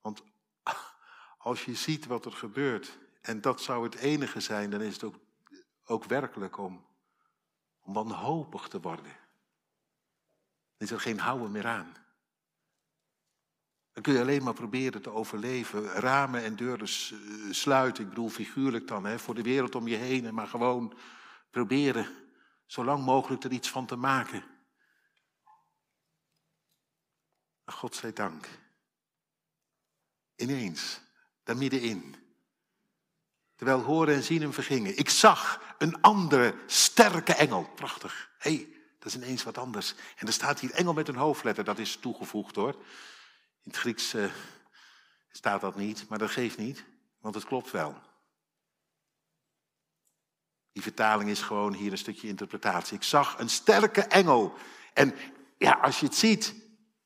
Want 0.01 0.23
als 1.37 1.65
je 1.65 1.75
ziet 1.75 2.05
wat 2.05 2.25
er 2.25 2.33
gebeurt 2.33 3.07
en 3.21 3.41
dat 3.41 3.61
zou 3.61 3.83
het 3.83 3.95
enige 3.95 4.39
zijn, 4.39 4.69
dan 4.69 4.81
is 4.81 4.93
het 4.93 5.03
ook, 5.03 5.15
ook 5.83 6.03
werkelijk 6.03 6.57
om, 6.57 6.85
om 7.79 7.93
wanhopig 7.93 8.67
te 8.67 8.79
worden. 8.79 9.17
Dan 10.77 10.87
is 10.87 10.91
er 10.91 10.99
geen 10.99 11.19
houden 11.19 11.51
meer 11.51 11.67
aan. 11.67 11.93
Dan 13.91 14.03
kun 14.03 14.13
je 14.13 14.19
alleen 14.19 14.43
maar 14.43 14.53
proberen 14.53 15.01
te 15.01 15.11
overleven. 15.11 15.83
Ramen 15.83 16.43
en 16.43 16.55
deuren 16.55 16.87
sluiten, 17.55 18.03
ik 18.03 18.09
bedoel 18.09 18.29
figuurlijk 18.29 18.87
dan, 18.87 19.05
hè, 19.05 19.19
voor 19.19 19.35
de 19.35 19.41
wereld 19.41 19.75
om 19.75 19.87
je 19.87 19.95
heen. 19.95 20.33
Maar 20.33 20.47
gewoon 20.47 20.97
proberen 21.49 22.07
zo 22.65 22.83
lang 22.83 23.03
mogelijk 23.03 23.43
er 23.43 23.51
iets 23.51 23.69
van 23.69 23.85
te 23.85 23.95
maken. 23.95 24.43
God 27.65 27.95
zij 27.95 28.13
dank. 28.13 28.47
Ineens, 30.35 31.01
daar 31.43 31.57
middenin, 31.57 32.15
terwijl 33.59 33.81
horen 33.81 34.15
en 34.15 34.23
zien 34.23 34.41
hem 34.41 34.53
vergingen. 34.53 34.97
Ik 34.97 35.09
zag 35.09 35.61
een 35.77 36.01
andere, 36.01 36.55
sterke 36.65 37.33
engel. 37.33 37.69
Prachtig. 37.75 38.29
Hé, 38.37 38.53
hey, 38.53 38.67
dat 38.99 39.07
is 39.07 39.15
ineens 39.15 39.43
wat 39.43 39.57
anders. 39.57 39.95
En 40.15 40.27
er 40.27 40.33
staat 40.33 40.59
hier 40.59 40.71
engel 40.71 40.93
met 40.93 41.07
een 41.07 41.15
hoofdletter, 41.15 41.63
dat 41.63 41.79
is 41.79 41.95
toegevoegd 41.95 42.55
hoor. 42.55 42.73
In 43.63 43.71
het 43.71 43.77
Grieks 43.77 44.13
uh, 44.13 44.31
staat 45.31 45.61
dat 45.61 45.75
niet, 45.75 46.05
maar 46.09 46.17
dat 46.17 46.31
geeft 46.31 46.57
niet, 46.57 46.85
want 47.21 47.35
het 47.35 47.45
klopt 47.45 47.71
wel. 47.71 48.01
Die 50.71 50.83
vertaling 50.83 51.29
is 51.29 51.41
gewoon 51.41 51.73
hier 51.73 51.91
een 51.91 51.97
stukje 51.97 52.27
interpretatie. 52.27 52.97
Ik 52.97 53.03
zag 53.03 53.39
een 53.39 53.49
sterke 53.49 54.01
engel. 54.01 54.53
En 54.93 55.15
ja, 55.57 55.71
als 55.71 55.99
je 55.99 56.05
het 56.05 56.15
ziet, 56.15 56.55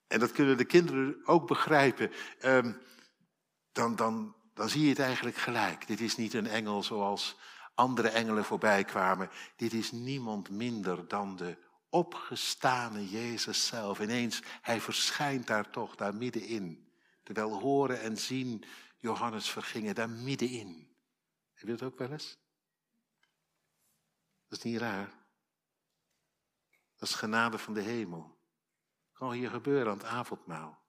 en 0.07 0.19
dat 0.19 0.31
kunnen 0.31 0.57
de 0.57 0.65
kinderen 0.65 1.21
ook 1.25 1.47
begrijpen, 1.47 2.11
um, 2.43 2.81
dan, 3.71 3.95
dan, 3.95 4.35
dan 4.53 4.69
zie 4.69 4.83
je 4.83 4.89
het 4.89 4.99
eigenlijk 4.99 5.35
gelijk. 5.35 5.87
Dit 5.87 6.01
is 6.01 6.15
niet 6.15 6.33
een 6.33 6.47
engel 6.47 6.83
zoals 6.83 7.35
andere 7.73 8.09
engelen 8.09 8.45
voorbij 8.45 8.83
kwamen. 8.83 9.29
Dit 9.55 9.73
is 9.73 9.91
niemand 9.91 10.49
minder 10.49 11.07
dan 11.07 11.35
de 11.35 11.57
opgestane 11.89 13.09
Jezus 13.09 13.67
zelf. 13.67 13.99
Ineens, 13.99 14.41
hij 14.61 14.81
verschijnt 14.81 15.47
daar 15.47 15.69
toch, 15.69 15.95
daar 15.95 16.15
middenin. 16.15 16.91
Terwijl 17.23 17.59
horen 17.59 18.01
en 18.01 18.17
zien 18.17 18.63
Johannes 18.97 19.49
vergingen, 19.49 19.95
daar 19.95 20.09
middenin. 20.09 20.95
Heb 21.53 21.67
je 21.67 21.75
dat 21.75 21.83
ook 21.91 21.97
wel 21.97 22.11
eens? 22.11 22.37
Dat 24.47 24.57
is 24.57 24.63
niet 24.63 24.79
raar. 24.79 25.13
Dat 26.95 27.09
is 27.09 27.15
genade 27.15 27.57
van 27.57 27.73
de 27.73 27.81
hemel. 27.81 28.37
Kan 29.13 29.31
hier 29.31 29.49
gebeuren 29.49 29.91
aan 29.91 29.97
het 29.97 30.07
avondmaal. 30.07 30.81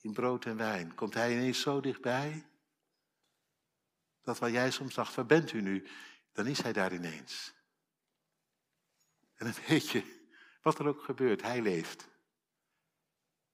In 0.00 0.12
brood 0.12 0.44
en 0.44 0.56
wijn. 0.56 0.94
Komt 0.94 1.14
hij 1.14 1.32
ineens 1.32 1.60
zo 1.60 1.80
dichtbij? 1.80 2.46
Dat 4.24 4.38
waar 4.38 4.50
jij 4.50 4.70
soms 4.70 4.94
dacht, 4.94 5.14
waar 5.14 5.26
bent 5.26 5.52
u 5.52 5.60
nu? 5.60 5.88
Dan 6.32 6.46
is 6.46 6.62
hij 6.62 6.72
daar 6.72 6.92
ineens. 6.92 7.54
En 9.34 9.46
dan 9.46 9.64
weet 9.66 9.88
je, 9.88 10.26
wat 10.62 10.78
er 10.78 10.86
ook 10.86 11.02
gebeurt, 11.02 11.42
hij 11.42 11.62
leeft. 11.62 12.08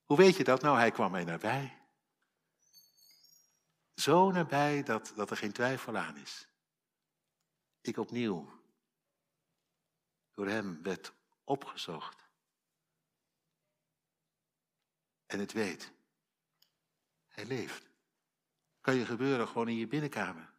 Hoe 0.04 0.16
weet 0.16 0.36
je 0.36 0.44
dat? 0.44 0.62
Nou, 0.62 0.78
hij 0.78 0.90
kwam 0.90 1.10
mij 1.10 1.24
nabij. 1.24 1.78
Zo 3.94 4.30
nabij 4.30 4.82
dat, 4.82 5.12
dat 5.16 5.30
er 5.30 5.36
geen 5.36 5.52
twijfel 5.52 5.96
aan 5.96 6.16
is. 6.16 6.48
Ik 7.80 7.96
opnieuw 7.96 8.62
door 10.30 10.48
hem 10.48 10.82
werd 10.82 11.12
opgezocht. 11.44 12.28
En 15.26 15.38
het 15.38 15.52
weet. 15.52 15.92
Hij 17.28 17.44
leeft. 17.44 17.90
Kan 18.80 18.94
je 18.94 19.06
gebeuren 19.06 19.48
gewoon 19.48 19.68
in 19.68 19.76
je 19.76 19.86
binnenkamer. 19.86 20.52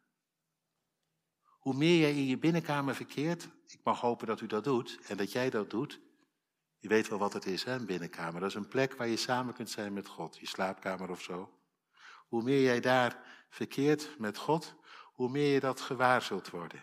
Hoe 1.62 1.74
meer 1.74 2.00
jij 2.00 2.10
in 2.10 2.26
je 2.26 2.38
binnenkamer 2.38 2.94
verkeert, 2.94 3.48
ik 3.66 3.80
mag 3.82 4.00
hopen 4.00 4.26
dat 4.26 4.40
u 4.40 4.46
dat 4.46 4.64
doet 4.64 4.98
en 5.06 5.16
dat 5.16 5.32
jij 5.32 5.50
dat 5.50 5.70
doet. 5.70 6.00
Je 6.78 6.88
weet 6.88 7.08
wel 7.08 7.18
wat 7.18 7.32
het 7.32 7.46
is, 7.46 7.64
hè, 7.64 7.74
een 7.74 7.86
binnenkamer. 7.86 8.40
Dat 8.40 8.48
is 8.48 8.56
een 8.56 8.68
plek 8.68 8.94
waar 8.94 9.08
je 9.08 9.16
samen 9.16 9.54
kunt 9.54 9.70
zijn 9.70 9.92
met 9.92 10.06
God, 10.06 10.38
je 10.38 10.46
slaapkamer 10.46 11.10
of 11.10 11.22
zo. 11.22 11.58
Hoe 12.28 12.42
meer 12.42 12.62
jij 12.62 12.80
daar 12.80 13.24
verkeert 13.48 14.18
met 14.18 14.38
God, 14.38 14.74
hoe 15.12 15.28
meer 15.28 15.52
je 15.52 15.60
dat 15.60 15.80
gewaar 15.80 16.22
zult 16.22 16.50
worden. 16.50 16.82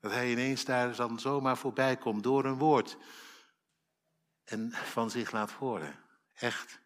Dat 0.00 0.10
hij 0.10 0.30
ineens 0.30 0.64
daar 0.64 0.96
dan 0.96 1.20
zomaar 1.20 1.56
voorbij 1.56 1.96
komt 1.96 2.22
door 2.22 2.44
een 2.44 2.58
woord 2.58 2.96
en 4.44 4.72
van 4.72 5.10
zich 5.10 5.30
laat 5.30 5.50
horen. 5.50 6.04
Echt. 6.32 6.80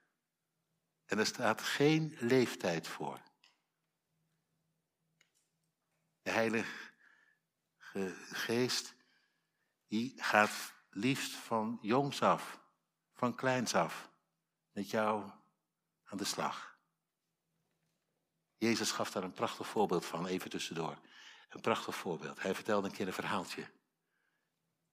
En 1.04 1.18
er 1.18 1.26
staat 1.26 1.60
geen 1.60 2.16
leeftijd 2.20 2.88
voor. 2.88 3.20
De 6.22 6.30
Heilige 6.30 6.85
Geest, 8.30 8.94
die 9.86 10.22
gaat 10.22 10.74
liefst 10.90 11.32
van 11.32 11.78
jongs 11.80 12.22
af, 12.22 12.60
van 13.14 13.34
kleins 13.34 13.74
af, 13.74 14.10
met 14.72 14.90
jou 14.90 15.30
aan 16.04 16.18
de 16.18 16.24
slag. 16.24 16.78
Jezus 18.56 18.90
gaf 18.90 19.10
daar 19.10 19.22
een 19.22 19.32
prachtig 19.32 19.66
voorbeeld 19.66 20.06
van, 20.06 20.26
even 20.26 20.50
tussendoor. 20.50 20.98
Een 21.48 21.60
prachtig 21.60 21.96
voorbeeld. 21.96 22.42
Hij 22.42 22.54
vertelde 22.54 22.88
een 22.88 22.94
keer 22.94 23.06
een 23.06 23.12
verhaaltje. 23.12 23.70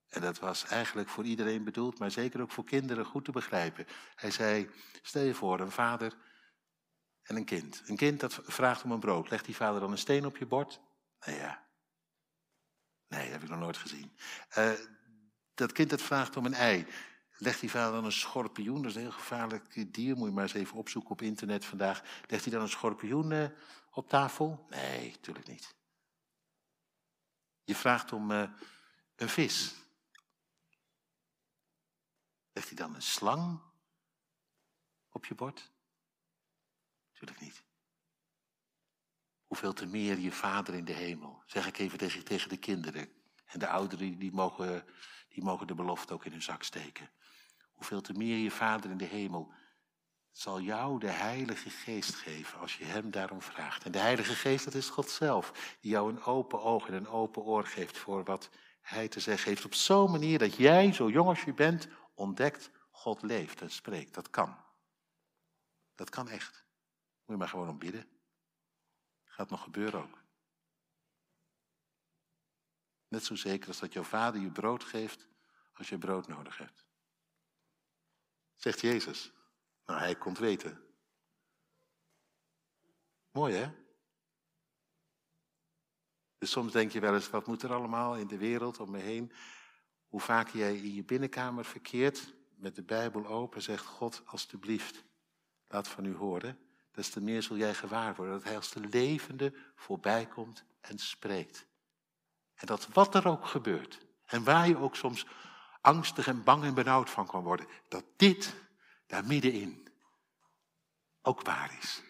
En 0.08 0.22
dat 0.22 0.40
was 0.40 0.66
eigenlijk 0.66 1.10
voor 1.10 1.24
iedereen 1.24 1.64
bedoeld, 1.64 2.00
maar 2.00 2.12
zeker 2.12 2.42
ook 2.42 2.52
voor 2.52 2.64
kinderen 2.64 3.06
goed 3.06 3.26
te 3.26 3.32
begrijpen. 3.32 3.88
Hij 4.16 4.32
zei, 4.32 4.70
stel 5.02 5.24
je 5.24 5.34
voor, 5.34 5.60
een 5.60 5.72
vader 5.72 6.14
en 7.22 7.36
een 7.36 7.46
kind. 7.46 7.82
Een 7.86 7.96
kind 7.96 8.20
dat 8.20 8.40
vraagt 8.44 8.84
om 8.84 8.92
een 8.92 9.00
brood. 9.00 9.30
Legt 9.30 9.46
die 9.46 9.56
vader 9.56 9.80
dan 9.80 9.92
een 9.92 9.98
steen 9.98 10.26
op 10.26 10.38
je 10.38 10.46
bord? 10.46 10.82
Nee, 11.26 11.36
ja. 11.36 11.63
Nee, 13.14 13.24
dat 13.24 13.32
heb 13.32 13.44
ik 13.44 13.50
nog 13.50 13.60
nooit 13.60 13.78
gezien. 13.78 14.12
Uh, 14.58 14.72
dat 15.54 15.72
kind 15.72 15.90
dat 15.90 16.02
vraagt 16.02 16.38
om 16.38 16.46
een 16.46 16.54
ei. 16.54 16.88
Legt 17.38 17.60
die 17.60 17.70
vader 17.70 17.94
dan 17.94 18.06
een 18.06 18.12
schorpioen, 18.12 18.82
dat 18.82 18.86
is 18.92 18.96
een 18.96 19.02
heel 19.02 19.12
gevaarlijk 19.12 19.94
dier, 19.94 20.16
moet 20.16 20.28
je 20.28 20.34
maar 20.34 20.44
eens 20.44 20.54
even 20.54 20.78
opzoeken 20.78 21.12
op 21.12 21.22
internet 21.22 21.66
vandaag. 21.66 22.04
Legt 22.28 22.44
hij 22.44 22.54
dan 22.54 22.62
een 22.62 22.70
schorpioen 22.70 23.32
uh, 23.32 23.48
op 23.92 24.10
tafel? 24.10 24.66
Nee, 24.70 25.12
natuurlijk 25.12 25.48
niet. 25.48 25.76
Je 27.64 27.76
vraagt 27.76 28.12
om 28.12 28.32
uh, 28.32 28.50
een 29.16 29.30
vis. 29.30 29.76
Legt 32.52 32.68
hij 32.68 32.78
dan 32.78 32.96
een 32.96 33.02
slang 33.02 33.60
op 35.10 35.26
je 35.26 35.36
bord? 35.36 35.72
Natuurlijk 37.12 37.42
niet. 37.42 37.64
Hoeveel 39.54 39.74
te 39.74 39.86
meer 39.86 40.20
je 40.20 40.32
vader 40.32 40.74
in 40.74 40.86
de 40.86 40.94
hemel, 40.94 41.44
zeg 41.46 41.68
ik 41.68 41.78
even 41.78 41.98
tegen, 42.24 42.50
de 42.50 42.58
kinderen. 42.58 43.10
En 43.46 43.60
de 43.60 43.68
ouderen 43.68 44.18
die 44.20 44.32
mogen, 44.32 44.86
die 45.30 45.44
mogen 45.44 45.68
de 45.68 45.76
belofte 45.76 46.14
ook 46.14 46.26
in 46.26 46.32
hun 46.32 46.42
zak 46.42 46.64
steken. 46.64 47.10
Hoeveel 47.72 48.02
te 48.02 48.14
meer 48.14 48.38
je 48.38 48.52
vader 48.52 48.92
in 48.92 48.98
de 48.98 49.06
hemel 49.06 49.54
zal 50.32 50.62
jou 50.62 51.00
de 51.00 51.10
Heilige 51.10 51.70
Geest 51.70 52.16
geven 52.16 52.60
als 52.60 52.78
je 52.78 52.86
hem 52.86 53.12
daarom 53.12 53.42
vraagt. 53.42 53.84
En 53.84 53.92
de 53.92 54.00
Heilige 54.00 54.36
Geest, 54.36 54.66
dat 54.66 54.74
is 54.74 54.90
God 54.90 55.10
zelf, 55.10 55.78
die 55.82 55.92
jou 55.92 56.10
een 56.10 56.24
open 56.24 56.62
oog 56.62 56.88
en 56.88 56.94
een 56.94 57.08
open 57.08 57.42
oor 57.42 57.66
geeft 57.66 57.98
voor 57.98 58.24
wat 58.24 58.50
hij 58.82 59.08
te 59.08 59.20
zeggen 59.20 59.50
heeft. 59.50 59.66
Op 59.66 59.74
zo'n 59.74 60.12
manier 60.12 60.40
dat 60.40 60.56
jij, 60.56 60.94
zo 60.94 61.10
jong 61.10 61.28
als 61.28 61.42
je 61.42 61.54
bent, 61.54 61.88
ontdekt, 62.14 62.70
God 62.92 63.22
leeft 63.22 63.62
en 63.62 63.72
spreekt. 63.72 64.14
Dat 64.14 64.30
kan. 64.30 64.58
Dat 65.96 66.10
kan 66.10 66.30
echt. 66.30 66.66
Moet 67.20 67.28
je 67.28 67.38
maar 67.38 67.48
gewoon 67.48 67.70
om 67.70 67.80
bidden. 67.80 68.13
Gaat 69.34 69.50
nog 69.50 69.64
gebeuren 69.64 70.02
ook. 70.02 70.24
Net 73.08 73.24
zo 73.24 73.36
zeker 73.36 73.68
als 73.68 73.80
dat 73.80 73.94
jouw 73.94 74.04
vader 74.04 74.42
je 74.42 74.52
brood 74.52 74.84
geeft 74.84 75.28
als 75.74 75.90
je 75.90 75.98
brood 75.98 76.28
nodig 76.28 76.58
hebt. 76.58 76.86
Zegt 78.56 78.82
Jezus. 78.82 79.32
Nou, 79.86 80.00
hij 80.00 80.16
komt 80.16 80.38
weten. 80.38 80.82
Mooi 83.32 83.54
hè? 83.56 83.72
Dus 86.38 86.52
soms 86.52 86.72
denk 86.72 86.92
je 86.92 87.00
wel 87.00 87.14
eens, 87.14 87.30
wat 87.30 87.48
moet 87.48 87.64
er 87.64 87.74
allemaal 87.74 88.18
in 88.18 88.28
de 88.28 88.38
wereld 88.38 88.80
om 88.80 88.92
me 88.92 89.00
heen? 89.00 89.32
Hoe 90.08 90.22
vaak 90.22 90.50
jij 90.50 90.78
in 90.78 90.94
je 90.94 91.04
binnenkamer 91.04 91.66
verkeert, 91.66 92.34
met 92.56 92.76
de 92.76 92.84
Bijbel 92.84 93.26
open, 93.26 93.62
zegt 93.62 93.86
God, 93.86 94.22
alstublieft, 94.26 95.04
laat 95.68 95.88
van 95.88 96.06
u 96.06 96.16
horen. 96.16 96.73
Des 96.94 97.10
te 97.10 97.22
meer 97.22 97.44
zul 97.44 97.58
jij 97.58 97.74
gewaar 97.74 98.16
worden 98.16 98.34
dat 98.34 98.44
hij 98.44 98.56
als 98.56 98.72
de 98.72 98.80
levende 98.80 99.54
voorbij 99.76 100.26
komt 100.26 100.64
en 100.82 101.00
spreekt. 101.00 101.66
En 102.56 102.68
dat 102.68 102.88
wat 102.88 103.16
er 103.16 103.28
ook 103.28 103.46
gebeurt, 103.46 104.06
en 104.26 104.44
waar 104.44 104.68
je 104.68 104.78
ook 104.78 104.96
soms 104.96 105.26
angstig 105.82 106.28
en 106.28 106.44
bang 106.44 106.64
en 106.64 106.74
benauwd 106.74 107.10
van 107.10 107.28
kan 107.28 107.44
worden, 107.44 107.68
dat 107.88 108.04
dit 108.16 108.54
daar 109.08 109.26
middenin 109.26 109.88
ook 111.22 111.42
waar 111.42 111.78
is. 111.82 112.02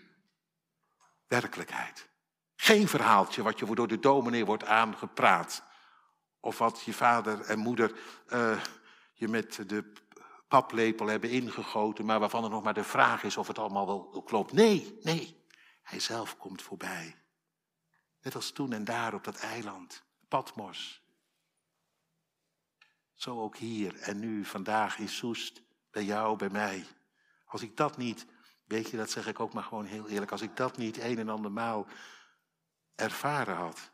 Werkelijkheid. 1.28 2.10
Geen 2.56 2.88
verhaaltje 2.88 3.43
wat 3.43 3.60
je 3.60 3.76
door 3.76 3.88
de 3.88 4.00
dominee 4.00 4.46
wordt 4.46 4.65
aangepraat. 4.65 5.63
Of 6.39 6.58
wat 6.58 6.82
je 6.82 6.93
vader 6.93 7.41
en 7.41 7.60
moeder 7.60 8.00
uh, 8.30 8.62
je 9.13 9.28
met 9.28 9.69
de 9.69 9.93
paplepel 10.60 11.08
hebben 11.08 11.30
ingegoten, 11.30 12.06
maar 12.06 12.20
waarvan 12.20 12.44
er 12.44 12.50
nog 12.50 12.63
maar 12.63 12.74
de 12.74 12.84
vraag 12.84 13.24
is 13.24 13.38
of 13.38 13.48
het 13.48 13.60
allemaal 13.60 13.86
wel 13.86 14.24
klopt. 14.24 14.52
Nee, 14.52 14.98
nee, 15.02 15.46
hij 15.82 16.00
zelf 16.00 16.38
komt 16.38 16.62
voorbij. 16.62 17.16
Net 18.22 18.36
als 18.36 18.52
toen 18.52 18.74
en 18.74 18.84
daar 18.84 19.13
op 19.13 19.24
dat 19.24 19.36
eiland, 19.36 20.04
Patmos. 20.28 21.02
Zo 23.13 23.42
ook 23.42 23.58
hier 23.58 24.00
en 24.00 24.20
nu, 24.20 24.46
vandaag 24.46 24.98
in 24.98 25.10
Soest, 25.10 25.62
bij 25.92 26.04
jou, 26.04 26.38
bij 26.38 26.50
mij. 26.50 26.86
Als 27.46 27.62
ik 27.62 27.78
dat 27.78 27.98
niet, 27.98 28.26
weet 28.63 28.89
je, 28.89 28.98
dat 28.98 29.10
zeg 29.10 29.28
ik 29.28 29.39
ook 29.39 29.54
maar 29.54 29.63
gewoon 29.63 29.86
heel 29.86 30.08
eerlijk, 30.08 30.32
als 30.32 30.42
ik 30.42 30.58
dat 30.58 30.78
niet 30.78 30.98
een 30.98 31.20
en 31.20 31.30
ander 31.30 31.52
maal 31.52 31.88
ervaren 32.96 33.56
had. 33.56 33.92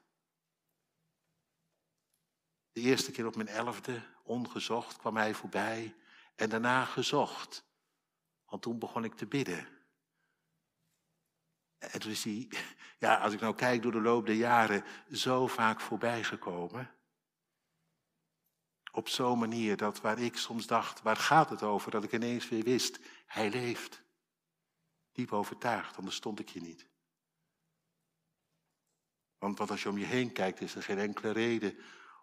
De 2.72 2.82
eerste 2.82 3.12
keer 3.12 3.26
op 3.26 3.36
mijn 3.36 3.48
elfde, 3.48 4.02
ongezocht, 4.24 4.98
kwam 4.98 5.18
hij 5.18 5.34
voorbij 5.34 5.96
en 6.40 6.50
daarna 6.50 6.86
gezocht. 6.86 7.66
Want 8.46 8.62
toen 8.62 8.80
begon 8.80 9.04
ik 9.04 9.14
te 9.14 9.26
bidden. 9.26 9.68
En 11.78 12.00
toen 12.00 12.12
is 12.12 12.24
hij, 12.24 12.52
ja, 13.00 13.16
als 13.16 13.34
ik 13.34 13.40
nou 13.40 13.56
kijk 13.56 13.82
door 13.82 13.92
de 13.92 14.02
loop 14.02 14.26
der 14.26 14.36
jaren, 14.36 14.84
zo 15.12 15.48
vaak 15.48 15.80
voorbij 15.80 16.24
gekomen. 16.24 16.96
Op 18.92 19.08
zo'n 19.08 19.40
manier 19.40 19.78
dat 19.78 20.02
waar 20.02 20.20
ik 20.20 20.38
soms 20.38 20.68
dacht, 20.68 21.02
waar 21.02 21.16
gaat 21.16 21.50
het 21.50 21.64
over, 21.64 21.92
dat 21.92 22.04
ik 22.04 22.12
ineens 22.12 22.50
weer 22.50 22.64
wist, 22.64 23.00
hij 23.26 23.50
leeft. 23.50 24.02
Diep 25.12 25.34
overtuigd, 25.34 25.98
anders 25.98 26.16
stond 26.16 26.40
ik 26.40 26.50
hier 26.50 26.62
niet. 26.62 26.88
Want, 29.38 29.58
want 29.58 29.72
als 29.72 29.84
je 29.84 29.90
om 29.90 29.98
je 29.98 30.06
heen 30.06 30.32
kijkt, 30.32 30.62
is 30.62 30.76
er 30.76 30.84
geen 30.84 31.00
enkele 31.00 31.32
reden 31.32 31.78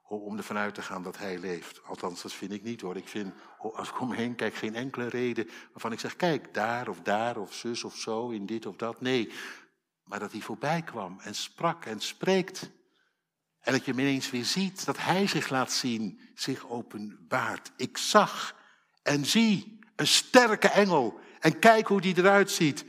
om 0.09 0.37
ervan 0.37 0.57
uit 0.57 0.75
te 0.75 0.83
gaan 0.83 1.03
dat 1.03 1.19
hij 1.19 1.39
leeft. 1.39 1.85
Althans, 1.85 2.23
dat 2.23 2.33
vind 2.33 2.53
ik 2.53 2.63
niet 2.63 2.81
hoor. 2.81 2.97
Ik 2.97 3.09
vind, 3.09 3.35
als 3.59 3.89
ik 3.89 4.01
om 4.01 4.09
me 4.09 4.17
heen 4.17 4.35
kijk, 4.35 4.55
geen 4.55 4.75
enkele 4.75 5.09
reden 5.09 5.49
waarvan 5.73 5.93
ik 5.93 6.01
zeg, 6.01 6.17
kijk, 6.17 6.55
daar 6.55 6.89
of 6.89 7.01
daar 7.01 7.37
of 7.37 7.55
zus 7.55 7.85
of 7.85 7.97
zo, 7.97 8.29
in 8.29 8.47
dit 8.47 8.67
of 8.67 8.77
dat. 8.77 9.01
Nee, 9.01 9.33
maar 10.05 10.19
dat 10.19 10.33
hij 10.33 10.41
voorbij 10.41 10.83
kwam 10.83 11.21
en 11.21 11.35
sprak 11.35 11.85
en 11.85 12.01
spreekt. 12.01 12.71
En 13.61 13.73
dat 13.73 13.85
je 13.85 13.91
hem 13.91 14.01
ineens 14.01 14.31
weer 14.31 14.45
ziet, 14.45 14.85
dat 14.85 14.99
hij 14.99 15.27
zich 15.27 15.49
laat 15.49 15.73
zien, 15.73 16.21
zich 16.35 16.69
openbaart. 16.69 17.73
Ik 17.77 17.99
zag 17.99 18.57
en 19.03 19.25
zie 19.25 19.79
een 19.97 20.07
sterke 20.07 20.69
engel. 20.69 21.21
En 21.41 21.59
kijk 21.59 21.87
hoe 21.87 22.01
die 22.01 22.19
eruit 22.19 22.51
ziet. 22.51 22.85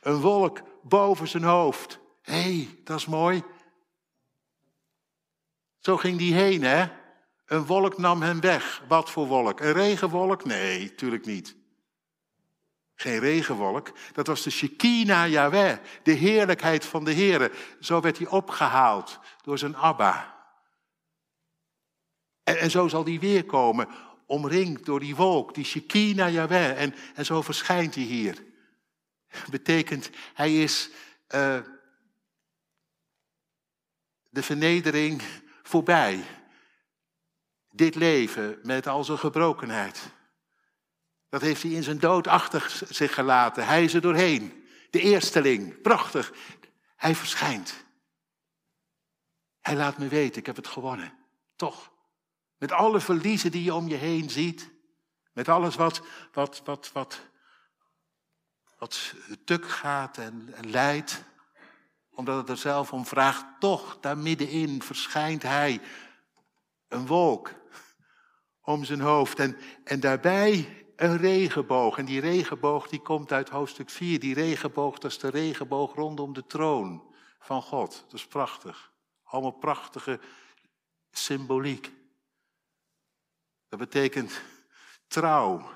Een 0.00 0.20
wolk 0.20 0.60
boven 0.82 1.28
zijn 1.28 1.42
hoofd. 1.42 1.98
Hé, 2.22 2.42
hey, 2.42 2.80
dat 2.84 2.98
is 2.98 3.06
mooi. 3.06 3.42
Zo 5.80 5.96
ging 5.96 6.18
die 6.18 6.34
heen, 6.34 6.62
hè? 6.62 6.86
Een 7.46 7.66
wolk 7.66 7.98
nam 7.98 8.22
hem 8.22 8.40
weg. 8.40 8.82
Wat 8.88 9.10
voor 9.10 9.26
wolk? 9.26 9.60
Een 9.60 9.72
regenwolk? 9.72 10.44
Nee, 10.44 10.94
tuurlijk 10.94 11.26
niet. 11.26 11.56
Geen 12.94 13.18
regenwolk. 13.18 13.92
Dat 14.12 14.26
was 14.26 14.42
de 14.42 14.50
Shekinah 14.50 15.30
Yahweh, 15.30 15.76
de 16.02 16.12
heerlijkheid 16.12 16.84
van 16.84 17.04
de 17.04 17.12
Heer. 17.12 17.52
Zo 17.80 18.00
werd 18.00 18.18
hij 18.18 18.26
opgehaald 18.26 19.18
door 19.42 19.58
zijn 19.58 19.76
Abba. 19.76 20.38
En, 22.42 22.58
en 22.58 22.70
zo 22.70 22.88
zal 22.88 23.04
hij 23.04 23.18
weer 23.18 23.44
komen, 23.44 23.88
omringd 24.26 24.84
door 24.84 25.00
die 25.00 25.16
wolk, 25.16 25.54
die 25.54 25.64
Shekinah 25.64 26.32
Yahweh. 26.32 26.80
En, 26.82 26.94
en 27.14 27.24
zo 27.24 27.42
verschijnt 27.42 27.94
hij 27.94 28.04
hier. 28.04 28.44
Betekent, 29.50 30.10
hij 30.34 30.62
is 30.62 30.90
uh, 31.34 31.58
de 34.28 34.42
vernedering 34.42 35.22
voorbij. 35.70 36.24
Dit 37.70 37.94
leven 37.94 38.58
met 38.62 38.86
al 38.86 39.04
zijn 39.04 39.18
gebrokenheid. 39.18 40.12
Dat 41.28 41.40
heeft 41.40 41.62
hij 41.62 41.70
in 41.70 41.82
zijn 41.82 41.98
dood 41.98 42.26
achter 42.26 42.82
zich 42.88 43.14
gelaten. 43.14 43.66
Hij 43.66 43.84
is 43.84 43.94
er 43.94 44.00
doorheen. 44.00 44.66
De 44.90 45.00
eersteling, 45.00 45.80
prachtig. 45.80 46.32
Hij 46.96 47.14
verschijnt. 47.14 47.84
Hij 49.60 49.76
laat 49.76 49.98
me 49.98 50.08
weten, 50.08 50.40
ik 50.40 50.46
heb 50.46 50.56
het 50.56 50.66
gewonnen. 50.66 51.12
Toch? 51.56 51.90
Met 52.58 52.72
alle 52.72 53.00
verliezen 53.00 53.50
die 53.50 53.64
je 53.64 53.74
om 53.74 53.88
je 53.88 53.96
heen 53.96 54.30
ziet. 54.30 54.70
Met 55.32 55.48
alles 55.48 55.76
wat, 55.76 56.02
wat, 56.32 56.62
wat, 56.64 56.90
wat, 56.92 57.20
wat 58.78 59.14
tuk 59.44 59.68
gaat 59.68 60.18
en, 60.18 60.50
en 60.54 60.70
lijdt 60.70 61.24
omdat 62.20 62.36
het 62.36 62.48
er 62.48 62.56
zelf 62.56 62.92
om 62.92 63.06
vraagt, 63.06 63.44
toch 63.58 63.98
daar 64.00 64.18
middenin 64.18 64.82
verschijnt 64.82 65.42
hij. 65.42 65.80
Een 66.88 67.06
wolk 67.06 67.54
om 68.60 68.84
zijn 68.84 69.00
hoofd. 69.00 69.38
En, 69.38 69.56
en 69.84 70.00
daarbij 70.00 70.78
Een 70.96 71.16
regenboog. 71.16 71.98
En 71.98 72.04
die 72.04 72.20
regenboog 72.20 72.88
die 72.88 73.00
komt 73.00 73.32
uit 73.32 73.48
hoofdstuk 73.48 73.90
4. 73.90 74.18
Die 74.18 74.34
regenboog, 74.34 74.98
dat 74.98 75.10
is 75.10 75.18
de 75.18 75.28
regenboog 75.28 75.94
rondom 75.94 76.32
de 76.32 76.46
troon 76.46 77.14
van 77.38 77.62
God. 77.62 78.04
Dat 78.04 78.14
is 78.14 78.26
prachtig. 78.26 78.92
Allemaal 79.24 79.50
prachtige 79.50 80.20
symboliek. 81.10 81.92
Dat 83.68 83.78
betekent 83.78 84.42
trouw 85.06 85.70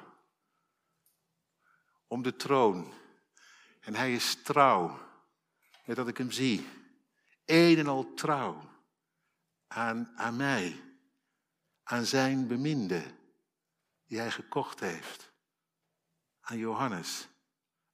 om 2.06 2.22
de 2.22 2.36
troon. 2.36 2.92
En 3.80 3.94
hij 3.94 4.14
is 4.14 4.42
trouw, 4.42 4.98
dat 5.84 6.08
ik 6.08 6.18
hem 6.18 6.30
zie. 6.30 6.68
Een 7.44 7.78
en 7.78 7.86
al 7.86 8.14
trouw 8.14 8.70
aan, 9.66 10.12
aan 10.16 10.36
mij, 10.36 10.82
aan 11.82 12.04
zijn 12.04 12.46
beminde, 12.46 13.14
die 14.04 14.18
hij 14.18 14.30
gekocht 14.30 14.80
heeft. 14.80 15.32
Aan 16.40 16.58
Johannes, 16.58 17.28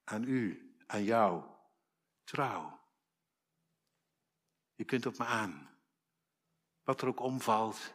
aan 0.05 0.25
u, 0.25 0.75
aan 0.87 1.05
jou. 1.05 1.45
Trouw. 2.25 2.81
Je 4.75 4.85
kunt 4.85 5.07
op 5.07 5.19
me 5.19 5.25
aan. 5.25 5.71
Wat 6.83 7.03
er 7.03 7.09
ook 7.09 7.21
omvalt. 7.21 7.95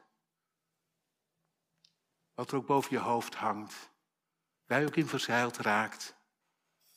Wat 2.34 2.51
er 2.51 2.58
ook 2.58 2.65
boven 2.65 2.91
je 2.91 2.99
hoofd 2.99 3.36
hangt. 3.36 3.89
Waar 4.65 4.79
je 4.79 4.88
ook 4.88 4.95
in 4.95 5.08
verzeild 5.08 5.58
raakt. 5.58 6.15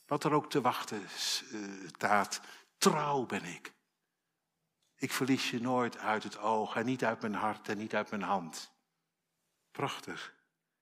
Wat 0.05 0.23
er 0.23 0.31
ook 0.31 0.49
te 0.49 0.61
wachten 0.61 1.09
staat. 1.87 2.41
Trouw 2.79 3.25
ben 3.25 3.43
ik. 3.43 3.73
Ik 4.95 5.11
verlies 5.11 5.49
je 5.49 5.61
nooit 5.61 5.97
uit 5.97 6.23
het 6.23 6.37
oog 6.37 6.75
en 6.75 6.85
niet 6.85 7.03
uit 7.03 7.21
mijn 7.21 7.33
hart 7.33 7.69
en 7.69 7.77
niet 7.77 7.95
uit 7.95 8.09
mijn 8.09 8.21
hand. 8.21 8.71
Prachtig. 9.71 10.33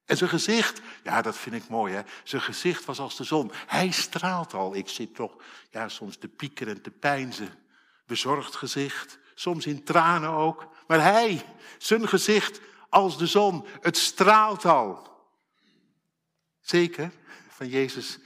En 0.06 0.18
zijn 0.18 0.30
gezicht, 0.30 0.82
ja, 1.04 1.22
dat 1.22 1.38
vind 1.38 1.56
ik 1.56 1.70
mooi, 1.70 1.94
hè. 1.94 2.02
Zijn 2.24 2.42
gezicht 2.42 2.86
was 2.86 3.00
als 3.00 3.18
de 3.18 3.24
zon. 3.24 3.52
Hij 3.54 3.92
straalt 3.92 4.54
al. 4.54 4.76
Ik 4.76 4.88
zit 4.88 5.16
toch, 5.16 5.36
ja, 5.70 5.90
soms 5.90 6.18
te 6.18 6.28
piekeren 6.28 6.76
en 6.76 6.82
te 6.82 6.92
pijnzen. 6.92 7.68
Bezorgd 8.06 8.56
gezicht, 8.56 9.20
soms 9.36 9.66
in 9.66 9.84
tranen 9.84 10.30
ook. 10.30 10.68
Maar 10.88 11.02
hij, 11.02 11.46
zijn 11.78 12.08
gezicht 12.08 12.60
als 12.90 13.18
de 13.18 13.28
zon, 13.28 13.66
het 13.82 13.98
straalt 13.98 14.66
al. 14.66 15.08
Zeker, 16.60 17.12
van 17.50 17.68
Jezus 17.68 18.20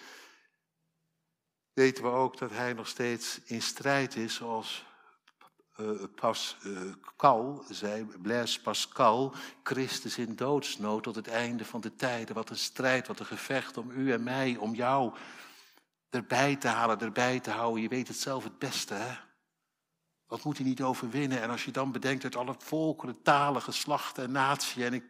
weten 1.82 2.04
we 2.04 2.10
ook 2.10 2.38
dat 2.38 2.52
hij 2.52 2.74
nog 2.74 2.88
steeds 2.88 3.40
in 3.46 3.62
strijd 3.62 4.16
is, 4.16 4.36
zoals 4.36 4.86
uh, 5.80 5.90
Pascal 6.16 7.66
zei, 7.70 8.06
Blaise 8.22 8.62
Pascal, 8.62 9.34
Christus 9.64 10.18
in 10.18 10.36
doodsnood 10.36 11.04
tot 11.04 11.16
het 11.16 11.28
einde 11.28 11.66
van 11.66 11.82
de 11.82 11.96
tijden. 11.96 12.36
Wat 12.36 12.50
een 12.50 12.58
strijd, 12.58 13.08
wat 13.08 13.20
een 13.20 13.26
gevecht 13.26 13.78
om 13.78 13.92
u 13.92 14.12
en 14.12 14.24
mij, 14.24 14.58
om 14.58 14.76
jou 14.76 15.14
erbij 16.10 16.56
te 16.56 16.68
halen, 16.68 17.00
erbij 17.00 17.40
te 17.40 17.52
houden. 17.52 17.82
Je 17.82 17.90
weet 17.90 18.08
het 18.08 18.18
zelf 18.18 18.44
het 18.44 18.60
beste, 18.60 18.94
hè? 18.94 19.14
Wat 20.28 20.44
moet 20.44 20.58
hij 20.58 20.66
niet 20.66 20.82
overwinnen? 20.82 21.42
En 21.42 21.50
als 21.50 21.66
je 21.66 21.72
dan 21.72 21.92
bedenkt 21.92 22.24
uit 22.24 22.36
alle 22.36 22.56
volkeren, 22.58 23.22
talen, 23.22 23.62
geslachten 23.62 24.24
en 24.24 24.32
natie. 24.32 24.86
En 24.86 24.94
ik, 24.94 25.04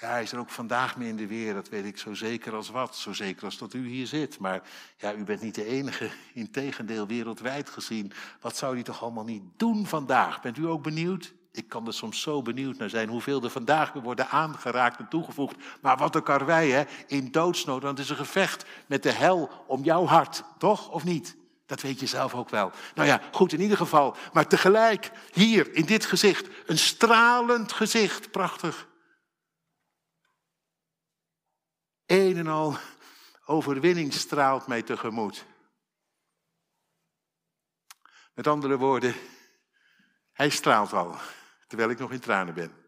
ja, 0.00 0.08
hij 0.08 0.22
is 0.22 0.32
er 0.32 0.38
ook 0.38 0.50
vandaag 0.50 0.96
mee 0.96 1.08
in 1.08 1.16
de 1.16 1.26
weer, 1.26 1.54
dat 1.54 1.68
weet 1.68 1.84
ik 1.84 1.98
zo 1.98 2.14
zeker 2.14 2.54
als 2.54 2.70
wat. 2.70 2.96
Zo 2.96 3.12
zeker 3.12 3.44
als 3.44 3.58
dat 3.58 3.74
u 3.74 3.88
hier 3.88 4.06
zit. 4.06 4.38
Maar 4.38 4.62
ja, 4.96 5.14
u 5.14 5.24
bent 5.24 5.40
niet 5.40 5.54
de 5.54 5.64
enige, 5.64 6.10
integendeel 6.34 7.06
wereldwijd 7.06 7.70
gezien. 7.70 8.12
Wat 8.40 8.56
zou 8.56 8.74
hij 8.74 8.82
toch 8.82 9.02
allemaal 9.02 9.24
niet 9.24 9.42
doen 9.56 9.86
vandaag? 9.86 10.40
Bent 10.40 10.58
u 10.58 10.66
ook 10.66 10.82
benieuwd? 10.82 11.34
Ik 11.52 11.68
kan 11.68 11.86
er 11.86 11.94
soms 11.94 12.20
zo 12.20 12.42
benieuwd 12.42 12.76
naar 12.76 12.90
zijn 12.90 13.08
hoeveel 13.08 13.42
er 13.42 13.50
vandaag 13.50 13.92
weer 13.92 14.02
worden 14.02 14.28
aangeraakt 14.28 14.98
en 14.98 15.08
toegevoegd. 15.08 15.56
Maar 15.80 15.96
wat 15.96 16.14
een 16.14 16.22
karwei, 16.22 16.72
hè? 16.72 16.84
In 17.06 17.30
doodsnood, 17.30 17.82
want 17.82 17.98
het 17.98 18.06
is 18.06 18.12
een 18.12 18.24
gevecht 18.24 18.64
met 18.86 19.02
de 19.02 19.12
hel 19.12 19.50
om 19.66 19.84
jouw 19.84 20.06
hart, 20.06 20.44
toch? 20.58 20.90
Of 20.90 21.04
niet? 21.04 21.36
Dat 21.66 21.80
weet 21.80 22.00
je 22.00 22.06
zelf 22.06 22.34
ook 22.34 22.50
wel. 22.50 22.70
Nou 22.94 23.08
ja, 23.08 23.20
goed 23.32 23.52
in 23.52 23.60
ieder 23.60 23.76
geval. 23.76 24.16
Maar 24.32 24.46
tegelijk, 24.46 25.10
hier 25.32 25.74
in 25.74 25.84
dit 25.84 26.04
gezicht, 26.04 26.48
een 26.66 26.78
stralend 26.78 27.72
gezicht, 27.72 28.30
prachtig. 28.30 28.86
Een 32.06 32.36
en 32.36 32.46
al 32.46 32.76
overwinning 33.44 34.12
straalt 34.12 34.66
mij 34.66 34.82
tegemoet. 34.82 35.46
Met 38.34 38.46
andere 38.46 38.76
woorden, 38.76 39.14
hij 40.32 40.50
straalt 40.50 40.92
al, 40.92 41.16
terwijl 41.66 41.90
ik 41.90 41.98
nog 41.98 42.12
in 42.12 42.20
tranen 42.20 42.54
ben. 42.54 42.84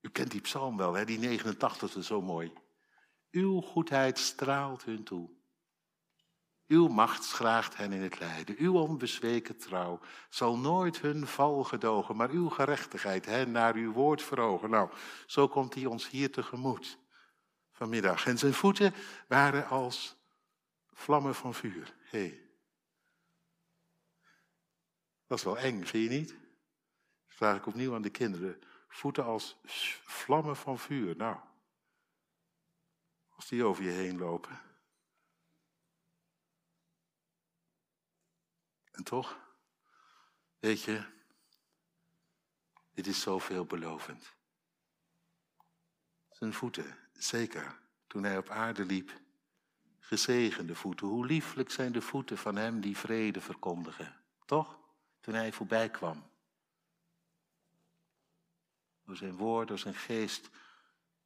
U 0.00 0.10
kent 0.10 0.30
die 0.30 0.40
psalm 0.40 0.76
wel, 0.76 0.94
hè? 0.94 1.04
die 1.04 1.18
89 1.18 1.96
is 1.96 2.06
zo 2.06 2.22
mooi. 2.22 2.52
Uw 3.30 3.60
goedheid 3.60 4.18
straalt 4.18 4.84
hun 4.84 5.04
toe. 5.04 5.39
Uw 6.70 6.88
macht 6.88 7.24
schraagt 7.24 7.76
hen 7.76 7.92
in 7.92 8.02
het 8.02 8.18
lijden. 8.18 8.54
Uw 8.58 8.78
onbezweken 8.78 9.56
trouw 9.56 10.00
zal 10.28 10.58
nooit 10.58 11.00
hun 11.00 11.26
val 11.26 11.64
gedogen, 11.64 12.16
maar 12.16 12.30
uw 12.30 12.48
gerechtigheid 12.48 13.26
hen 13.26 13.50
naar 13.50 13.74
uw 13.74 13.92
woord 13.92 14.22
verogen. 14.22 14.70
Nou, 14.70 14.90
zo 15.26 15.48
komt 15.48 15.74
hij 15.74 15.86
ons 15.86 16.08
hier 16.08 16.32
tegemoet 16.32 16.98
vanmiddag. 17.72 18.26
En 18.26 18.38
zijn 18.38 18.54
voeten 18.54 18.94
waren 19.28 19.68
als 19.68 20.16
vlammen 20.92 21.34
van 21.34 21.54
vuur. 21.54 21.94
Hey. 22.02 22.40
dat 25.26 25.38
is 25.38 25.44
wel 25.44 25.58
eng, 25.58 25.84
vind 25.84 26.10
je 26.10 26.18
niet? 26.18 26.28
Dat 26.28 27.36
vraag 27.36 27.56
ik 27.56 27.66
opnieuw 27.66 27.94
aan 27.94 28.02
de 28.02 28.10
kinderen. 28.10 28.60
Voeten 28.88 29.24
als 29.24 29.60
vlammen 30.04 30.56
van 30.56 30.78
vuur. 30.78 31.16
Nou, 31.16 31.36
als 33.28 33.48
die 33.48 33.64
over 33.64 33.84
je 33.84 33.90
heen 33.90 34.18
lopen. 34.18 34.69
En 39.00 39.06
toch, 39.06 39.38
weet 40.58 40.82
je, 40.82 41.04
dit 42.94 43.06
is 43.06 43.20
zo 43.20 43.38
veelbelovend. 43.38 44.34
Zijn 46.30 46.52
voeten, 46.52 46.98
zeker, 47.12 47.78
toen 48.06 48.22
hij 48.22 48.38
op 48.38 48.48
aarde 48.48 48.84
liep, 48.84 49.20
gezegende 49.98 50.74
voeten. 50.74 51.06
Hoe 51.06 51.26
lieflijk 51.26 51.70
zijn 51.70 51.92
de 51.92 52.00
voeten 52.00 52.38
van 52.38 52.56
hem 52.56 52.80
die 52.80 52.96
vrede 52.96 53.40
verkondigen, 53.40 54.16
toch? 54.44 54.78
Toen 55.20 55.34
hij 55.34 55.52
voorbij 55.52 55.90
kwam. 55.90 56.30
Door 59.04 59.16
zijn 59.16 59.36
woord, 59.36 59.68
door 59.68 59.78
zijn 59.78 59.94
geest, 59.94 60.50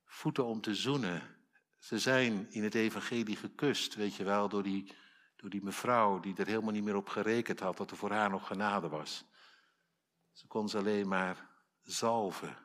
voeten 0.05 0.45
om 0.45 0.61
te 0.61 0.75
zoenen. 0.75 1.37
Ze 1.79 1.99
zijn 1.99 2.53
in 2.53 2.63
het 2.63 2.75
evangelie 2.75 3.37
gekust, 3.37 3.95
weet 3.95 4.15
je 4.15 4.25
wel, 4.25 4.49
door 4.49 4.63
die 4.63 4.95
door 5.37 5.51
die 5.51 5.63
mevrouw 5.63 6.21
die 6.21 6.37
er 6.37 6.47
helemaal 6.47 6.73
niet 6.73 6.85
meer 6.85 6.97
op 6.97 7.09
gerekend 7.09 7.61
had 7.61 7.77
dat 7.77 7.91
er 7.91 7.97
voor 7.97 8.11
haar 8.11 8.31
nog 8.31 8.47
genade 8.47 8.89
was. 8.89 9.25
Ze 10.33 10.47
kon 10.47 10.69
ze 10.69 10.79
alleen 10.79 11.09
maar 11.09 11.51
zalven. 11.83 12.57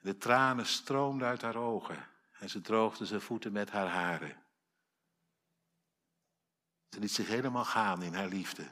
De 0.00 0.16
tranen 0.16 0.66
stroomden 0.66 1.28
uit 1.28 1.42
haar 1.42 1.56
ogen 1.56 2.08
en 2.38 2.48
ze 2.48 2.60
droogde 2.60 3.06
zijn 3.06 3.20
voeten 3.20 3.52
met 3.52 3.70
haar 3.70 3.88
haren. 3.88 4.44
Ze 6.88 7.00
liet 7.00 7.12
zich 7.12 7.28
helemaal 7.28 7.64
gaan 7.64 8.02
in 8.02 8.14
haar 8.14 8.28
liefde. 8.28 8.68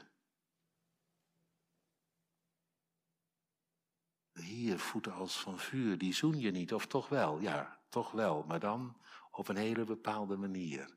Hier, 4.33 4.79
voeten 4.79 5.13
als 5.13 5.39
van 5.39 5.59
vuur, 5.59 5.97
die 5.97 6.13
zoen 6.13 6.39
je 6.39 6.51
niet, 6.51 6.73
of 6.73 6.85
toch 6.85 7.09
wel? 7.09 7.39
Ja, 7.39 7.79
toch 7.89 8.11
wel, 8.11 8.43
maar 8.43 8.59
dan 8.59 8.97
op 9.31 9.47
een 9.47 9.55
hele 9.55 9.83
bepaalde 9.83 10.37
manier. 10.37 10.95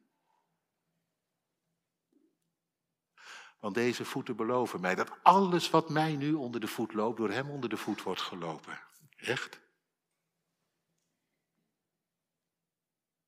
Want 3.59 3.75
deze 3.75 4.05
voeten 4.05 4.37
beloven 4.37 4.81
mij 4.81 4.95
dat 4.95 5.11
alles 5.23 5.71
wat 5.71 5.89
mij 5.89 6.17
nu 6.17 6.33
onder 6.33 6.61
de 6.61 6.67
voet 6.67 6.95
loopt, 6.95 7.17
door 7.17 7.31
hem 7.31 7.51
onder 7.51 7.69
de 7.69 7.77
voet 7.77 8.03
wordt 8.03 8.21
gelopen. 8.21 8.81
Echt? 9.17 9.61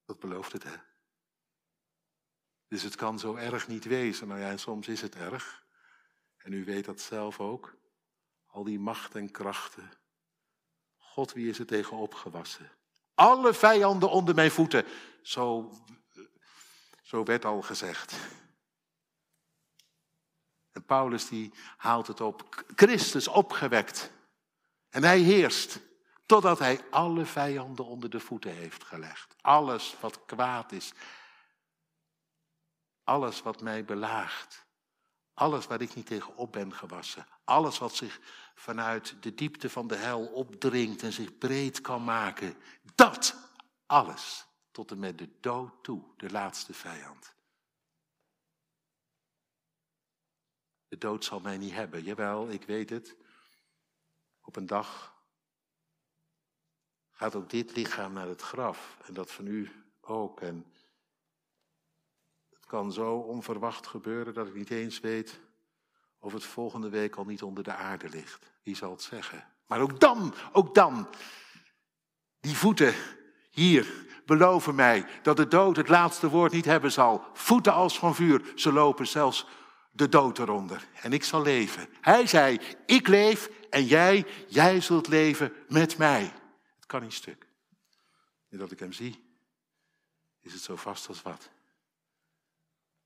Dat 0.04 0.18
belooft 0.18 0.52
het, 0.52 0.62
hè? 0.62 0.76
Dus 2.68 2.82
het 2.82 2.96
kan 2.96 3.18
zo 3.18 3.34
erg 3.34 3.68
niet 3.68 3.84
wezen. 3.84 4.28
Nou 4.28 4.40
ja, 4.40 4.50
en 4.50 4.58
soms 4.58 4.88
is 4.88 5.00
het 5.00 5.14
erg. 5.14 5.64
En 6.36 6.52
u 6.52 6.64
weet 6.64 6.84
dat 6.84 7.00
zelf 7.00 7.40
ook. 7.40 7.76
Al 8.46 8.64
die 8.64 8.78
macht 8.78 9.14
en 9.14 9.30
krachten. 9.30 9.90
God, 10.96 11.32
wie 11.32 11.48
is 11.48 11.58
er 11.58 11.66
tegen 11.66 11.96
opgewassen? 11.96 12.70
Alle 13.14 13.54
vijanden 13.54 14.10
onder 14.10 14.34
mijn 14.34 14.50
voeten. 14.50 14.84
Zo, 15.22 15.72
zo 17.02 17.24
werd 17.24 17.44
al 17.44 17.62
gezegd. 17.62 18.14
En 20.72 20.84
Paulus 20.84 21.28
die 21.28 21.52
haalt 21.76 22.06
het 22.06 22.20
op. 22.20 22.64
Christus 22.74 23.28
opgewekt. 23.28 24.10
En 24.90 25.04
hij 25.04 25.18
heerst. 25.18 25.80
Totdat 26.26 26.58
hij 26.58 26.80
alle 26.90 27.24
vijanden 27.24 27.84
onder 27.84 28.10
de 28.10 28.20
voeten 28.20 28.54
heeft 28.54 28.84
gelegd. 28.84 29.34
Alles 29.40 29.96
wat 30.00 30.24
kwaad 30.24 30.72
is. 30.72 30.92
Alles 33.04 33.42
wat 33.42 33.60
mij 33.60 33.84
belaagt. 33.84 34.66
Alles 35.34 35.66
waar 35.66 35.80
ik 35.80 35.94
niet 35.94 36.06
tegen 36.06 36.36
op 36.36 36.52
ben 36.52 36.74
gewassen. 36.74 37.26
Alles 37.44 37.78
wat 37.78 37.94
zich 37.94 38.20
vanuit 38.54 39.22
de 39.22 39.34
diepte 39.34 39.70
van 39.70 39.86
de 39.86 39.96
hel 39.96 40.26
opdringt 40.26 41.02
en 41.02 41.12
zich 41.12 41.38
breed 41.38 41.80
kan 41.80 42.04
maken. 42.04 42.56
Dat 42.94 43.34
alles, 43.86 44.46
tot 44.70 44.90
en 44.90 44.98
met 44.98 45.18
de 45.18 45.28
dood 45.40 45.72
toe, 45.82 46.02
de 46.16 46.30
laatste 46.30 46.74
vijand. 46.74 47.34
De 50.90 50.98
dood 50.98 51.24
zal 51.24 51.40
mij 51.40 51.58
niet 51.58 51.72
hebben. 51.72 52.02
Jawel, 52.02 52.48
ik 52.48 52.64
weet 52.64 52.90
het. 52.90 53.16
Op 54.40 54.56
een 54.56 54.66
dag 54.66 55.14
gaat 57.10 57.34
ook 57.34 57.50
dit 57.50 57.76
lichaam 57.76 58.12
naar 58.12 58.28
het 58.28 58.42
graf. 58.42 58.96
En 59.06 59.14
dat 59.14 59.30
van 59.30 59.46
u 59.46 59.70
ook. 60.00 60.40
En 60.40 60.66
het 62.50 62.66
kan 62.66 62.92
zo 62.92 63.16
onverwacht 63.16 63.86
gebeuren 63.86 64.34
dat 64.34 64.46
ik 64.46 64.54
niet 64.54 64.70
eens 64.70 65.00
weet 65.00 65.40
of 66.18 66.32
het 66.32 66.44
volgende 66.44 66.88
week 66.88 67.16
al 67.16 67.24
niet 67.24 67.42
onder 67.42 67.64
de 67.64 67.74
aarde 67.74 68.08
ligt. 68.08 68.50
Wie 68.62 68.76
zal 68.76 68.90
het 68.90 69.02
zeggen? 69.02 69.44
Maar 69.66 69.80
ook 69.80 70.00
dan, 70.00 70.34
ook 70.52 70.74
dan, 70.74 71.08
die 72.40 72.56
voeten 72.56 72.94
hier 73.50 74.06
beloven 74.26 74.74
mij 74.74 75.06
dat 75.22 75.36
de 75.36 75.48
dood 75.48 75.76
het 75.76 75.88
laatste 75.88 76.28
woord 76.28 76.52
niet 76.52 76.64
hebben 76.64 76.92
zal. 76.92 77.24
Voeten 77.32 77.72
als 77.72 77.98
van 77.98 78.14
vuur, 78.14 78.52
ze 78.54 78.72
lopen 78.72 79.06
zelfs 79.06 79.46
de 79.90 80.08
dood 80.08 80.38
eronder. 80.38 80.88
En 81.02 81.12
ik 81.12 81.24
zal 81.24 81.42
leven. 81.42 81.88
Hij 82.00 82.26
zei, 82.26 82.60
ik 82.86 83.08
leef 83.08 83.50
en 83.70 83.84
jij, 83.84 84.26
jij 84.48 84.80
zult 84.80 85.08
leven 85.08 85.52
met 85.68 85.98
mij. 85.98 86.32
Het 86.76 86.86
kan 86.86 87.02
niet 87.02 87.12
stuk. 87.12 87.46
Nu 88.48 88.58
dat 88.58 88.70
ik 88.70 88.78
hem 88.78 88.92
zie, 88.92 89.24
is 90.40 90.52
het 90.52 90.62
zo 90.62 90.76
vast 90.76 91.08
als 91.08 91.22
wat. 91.22 91.50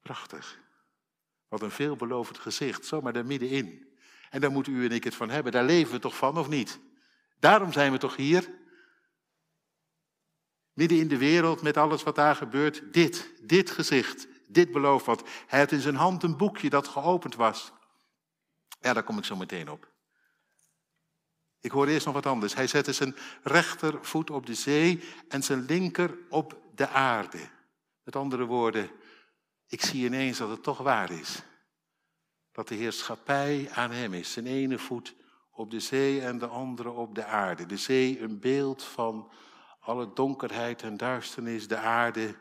Prachtig. 0.02 0.58
Wat 1.48 1.62
een 1.62 1.70
veelbelovend 1.70 2.38
gezicht, 2.38 2.86
zomaar 2.86 3.12
daar 3.12 3.26
middenin. 3.26 3.96
En 4.30 4.40
daar 4.40 4.50
moeten 4.50 4.74
u 4.74 4.84
en 4.84 4.90
ik 4.90 5.04
het 5.04 5.14
van 5.14 5.30
hebben. 5.30 5.52
Daar 5.52 5.64
leven 5.64 5.92
we 5.92 5.98
toch 5.98 6.16
van, 6.16 6.38
of 6.38 6.48
niet? 6.48 6.80
Daarom 7.38 7.72
zijn 7.72 7.92
we 7.92 7.98
toch 7.98 8.16
hier? 8.16 8.50
Midden 10.72 10.98
in 10.98 11.08
de 11.08 11.18
wereld 11.18 11.62
met 11.62 11.76
alles 11.76 12.02
wat 12.02 12.14
daar 12.14 12.36
gebeurt. 12.36 12.92
Dit, 12.92 13.32
dit 13.42 13.70
gezicht, 13.70 14.26
dit 14.46 14.72
belooft 14.72 15.06
wat. 15.06 15.28
Hij 15.46 15.58
had 15.58 15.72
in 15.72 15.80
zijn 15.80 15.94
hand 15.94 16.22
een 16.22 16.36
boekje 16.36 16.70
dat 16.70 16.88
geopend 16.88 17.34
was. 17.34 17.72
Ja, 18.80 18.92
daar 18.92 19.02
kom 19.02 19.18
ik 19.18 19.24
zo 19.24 19.36
meteen 19.36 19.70
op. 19.70 19.92
Ik 21.60 21.70
hoor 21.70 21.86
eerst 21.86 22.06
nog 22.06 22.14
wat 22.14 22.26
anders. 22.26 22.54
Hij 22.54 22.66
zette 22.66 22.92
zijn 22.92 23.16
rechtervoet 23.42 24.30
op 24.30 24.46
de 24.46 24.54
zee 24.54 25.02
en 25.28 25.42
zijn 25.42 25.64
linker 25.64 26.18
op 26.28 26.60
de 26.74 26.88
aarde. 26.88 27.48
Met 28.02 28.16
andere 28.16 28.44
woorden, 28.44 28.90
ik 29.66 29.84
zie 29.84 30.04
ineens 30.04 30.38
dat 30.38 30.48
het 30.48 30.62
toch 30.62 30.78
waar 30.78 31.10
is. 31.10 31.42
Dat 32.52 32.68
de 32.68 32.74
heerschappij 32.74 33.70
aan 33.72 33.90
hem 33.90 34.14
is. 34.14 34.32
Zijn 34.32 34.46
ene 34.46 34.78
voet 34.78 35.14
op 35.50 35.70
de 35.70 35.80
zee 35.80 36.20
en 36.20 36.38
de 36.38 36.46
andere 36.46 36.90
op 36.90 37.14
de 37.14 37.24
aarde. 37.24 37.66
De 37.66 37.76
zee 37.76 38.20
een 38.20 38.40
beeld 38.40 38.82
van 38.82 39.30
alle 39.80 40.12
donkerheid 40.12 40.82
en 40.82 40.96
duisternis. 40.96 41.68
De 41.68 41.76
aarde 41.76 42.34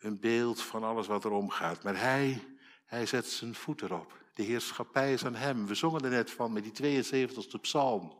een 0.00 0.20
beeld 0.20 0.62
van 0.62 0.84
alles 0.84 1.06
wat 1.06 1.24
er 1.24 1.30
omgaat. 1.30 1.82
Maar 1.82 2.00
hij, 2.00 2.56
hij 2.84 3.06
zet 3.06 3.26
zijn 3.26 3.54
voet 3.54 3.82
erop. 3.82 4.18
De 4.34 4.42
heerschappij 4.42 5.12
is 5.12 5.24
aan 5.24 5.34
hem. 5.34 5.66
We 5.66 5.74
zongen 5.74 6.04
er 6.04 6.10
net 6.10 6.30
van 6.30 6.52
met 6.52 6.74
die 6.74 7.04
72e 7.28 7.60
psalm. 7.60 8.18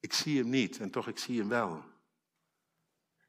Ik 0.00 0.12
zie 0.12 0.38
hem 0.38 0.48
niet 0.48 0.78
en 0.78 0.90
toch 0.90 1.08
ik 1.08 1.18
zie 1.18 1.38
hem 1.38 1.48
wel. 1.48 1.84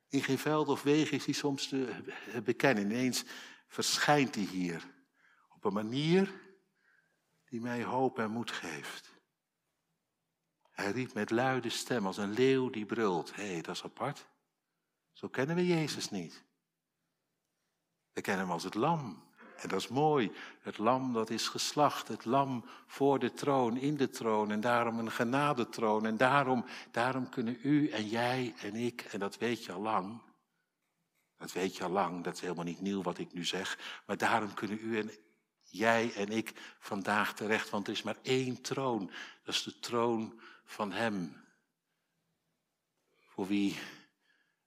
In 0.07 0.23
geen 0.23 0.37
veld 0.37 0.67
of 0.67 0.83
wegen 0.83 1.17
is 1.17 1.25
hij 1.25 1.33
soms 1.33 1.67
te 1.67 2.03
bekennen. 2.43 2.83
Ineens 2.83 3.23
verschijnt 3.67 4.35
hij 4.35 4.43
hier 4.43 4.87
op 5.49 5.65
een 5.65 5.73
manier 5.73 6.41
die 7.45 7.61
mij 7.61 7.83
hoop 7.83 8.19
en 8.19 8.31
moed 8.31 8.51
geeft. 8.51 9.18
Hij 10.79 10.91
riep 10.91 11.13
met 11.13 11.29
luide 11.29 11.69
stem 11.69 12.05
als 12.05 12.17
een 12.17 12.33
leeuw 12.33 12.69
die 12.69 12.85
brult. 12.85 13.35
Hé, 13.35 13.51
hey, 13.51 13.61
dat 13.61 13.75
is 13.75 13.83
apart. 13.83 14.27
Zo 15.11 15.27
kennen 15.27 15.55
we 15.55 15.67
Jezus 15.67 16.09
niet. 16.09 16.43
We 18.13 18.21
kennen 18.21 18.43
hem 18.43 18.53
als 18.53 18.63
het 18.63 18.73
lam 18.73 19.29
en 19.61 19.69
dat 19.69 19.79
is 19.79 19.87
mooi. 19.87 20.31
Het 20.61 20.77
lam 20.77 21.13
dat 21.13 21.29
is 21.29 21.47
geslacht. 21.47 22.07
Het 22.07 22.25
lam 22.25 22.65
voor 22.87 23.19
de 23.19 23.33
troon, 23.33 23.77
in 23.77 23.97
de 23.97 24.09
troon. 24.09 24.51
En 24.51 24.61
daarom 24.61 24.99
een 24.99 25.11
genadetroon. 25.11 26.05
En 26.05 26.17
daarom, 26.17 26.65
daarom 26.91 27.29
kunnen 27.29 27.59
u 27.63 27.89
en 27.89 28.07
jij 28.07 28.53
en 28.61 28.75
ik, 28.75 29.01
en 29.01 29.19
dat 29.19 29.37
weet 29.37 29.65
je 29.65 29.71
al 29.71 29.81
lang. 29.81 30.21
Dat 31.37 31.51
weet 31.51 31.75
je 31.77 31.83
al 31.83 31.89
lang, 31.89 32.23
dat 32.23 32.33
is 32.33 32.41
helemaal 32.41 32.63
niet 32.63 32.81
nieuw 32.81 33.01
wat 33.01 33.17
ik 33.17 33.33
nu 33.33 33.45
zeg. 33.45 34.01
Maar 34.05 34.17
daarom 34.17 34.53
kunnen 34.53 34.79
u 34.81 34.99
en 34.99 35.11
jij 35.63 36.13
en 36.13 36.29
ik 36.29 36.53
vandaag 36.79 37.33
terecht. 37.33 37.69
Want 37.69 37.87
er 37.87 37.93
is 37.93 38.03
maar 38.03 38.17
één 38.21 38.61
troon. 38.61 39.11
Dat 39.43 39.53
is 39.53 39.63
de 39.63 39.79
troon 39.79 40.39
van 40.69 40.91
Hem. 40.91 41.45
Voor 43.27 43.47
wie 43.47 43.77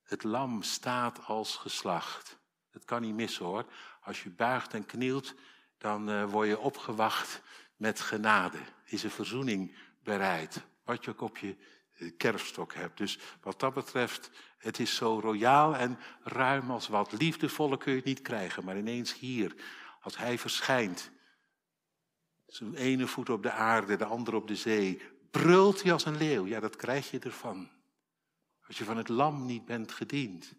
het 0.03 0.23
lam 0.23 0.63
staat 0.63 1.25
als 1.25 1.55
geslacht. 1.55 2.39
Dat 2.71 2.85
kan 2.85 3.01
niet 3.01 3.15
missen 3.15 3.45
hoor. 3.45 3.65
Als 4.01 4.23
je 4.23 4.29
buigt 4.29 4.73
en 4.73 4.85
knielt, 4.85 5.33
dan 5.77 6.09
uh, 6.09 6.31
word 6.31 6.47
je 6.47 6.59
opgewacht 6.59 7.41
met 7.75 7.99
genade. 7.99 8.57
Is 8.85 9.03
een 9.03 9.09
verzoening 9.09 9.77
bereid. 10.03 10.61
Wat 10.83 11.05
je 11.05 11.11
ook 11.11 11.21
op 11.21 11.37
je 11.37 11.57
eh, 11.93 12.11
kerfstok 12.17 12.73
hebt. 12.73 12.97
Dus 12.97 13.19
wat 13.41 13.59
dat 13.59 13.73
betreft, 13.73 14.31
het 14.57 14.79
is 14.79 14.95
zo 14.95 15.19
royaal 15.19 15.75
en 15.75 15.99
ruim 16.23 16.71
als 16.71 16.87
wat. 16.87 17.11
Liefdevolle 17.11 17.77
kun 17.77 17.91
je 17.91 17.97
het 17.97 18.07
niet 18.07 18.21
krijgen, 18.21 18.65
maar 18.65 18.77
ineens 18.77 19.19
hier, 19.19 19.55
als 20.01 20.17
hij 20.17 20.37
verschijnt. 20.37 21.11
Zijn 22.45 22.75
ene 22.75 23.07
voet 23.07 23.29
op 23.29 23.43
de 23.43 23.51
aarde, 23.51 23.95
de 23.95 24.05
andere 24.05 24.37
op 24.37 24.47
de 24.47 24.55
zee. 24.55 25.12
Brult 25.41 25.83
hij 25.83 25.91
als 25.91 26.05
een 26.05 26.17
leeuw. 26.17 26.45
Ja, 26.45 26.59
dat 26.59 26.75
krijg 26.75 27.11
je 27.11 27.19
ervan. 27.19 27.69
Als 28.67 28.77
je 28.77 28.83
van 28.83 28.97
het 28.97 29.07
lam 29.07 29.45
niet 29.45 29.65
bent 29.65 29.91
gediend. 29.91 30.53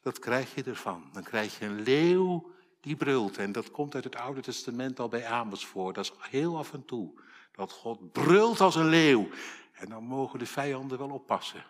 Dat 0.00 0.18
krijg 0.18 0.54
je 0.54 0.62
ervan. 0.62 1.10
Dan 1.12 1.22
krijg 1.22 1.58
je 1.58 1.64
een 1.64 1.80
leeuw 1.80 2.52
die 2.80 2.96
brult. 2.96 3.36
En 3.36 3.52
dat 3.52 3.70
komt 3.70 3.94
uit 3.94 4.04
het 4.04 4.16
Oude 4.16 4.40
Testament 4.40 5.00
al 5.00 5.08
bij 5.08 5.26
Amos 5.26 5.66
voor. 5.66 5.92
Dat 5.92 6.04
is 6.04 6.12
heel 6.30 6.58
af 6.58 6.72
en 6.72 6.84
toe. 6.84 7.20
Dat 7.52 7.72
God 7.72 8.12
brult 8.12 8.60
als 8.60 8.74
een 8.74 8.88
leeuw. 8.88 9.28
En 9.72 9.88
dan 9.88 10.04
mogen 10.04 10.38
de 10.38 10.46
vijanden 10.46 10.98
wel 10.98 11.10
oppassen. 11.10 11.64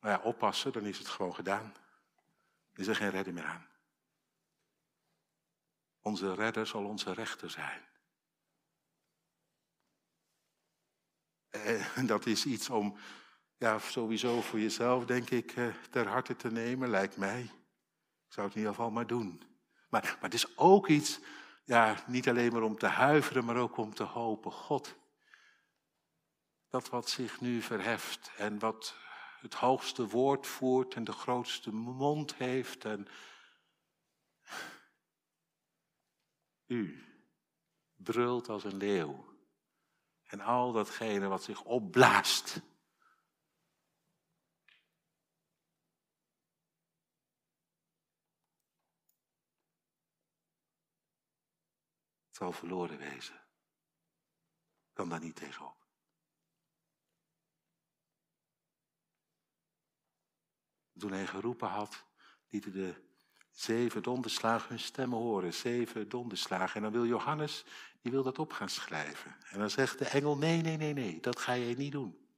Maar 0.00 0.10
ja, 0.10 0.20
oppassen, 0.22 0.72
dan 0.72 0.84
is 0.84 0.98
het 0.98 1.08
gewoon 1.08 1.34
gedaan. 1.34 1.74
Er 2.72 2.80
is 2.80 2.86
er 2.86 2.96
geen 2.96 3.10
redder 3.10 3.32
meer 3.32 3.44
aan. 3.44 3.66
Onze 6.00 6.34
redder 6.34 6.66
zal 6.66 6.84
onze 6.84 7.12
rechter 7.12 7.50
zijn. 7.50 7.82
En 11.94 12.06
dat 12.06 12.26
is 12.26 12.46
iets 12.46 12.70
om 12.70 12.96
ja, 13.58 13.78
sowieso 13.78 14.40
voor 14.40 14.60
jezelf, 14.60 15.04
denk 15.04 15.30
ik, 15.30 15.52
eh, 15.52 15.66
ter 15.90 16.08
harte 16.08 16.36
te 16.36 16.50
nemen, 16.50 16.90
lijkt 16.90 17.16
mij. 17.16 17.40
Ik 18.26 18.32
zou 18.32 18.46
het 18.46 18.56
in 18.56 18.62
ieder 18.62 18.74
geval 18.74 18.90
maar 18.90 19.06
doen. 19.06 19.42
Maar, 19.88 20.02
maar 20.02 20.30
het 20.30 20.34
is 20.34 20.56
ook 20.56 20.88
iets, 20.88 21.20
ja, 21.64 22.04
niet 22.06 22.28
alleen 22.28 22.52
maar 22.52 22.62
om 22.62 22.78
te 22.78 22.86
huiveren, 22.86 23.44
maar 23.44 23.56
ook 23.56 23.76
om 23.76 23.94
te 23.94 24.02
hopen. 24.02 24.52
God, 24.52 24.94
dat 26.68 26.88
wat 26.88 27.08
zich 27.08 27.40
nu 27.40 27.62
verheft 27.62 28.30
en 28.36 28.58
wat 28.58 28.96
het 29.40 29.54
hoogste 29.54 30.08
woord 30.08 30.46
voert 30.46 30.94
en 30.94 31.04
de 31.04 31.12
grootste 31.12 31.72
mond 31.72 32.34
heeft 32.34 32.84
en 32.84 33.08
u 36.66 37.04
brult 37.96 38.48
als 38.48 38.64
een 38.64 38.76
leeuw. 38.76 39.35
En 40.26 40.40
al 40.40 40.72
datgene 40.72 41.26
wat 41.26 41.42
zich 41.42 41.62
opblaast 41.62 42.62
zal 52.36 52.52
verloren 52.52 52.98
wezen. 52.98 53.44
Kan 54.92 55.08
daar 55.08 55.20
niet 55.20 55.36
tegenop. 55.36 55.86
Toen 60.98 61.12
hij 61.12 61.26
geroepen 61.26 61.68
had, 61.68 62.06
lieten 62.48 62.72
de 62.72 63.04
zeven 63.50 64.02
donderslagen 64.02 64.68
hun 64.68 64.78
stemmen 64.78 65.18
horen. 65.18 65.54
Zeven 65.54 66.08
donderslagen. 66.08 66.74
En 66.74 66.82
dan 66.82 66.92
wil 66.92 67.06
Johannes, 67.06 67.64
die 68.06 68.14
wil 68.14 68.24
dat 68.24 68.38
op 68.38 68.52
gaan 68.52 68.68
schrijven. 68.68 69.36
En 69.48 69.58
dan 69.58 69.70
zegt 69.70 69.98
de 69.98 70.04
engel, 70.04 70.36
nee, 70.36 70.60
nee, 70.60 70.76
nee, 70.76 70.92
nee, 70.92 71.20
dat 71.20 71.38
ga 71.38 71.52
je 71.52 71.76
niet 71.76 71.92
doen. 71.92 72.28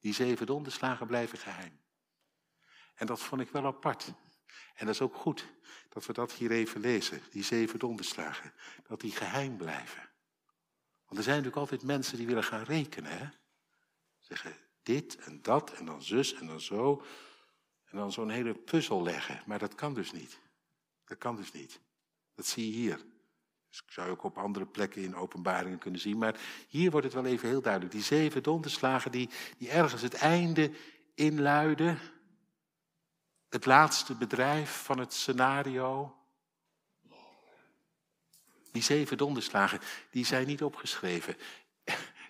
Die 0.00 0.14
zeven 0.14 0.46
donderslagen 0.46 1.06
blijven 1.06 1.38
geheim. 1.38 1.80
En 2.94 3.06
dat 3.06 3.20
vond 3.20 3.40
ik 3.40 3.50
wel 3.50 3.66
apart. 3.66 4.12
En 4.74 4.86
dat 4.86 4.94
is 4.94 5.00
ook 5.00 5.14
goed 5.14 5.46
dat 5.88 6.06
we 6.06 6.12
dat 6.12 6.32
hier 6.32 6.50
even 6.50 6.80
lezen, 6.80 7.22
die 7.30 7.42
zeven 7.42 7.78
donderslagen. 7.78 8.52
Dat 8.86 9.00
die 9.00 9.10
geheim 9.10 9.56
blijven. 9.56 10.10
Want 11.04 11.18
er 11.18 11.22
zijn 11.22 11.36
natuurlijk 11.36 11.56
altijd 11.56 11.82
mensen 11.82 12.16
die 12.16 12.26
willen 12.26 12.44
gaan 12.44 12.64
rekenen. 12.64 13.18
Hè? 13.18 13.28
Zeggen 14.18 14.56
dit 14.82 15.16
en 15.16 15.42
dat 15.42 15.72
en 15.72 15.84
dan 15.84 16.02
zus 16.02 16.34
en 16.34 16.46
dan 16.46 16.60
zo. 16.60 17.04
En 17.84 17.98
dan 17.98 18.12
zo'n 18.12 18.30
hele 18.30 18.54
puzzel 18.54 19.02
leggen. 19.02 19.42
Maar 19.46 19.58
dat 19.58 19.74
kan 19.74 19.94
dus 19.94 20.12
niet. 20.12 20.38
Dat 21.04 21.18
kan 21.18 21.36
dus 21.36 21.52
niet. 21.52 21.80
Dat 22.34 22.46
zie 22.46 22.66
je 22.66 22.72
hier. 22.72 23.11
Dus 23.72 23.82
ik 23.86 23.92
zou 23.92 24.06
je 24.06 24.12
ook 24.12 24.22
op 24.22 24.38
andere 24.38 24.66
plekken 24.66 25.02
in 25.02 25.14
openbaringen 25.14 25.78
kunnen 25.78 26.00
zien. 26.00 26.18
Maar 26.18 26.36
hier 26.68 26.90
wordt 26.90 27.06
het 27.06 27.14
wel 27.14 27.24
even 27.24 27.48
heel 27.48 27.62
duidelijk. 27.62 27.92
Die 27.92 28.02
zeven 28.02 28.42
donderslagen 28.42 29.10
die, 29.10 29.28
die 29.58 29.70
ergens 29.70 30.02
het 30.02 30.14
einde 30.14 30.70
inluiden. 31.14 31.98
Het 33.48 33.66
laatste 33.66 34.14
bedrijf 34.14 34.82
van 34.82 34.98
het 34.98 35.12
scenario. 35.12 36.16
Die 38.72 38.82
zeven 38.82 39.16
donderslagen, 39.16 39.80
die 40.10 40.24
zijn 40.24 40.46
niet 40.46 40.62
opgeschreven. 40.62 41.36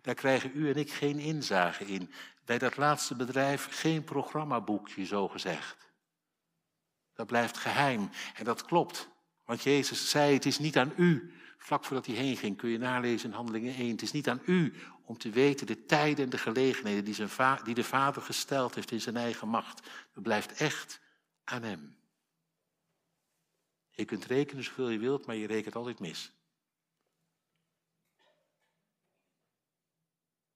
Daar 0.03 0.15
krijgen 0.15 0.51
u 0.55 0.71
en 0.71 0.77
ik 0.77 0.93
geen 0.93 1.19
inzage 1.19 1.85
in. 1.85 2.13
Bij 2.45 2.59
dat 2.59 2.77
laatste 2.77 3.15
bedrijf 3.15 3.81
geen 3.81 4.05
programmaboekje, 4.05 5.05
zo 5.05 5.29
gezegd. 5.29 5.91
Dat 7.15 7.27
blijft 7.27 7.59
geheim. 7.59 8.11
En 8.35 8.45
dat 8.45 8.65
klopt. 8.65 9.12
Want 9.53 9.65
Jezus 9.65 10.11
zei, 10.11 10.35
het 10.35 10.47
is 10.47 10.59
niet 10.59 10.79
aan 10.79 10.93
u. 10.97 11.33
Vlak 11.59 11.85
voordat 11.85 12.07
hij 12.07 12.15
heen 12.15 12.37
ging 12.37 12.57
kun 12.57 12.71
je 12.71 12.79
nalezen 12.79 13.29
in 13.29 13.35
Handelingen 13.37 13.75
1. 13.75 13.91
Het 13.91 14.03
is 14.03 14.13
niet 14.13 14.29
aan 14.29 14.43
u 14.47 14.75
om 15.05 15.19
te 15.19 15.31
weten 15.31 15.67
de 15.67 15.85
tijden 15.85 16.25
en 16.25 16.31
de 16.31 16.39
gelegenheden 16.39 17.05
die, 17.05 17.15
zijn 17.15 17.59
die 17.65 17.75
de 17.75 17.85
Vader 17.85 18.23
gesteld 18.23 18.75
heeft 18.75 18.91
in 18.91 19.01
zijn 19.01 19.17
eigen 19.17 19.49
macht. 19.49 19.89
Dat 20.15 20.23
blijft 20.23 20.53
echt 20.53 21.01
aan 21.45 21.63
hem. 21.63 21.97
Je 23.91 24.05
kunt 24.05 24.25
rekenen 24.25 24.65
zoveel 24.65 24.89
je 24.89 24.99
wilt, 24.99 25.27
maar 25.27 25.37
je 25.37 25.47
rekent 25.47 25.75
altijd 25.75 26.01
mis. 26.01 26.33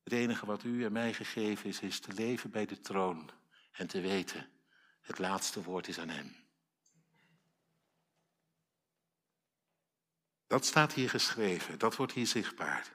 Het 0.03 0.13
enige 0.13 0.47
wat 0.47 0.65
u 0.65 0.85
en 0.85 0.93
mij 0.93 1.15
gegeven 1.15 1.69
is, 1.69 1.81
is 1.81 2.01
te 2.01 2.13
leven 2.13 2.51
bij 2.51 2.67
de 2.67 2.81
troon 2.81 3.31
en 3.73 3.87
te 3.87 4.01
weten, 4.01 4.49
het 5.01 5.19
laatste 5.19 5.63
woord 5.63 5.89
is 5.89 5.99
aan 5.99 6.09
hem. 6.09 6.46
Dat 10.47 10.65
staat 10.65 10.93
hier 10.93 11.11
geschreven, 11.11 11.79
dat 11.79 11.97
wordt 11.97 12.13
hier 12.13 12.27
zichtbaar. 12.27 12.91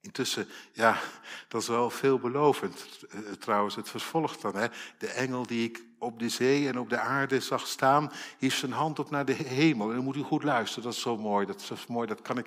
Intussen, 0.00 0.48
ja, 0.72 1.00
dat 1.48 1.62
is 1.62 1.68
wel 1.68 1.90
veelbelovend. 1.90 3.04
Eh, 3.10 3.18
trouwens, 3.18 3.74
het 3.74 3.88
vervolgt 3.88 4.42
dan. 4.42 4.56
Hè. 4.56 4.66
De 4.98 5.06
engel 5.06 5.46
die 5.46 5.68
ik 5.68 5.84
op 5.98 6.18
de 6.18 6.28
zee 6.28 6.68
en 6.68 6.78
op 6.78 6.88
de 6.88 6.98
aarde 6.98 7.40
zag 7.40 7.66
staan, 7.66 8.12
hief 8.38 8.54
zijn 8.54 8.72
hand 8.72 8.98
op 8.98 9.10
naar 9.10 9.24
de 9.24 9.32
hemel. 9.32 9.88
En 9.88 9.94
dan 9.94 10.04
moet 10.04 10.16
u 10.16 10.22
goed 10.22 10.42
luisteren, 10.42 10.84
dat 10.84 10.92
is 10.92 11.00
zo 11.00 11.16
mooi. 11.16 11.46
Dat 11.46 11.70
is 11.70 11.86
mooi, 11.86 12.06
dat 12.06 12.22
kan 12.22 12.38
ik, 12.38 12.46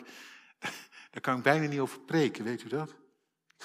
daar 1.11 1.21
kan 1.21 1.37
ik 1.37 1.43
bijna 1.43 1.67
niet 1.67 1.79
over 1.79 1.99
preken, 1.99 2.43
weet 2.43 2.63
u 2.63 2.67
dat? 2.67 2.95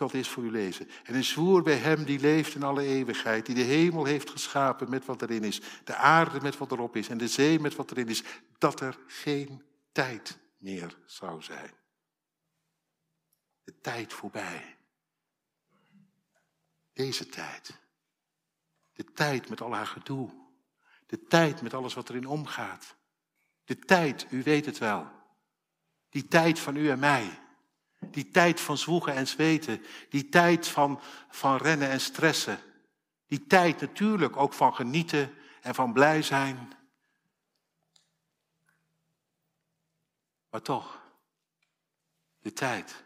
Zal 0.01 0.11
het 0.13 0.29
voor 0.29 0.45
u 0.45 0.51
lezen. 0.51 0.89
En 1.05 1.13
hij 1.13 1.23
zwoer 1.23 1.63
bij 1.63 1.77
hem 1.77 2.05
die 2.05 2.21
leeft 2.21 2.55
in 2.55 2.63
alle 2.63 2.83
eeuwigheid, 2.83 3.47
die 3.47 3.55
de 3.55 3.61
hemel 3.61 4.05
heeft 4.05 4.31
geschapen 4.31 4.91
met 4.91 5.05
wat 5.05 5.23
erin 5.23 5.45
is, 5.45 5.61
de 5.85 5.95
aarde 5.95 6.41
met 6.41 6.59
wat 6.59 6.73
erop 6.73 6.97
is 6.97 7.09
en 7.09 7.19
de 7.19 7.29
zee 7.29 7.61
met 7.61 7.77
wat 7.77 7.91
erin 7.91 8.09
is, 8.09 8.23
dat 8.59 8.81
er 8.81 8.99
geen 9.07 9.63
tijd 9.93 10.39
meer 10.59 10.99
zou 11.05 11.43
zijn. 11.43 11.71
De 13.65 13.81
tijd 13.81 14.13
voorbij. 14.13 14.77
Deze 16.93 17.27
tijd. 17.27 17.79
De 18.93 19.05
tijd 19.05 19.49
met 19.49 19.61
al 19.61 19.75
haar 19.75 19.87
gedoe. 19.87 20.31
De 21.07 21.25
tijd 21.25 21.63
met 21.63 21.75
alles 21.75 21.95
wat 21.95 22.09
erin 22.09 22.27
omgaat. 22.27 22.97
De 23.65 23.79
tijd, 23.79 24.27
u 24.31 24.43
weet 24.43 24.67
het 24.67 24.79
wel. 24.79 25.11
Die 26.09 26.29
tijd 26.29 26.59
van 26.59 26.77
u 26.77 26.91
en 26.91 26.99
mij. 26.99 27.49
Die 28.07 28.31
tijd 28.31 28.61
van 28.61 28.79
zwoegen 28.79 29.15
en 29.15 29.27
zweten. 29.27 29.85
Die 30.09 30.29
tijd 30.29 30.69
van, 30.69 31.01
van 31.31 31.57
rennen 31.57 31.91
en 31.91 32.01
stressen. 32.01 32.59
Die 33.27 33.47
tijd 33.47 33.81
natuurlijk 33.81 34.37
ook 34.37 34.53
van 34.53 34.75
genieten 34.75 35.35
en 35.61 35.75
van 35.75 35.93
blij 35.93 36.23
zijn. 36.23 36.73
Maar 40.51 40.63
toch, 40.63 41.03
de 42.39 42.53
tijd. 42.53 43.05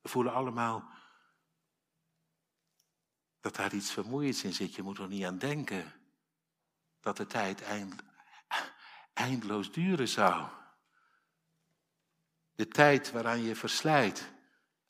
We 0.00 0.08
voelen 0.08 0.32
allemaal 0.32 0.90
dat 3.40 3.56
daar 3.56 3.74
iets 3.74 3.90
vermoeiends 3.90 4.44
in 4.44 4.52
zit. 4.52 4.74
Je 4.74 4.82
moet 4.82 4.98
er 4.98 5.08
niet 5.08 5.24
aan 5.24 5.38
denken 5.38 5.92
dat 7.00 7.16
de 7.16 7.26
tijd 7.26 7.62
eind, 7.62 8.02
eindeloos 9.12 9.72
duren 9.72 10.08
zou. 10.08 10.59
De 12.60 12.68
tijd 12.68 13.10
waaraan 13.10 13.42
je 13.42 13.54
verslijt. 13.54 14.32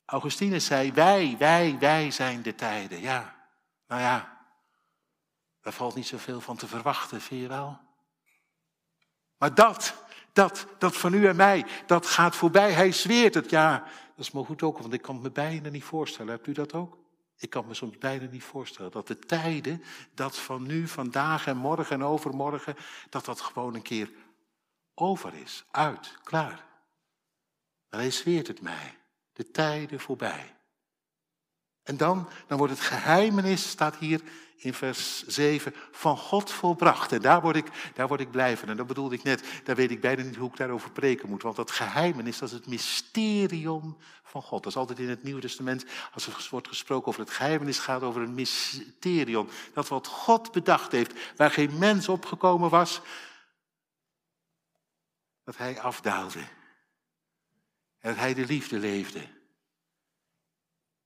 Augustinus 0.05 0.65
zei, 0.65 0.91
wij, 0.91 1.35
wij, 1.39 1.77
wij 1.79 2.11
zijn 2.11 2.41
de 2.41 2.55
tijden. 2.55 2.99
Ja, 2.99 3.35
nou 3.87 4.01
ja, 4.01 4.37
daar 5.61 5.73
valt 5.73 5.95
niet 5.95 6.07
zoveel 6.07 6.41
van 6.41 6.57
te 6.57 6.67
verwachten, 6.67 7.21
vind 7.21 7.41
je 7.41 7.47
wel? 7.47 7.79
Maar 9.37 9.55
dat, 9.55 10.03
dat, 10.33 10.67
dat 10.77 10.97
van 10.97 11.13
u 11.13 11.27
en 11.27 11.35
mij, 11.35 11.65
dat 11.85 12.05
gaat 12.05 12.35
voorbij. 12.35 12.71
Hij 12.71 12.91
zweert 12.91 13.33
het, 13.33 13.49
ja. 13.49 13.79
Dat 14.15 14.25
is 14.25 14.31
maar 14.31 14.45
goed 14.45 14.63
ook, 14.63 14.77
want 14.77 14.93
ik 14.93 15.01
kan 15.01 15.15
het 15.15 15.23
me 15.23 15.31
bijna 15.31 15.69
niet 15.69 15.83
voorstellen. 15.83 16.31
Hebt 16.31 16.47
u 16.47 16.51
dat 16.51 16.73
ook? 16.73 16.97
Ik 17.37 17.49
kan 17.49 17.67
me 17.67 17.73
soms 17.73 17.97
bijna 17.97 18.27
niet 18.31 18.43
voorstellen 18.43 18.91
dat 18.91 19.07
de 19.07 19.19
tijden, 19.19 19.83
dat 20.13 20.37
van 20.37 20.63
nu, 20.67 20.87
vandaag 20.87 21.47
en 21.47 21.57
morgen 21.57 21.95
en 21.95 22.03
overmorgen, 22.03 22.75
dat 23.09 23.25
dat 23.25 23.41
gewoon 23.41 23.75
een 23.75 23.81
keer 23.81 24.11
over 24.93 25.33
is, 25.33 25.65
uit, 25.71 26.17
klaar. 26.23 26.69
Maar 27.91 27.99
hij 27.99 28.11
zweert 28.11 28.47
het 28.47 28.61
mij, 28.61 28.97
de 29.33 29.51
tijden 29.51 29.99
voorbij. 29.99 30.55
En 31.83 31.97
dan, 31.97 32.29
dan 32.47 32.57
wordt 32.57 32.73
het 32.73 32.81
geheimenis, 32.81 33.69
staat 33.69 33.95
hier 33.95 34.21
in 34.57 34.73
vers 34.73 35.25
7, 35.27 35.73
van 35.91 36.17
God 36.17 36.51
volbracht. 36.51 37.11
En 37.11 37.21
daar 37.21 37.41
word 37.41 37.55
ik, 37.55 37.91
daar 37.93 38.07
word 38.07 38.19
ik 38.19 38.31
blij 38.31 38.57
van. 38.57 38.69
En 38.69 38.77
dat 38.77 38.87
bedoelde 38.87 39.15
ik 39.15 39.23
net, 39.23 39.43
daar 39.63 39.75
weet 39.75 39.91
ik 39.91 40.01
bijna 40.01 40.23
niet 40.23 40.35
hoe 40.35 40.49
ik 40.49 40.57
daarover 40.57 40.91
preken 40.91 41.29
moet. 41.29 41.41
Want 41.41 41.55
dat 41.55 41.71
geheimenis, 41.71 42.37
dat 42.37 42.49
is 42.49 42.55
het 42.55 42.67
mysterium 42.67 43.97
van 44.23 44.41
God. 44.41 44.63
Dat 44.63 44.71
is 44.71 44.77
altijd 44.77 44.99
in 44.99 45.09
het 45.09 45.23
Nieuwe 45.23 45.41
Testament, 45.41 45.85
als 46.13 46.27
er 46.27 46.47
wordt 46.49 46.67
gesproken 46.67 47.07
over 47.07 47.21
het 47.21 47.29
geheimenis, 47.29 47.79
gaat 47.79 48.01
over 48.01 48.21
een 48.21 48.33
mysterium. 48.33 49.47
Dat 49.73 49.87
wat 49.87 50.07
God 50.07 50.51
bedacht 50.51 50.91
heeft, 50.91 51.35
waar 51.35 51.51
geen 51.51 51.77
mens 51.77 52.09
opgekomen 52.09 52.69
was, 52.69 53.01
dat 55.43 55.57
hij 55.57 55.79
afdaalde. 55.79 56.39
En 58.01 58.09
dat 58.09 58.19
hij 58.19 58.33
de 58.33 58.45
liefde 58.45 58.79
leefde. 58.79 59.27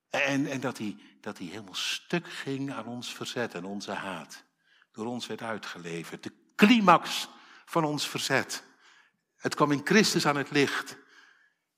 En, 0.10 0.46
en 0.48 0.60
dat, 0.60 0.78
hij, 0.78 0.98
dat 1.22 1.38
hij 1.38 1.48
helemaal 1.48 1.76
stuk 1.76 2.28
ging 2.28 2.74
aan 2.74 2.86
ons 2.86 3.14
verzet 3.14 3.54
en 3.54 3.66
onze 3.66 3.92
haat. 3.92 4.44
Door 4.92 5.06
ons 5.06 5.28
werd 5.28 5.42
uitgeleverd. 5.42 6.24
De 6.24 6.32
climax 6.56 7.28
van 7.66 7.84
ons 7.84 8.10
verzet. 8.10 8.64
Het 9.36 9.56
kwam 9.56 9.72
in 9.72 9.82
Christus 9.84 10.26
aan 10.26 10.38
het 10.38 10.52
licht. 10.52 10.98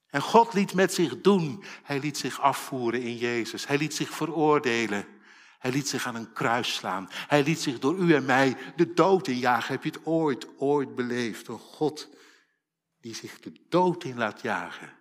En 0.07 0.21
God 0.21 0.53
liet 0.53 0.73
met 0.73 0.93
zich 0.93 1.21
doen. 1.21 1.63
Hij 1.83 1.99
liet 1.99 2.17
zich 2.17 2.41
afvoeren 2.41 3.01
in 3.01 3.17
Jezus. 3.17 3.67
Hij 3.67 3.77
liet 3.77 3.95
zich 3.95 4.09
veroordelen. 4.09 5.05
Hij 5.59 5.71
liet 5.71 5.87
zich 5.87 6.07
aan 6.07 6.15
een 6.15 6.33
kruis 6.33 6.75
slaan. 6.75 7.07
Hij 7.11 7.43
liet 7.43 7.61
zich 7.61 7.79
door 7.79 7.97
u 7.97 8.15
en 8.15 8.25
mij 8.25 8.57
de 8.75 8.93
dood 8.93 9.27
injagen. 9.27 9.73
Heb 9.73 9.83
je 9.83 9.89
het 9.89 10.05
ooit, 10.05 10.47
ooit 10.57 10.95
beleefd? 10.95 11.47
Een 11.47 11.59
God 11.59 12.09
die 13.01 13.15
zich 13.15 13.39
de 13.39 13.65
dood 13.69 14.03
in 14.03 14.17
laat 14.17 14.41
jagen. 14.41 14.96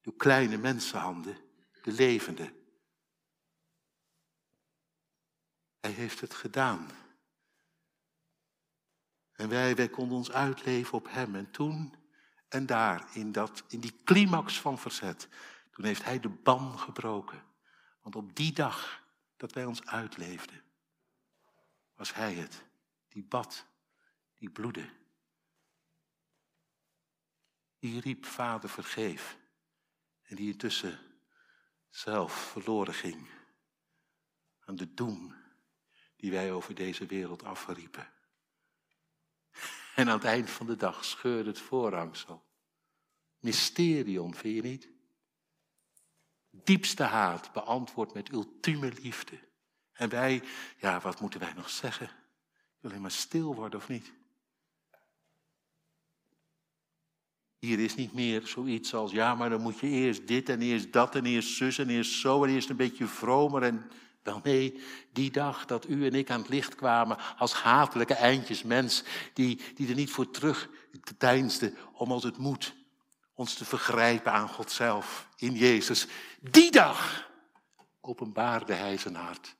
Door 0.00 0.16
kleine 0.16 0.56
mensenhanden, 0.56 1.36
de 1.82 1.92
levende. 1.92 2.52
Hij 5.80 5.90
heeft 5.90 6.20
het 6.20 6.34
gedaan. 6.34 6.90
En 9.32 9.48
wij, 9.48 9.74
wij 9.74 9.88
konden 9.88 10.16
ons 10.16 10.30
uitleven 10.30 10.98
op 10.98 11.06
hem. 11.10 11.34
En 11.34 11.50
toen 11.50 11.94
en 12.50 12.66
daar, 12.66 13.08
in, 13.12 13.32
dat, 13.32 13.64
in 13.68 13.80
die 13.80 14.02
climax 14.04 14.60
van 14.60 14.78
verzet, 14.78 15.28
toen 15.70 15.84
heeft 15.84 16.04
hij 16.04 16.20
de 16.20 16.28
ban 16.28 16.78
gebroken. 16.78 17.44
Want 18.02 18.16
op 18.16 18.36
die 18.36 18.52
dag 18.52 19.04
dat 19.36 19.52
wij 19.52 19.64
ons 19.64 19.86
uitleefden, 19.86 20.62
was 21.94 22.14
hij 22.14 22.34
het, 22.34 22.64
die 23.08 23.22
bad, 23.22 23.66
die 24.34 24.50
bloedde. 24.50 24.90
Die 27.78 28.00
riep, 28.00 28.24
Vader 28.24 28.68
vergeef. 28.68 29.38
En 30.30 30.36
die 30.36 30.52
intussen 30.52 30.98
zelf 31.88 32.32
verloren 32.32 32.94
ging 32.94 33.28
aan 34.64 34.76
de 34.76 34.94
doem 34.94 35.34
die 36.16 36.30
wij 36.30 36.52
over 36.52 36.74
deze 36.74 37.06
wereld 37.06 37.44
afriepen. 37.44 38.12
En 39.94 40.08
aan 40.08 40.14
het 40.14 40.24
eind 40.24 40.50
van 40.50 40.66
de 40.66 40.76
dag 40.76 41.04
scheurde 41.04 41.48
het 41.48 41.58
voorhangsel. 41.58 42.44
Mysterium, 43.38 44.34
vind 44.34 44.54
je 44.54 44.62
niet? 44.62 44.88
Diepste 46.50 47.02
haat 47.02 47.52
beantwoord 47.52 48.14
met 48.14 48.32
ultieme 48.32 48.92
liefde. 48.92 49.48
En 49.92 50.08
wij, 50.08 50.42
ja, 50.76 51.00
wat 51.00 51.20
moeten 51.20 51.40
wij 51.40 51.52
nog 51.52 51.70
zeggen? 51.70 52.10
Alleen 52.82 53.00
maar 53.00 53.10
stil 53.10 53.54
worden 53.54 53.78
of 53.80 53.88
niet? 53.88 54.12
Hier 57.60 57.78
is 57.78 57.94
niet 57.94 58.12
meer 58.12 58.46
zoiets 58.46 58.94
als, 58.94 59.12
ja, 59.12 59.34
maar 59.34 59.50
dan 59.50 59.60
moet 59.60 59.78
je 59.78 59.86
eerst 59.86 60.26
dit 60.26 60.48
en 60.48 60.62
eerst 60.62 60.92
dat 60.92 61.14
en 61.14 61.26
eerst 61.26 61.56
zus 61.56 61.78
en 61.78 61.88
eerst 61.88 62.12
zo 62.12 62.44
en 62.44 62.50
eerst 62.50 62.70
een 62.70 62.76
beetje 62.76 63.06
vromer 63.06 63.62
en 63.62 63.90
Wel 64.22 64.40
nee, 64.42 64.82
die 65.12 65.30
dag 65.30 65.66
dat 65.66 65.88
u 65.88 66.06
en 66.06 66.14
ik 66.14 66.30
aan 66.30 66.40
het 66.40 66.48
licht 66.48 66.74
kwamen 66.74 67.18
als 67.36 67.52
hatelijke 67.52 68.14
eindjes 68.14 68.62
mens, 68.62 69.04
die, 69.32 69.60
die 69.74 69.88
er 69.88 69.94
niet 69.94 70.10
voor 70.10 70.30
terug 70.30 70.68
deinsden 71.18 71.76
om 71.92 72.12
als 72.12 72.22
het 72.22 72.36
moet 72.36 72.74
ons 73.34 73.54
te 73.54 73.64
vergrijpen 73.64 74.32
aan 74.32 74.48
God 74.48 74.70
zelf 74.70 75.28
in 75.36 75.52
Jezus. 75.52 76.06
Die 76.40 76.70
dag 76.70 77.30
openbaarde 78.00 78.72
hij 78.72 78.96
zijn 78.96 79.14
hart. 79.14 79.56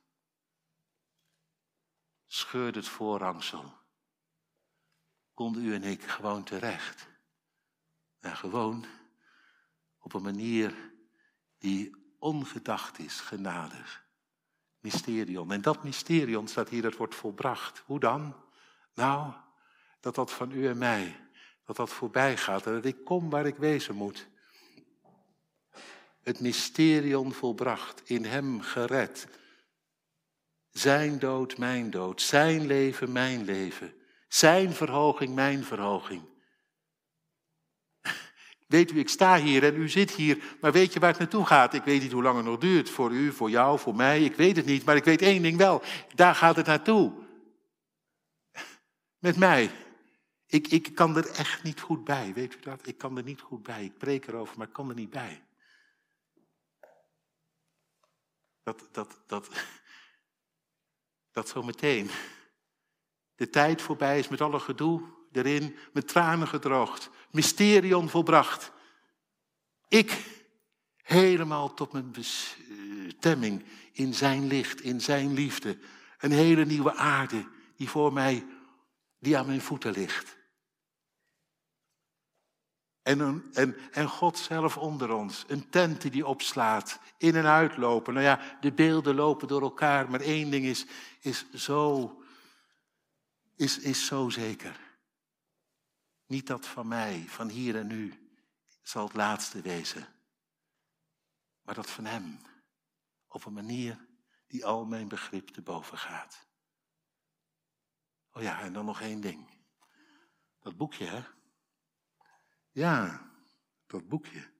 Scheurde 2.27 2.79
het 2.79 2.87
voorhangsel. 2.87 3.73
Konden 5.33 5.65
u 5.65 5.73
en 5.73 5.83
ik 5.83 6.03
gewoon 6.03 6.43
terecht. 6.43 7.07
En 8.21 8.35
gewoon 8.35 8.85
op 9.99 10.13
een 10.13 10.21
manier 10.21 10.73
die 11.57 11.95
ongedacht 12.19 12.99
is, 12.99 13.19
genadig. 13.19 14.05
Mysterion. 14.79 15.51
En 15.51 15.61
dat 15.61 15.83
mysterion 15.83 16.47
staat 16.47 16.69
hier, 16.69 16.81
dat 16.81 16.95
wordt 16.95 17.15
volbracht. 17.15 17.83
Hoe 17.85 17.99
dan? 17.99 18.35
Nou, 18.93 19.33
dat 19.99 20.15
dat 20.15 20.31
van 20.31 20.51
u 20.51 20.67
en 20.67 20.77
mij, 20.77 21.19
dat 21.65 21.75
dat 21.75 21.89
voorbij 21.89 22.37
gaat 22.37 22.65
en 22.65 22.73
dat 22.73 22.85
ik 22.85 23.03
kom 23.05 23.29
waar 23.29 23.45
ik 23.45 23.55
wezen 23.55 23.95
moet. 23.95 24.27
Het 26.21 26.39
mysterion 26.39 27.33
volbracht, 27.33 28.01
in 28.09 28.25
hem 28.25 28.61
gered. 28.61 29.27
Zijn 30.71 31.19
dood, 31.19 31.57
mijn 31.57 31.89
dood. 31.89 32.21
Zijn 32.21 32.65
leven, 32.65 33.11
mijn 33.11 33.43
leven. 33.43 33.93
Zijn 34.27 34.73
verhoging, 34.73 35.35
mijn 35.35 35.63
verhoging. 35.63 36.30
Weet 38.71 38.91
u, 38.91 38.99
ik 38.99 39.09
sta 39.09 39.39
hier 39.39 39.63
en 39.63 39.75
u 39.75 39.89
zit 39.89 40.11
hier, 40.11 40.57
maar 40.61 40.71
weet 40.71 40.93
je 40.93 40.99
waar 40.99 41.09
het 41.09 41.19
naartoe 41.19 41.45
gaat? 41.45 41.73
Ik 41.73 41.83
weet 41.83 42.01
niet 42.01 42.11
hoe 42.11 42.23
lang 42.23 42.35
het 42.35 42.45
nog 42.45 42.57
duurt, 42.57 42.89
voor 42.89 43.11
u, 43.11 43.31
voor 43.31 43.49
jou, 43.49 43.79
voor 43.79 43.95
mij, 43.95 44.23
ik 44.23 44.35
weet 44.35 44.55
het 44.55 44.65
niet, 44.65 44.85
maar 44.85 44.95
ik 44.95 45.03
weet 45.03 45.21
één 45.21 45.41
ding 45.41 45.57
wel, 45.57 45.81
daar 46.15 46.35
gaat 46.35 46.55
het 46.55 46.65
naartoe. 46.65 47.13
Met 49.25 49.37
mij. 49.37 49.71
Ik, 50.45 50.67
ik 50.67 50.95
kan 50.95 51.17
er 51.17 51.29
echt 51.29 51.63
niet 51.63 51.81
goed 51.81 52.03
bij, 52.03 52.33
weet 52.33 52.55
u 52.55 52.59
dat? 52.59 52.87
Ik 52.87 52.97
kan 52.97 53.17
er 53.17 53.23
niet 53.23 53.41
goed 53.41 53.63
bij. 53.63 53.83
Ik 53.83 53.97
preek 53.97 54.27
erover, 54.27 54.57
maar 54.57 54.67
ik 54.67 54.73
kan 54.73 54.89
er 54.89 54.95
niet 54.95 55.09
bij. 55.09 55.43
Dat, 58.63 58.87
dat, 58.91 59.21
dat, 59.27 59.49
dat 61.31 61.49
zo 61.49 61.63
meteen 61.63 62.09
de 63.35 63.49
tijd 63.49 63.81
voorbij 63.81 64.19
is 64.19 64.27
met 64.27 64.41
alle 64.41 64.59
gedoe 64.59 65.20
erin, 65.31 65.75
met 65.93 66.07
tranen 66.07 66.47
gedroogd, 66.47 67.09
mysterion 67.31 68.09
volbracht. 68.09 68.71
Ik 69.87 70.17
helemaal 71.03 71.73
tot 71.73 71.91
mijn 71.91 72.11
bestemming 72.11 73.63
in 73.91 74.13
zijn 74.13 74.47
licht, 74.47 74.81
in 74.81 75.01
zijn 75.01 75.33
liefde. 75.33 75.77
Een 76.19 76.31
hele 76.31 76.65
nieuwe 76.65 76.95
aarde 76.95 77.47
die 77.75 77.89
voor 77.89 78.13
mij, 78.13 78.45
die 79.19 79.37
aan 79.37 79.45
mijn 79.45 79.61
voeten 79.61 79.91
ligt. 79.91 80.39
En, 83.01 83.43
en, 83.53 83.75
en 83.91 84.07
God 84.07 84.37
zelf 84.37 84.77
onder 84.77 85.13
ons. 85.13 85.45
Een 85.47 85.69
tent 85.69 86.11
die 86.11 86.25
opslaat. 86.25 86.99
In 87.17 87.35
en 87.35 87.45
uitlopen. 87.45 88.13
Nou 88.13 88.25
ja, 88.25 88.57
de 88.61 88.71
beelden 88.71 89.15
lopen 89.15 89.47
door 89.47 89.61
elkaar. 89.61 90.09
Maar 90.09 90.21
één 90.21 90.51
ding 90.51 90.65
is, 90.65 90.85
is, 91.19 91.45
zo, 91.53 92.15
is, 93.55 93.79
is 93.79 94.05
zo 94.05 94.29
zeker. 94.29 94.79
Niet 96.31 96.47
dat 96.47 96.67
van 96.67 96.87
mij, 96.87 97.27
van 97.27 97.49
hier 97.49 97.75
en 97.75 97.87
nu, 97.87 98.31
zal 98.81 99.03
het 99.03 99.13
laatste 99.13 99.61
wezen. 99.61 100.07
Maar 101.61 101.75
dat 101.75 101.89
van 101.89 102.05
Hem. 102.05 102.39
Op 103.27 103.45
een 103.45 103.53
manier 103.53 104.07
die 104.47 104.65
al 104.65 104.85
mijn 104.85 105.07
begrip 105.07 105.47
te 105.47 105.61
boven 105.61 105.97
gaat. 105.97 106.47
Oh 108.31 108.41
ja, 108.41 108.61
en 108.61 108.73
dan 108.73 108.85
nog 108.85 109.01
één 109.01 109.21
ding. 109.21 109.65
Dat 110.59 110.77
boekje, 110.77 111.05
hè? 111.05 111.23
Ja, 112.69 113.29
dat 113.85 114.07
boekje. 114.07 114.53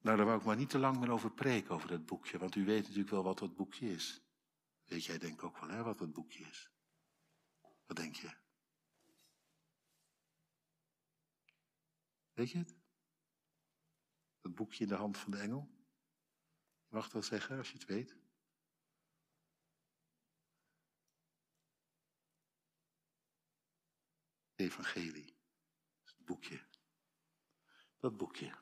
Nou, 0.00 0.16
daar 0.16 0.26
wou 0.26 0.38
ik 0.38 0.44
maar 0.44 0.56
niet 0.56 0.70
te 0.70 0.78
lang 0.78 0.98
meer 0.98 1.10
over 1.10 1.32
preken, 1.32 1.74
over 1.74 1.88
dat 1.88 2.06
boekje. 2.06 2.38
Want 2.38 2.54
u 2.54 2.64
weet 2.64 2.82
natuurlijk 2.82 3.10
wel 3.10 3.22
wat 3.22 3.38
dat 3.38 3.56
boekje 3.56 3.90
is. 3.90 4.22
Weet 4.84 5.04
jij 5.04 5.18
denk 5.18 5.42
ook 5.42 5.58
wel, 5.58 5.68
hè, 5.68 5.82
wat 5.82 5.98
dat 5.98 6.12
boekje 6.12 6.44
is. 6.44 6.70
Wat 7.86 7.96
denk 7.96 8.16
je? 8.16 8.41
Weet 12.32 12.50
je 12.50 12.58
het? 12.58 12.76
Dat 14.40 14.54
boekje 14.54 14.82
in 14.82 14.88
de 14.88 14.94
hand 14.94 15.18
van 15.18 15.30
de 15.30 15.38
engel? 15.38 15.70
Je 16.88 16.94
mag 16.94 17.04
het 17.04 17.12
wel 17.12 17.22
zeggen 17.22 17.58
als 17.58 17.70
je 17.70 17.78
het 17.78 17.84
weet. 17.84 18.16
Evangelie. 24.54 25.36
Het 26.04 26.24
boekje. 26.24 26.66
Dat 27.96 28.16
boekje. 28.16 28.60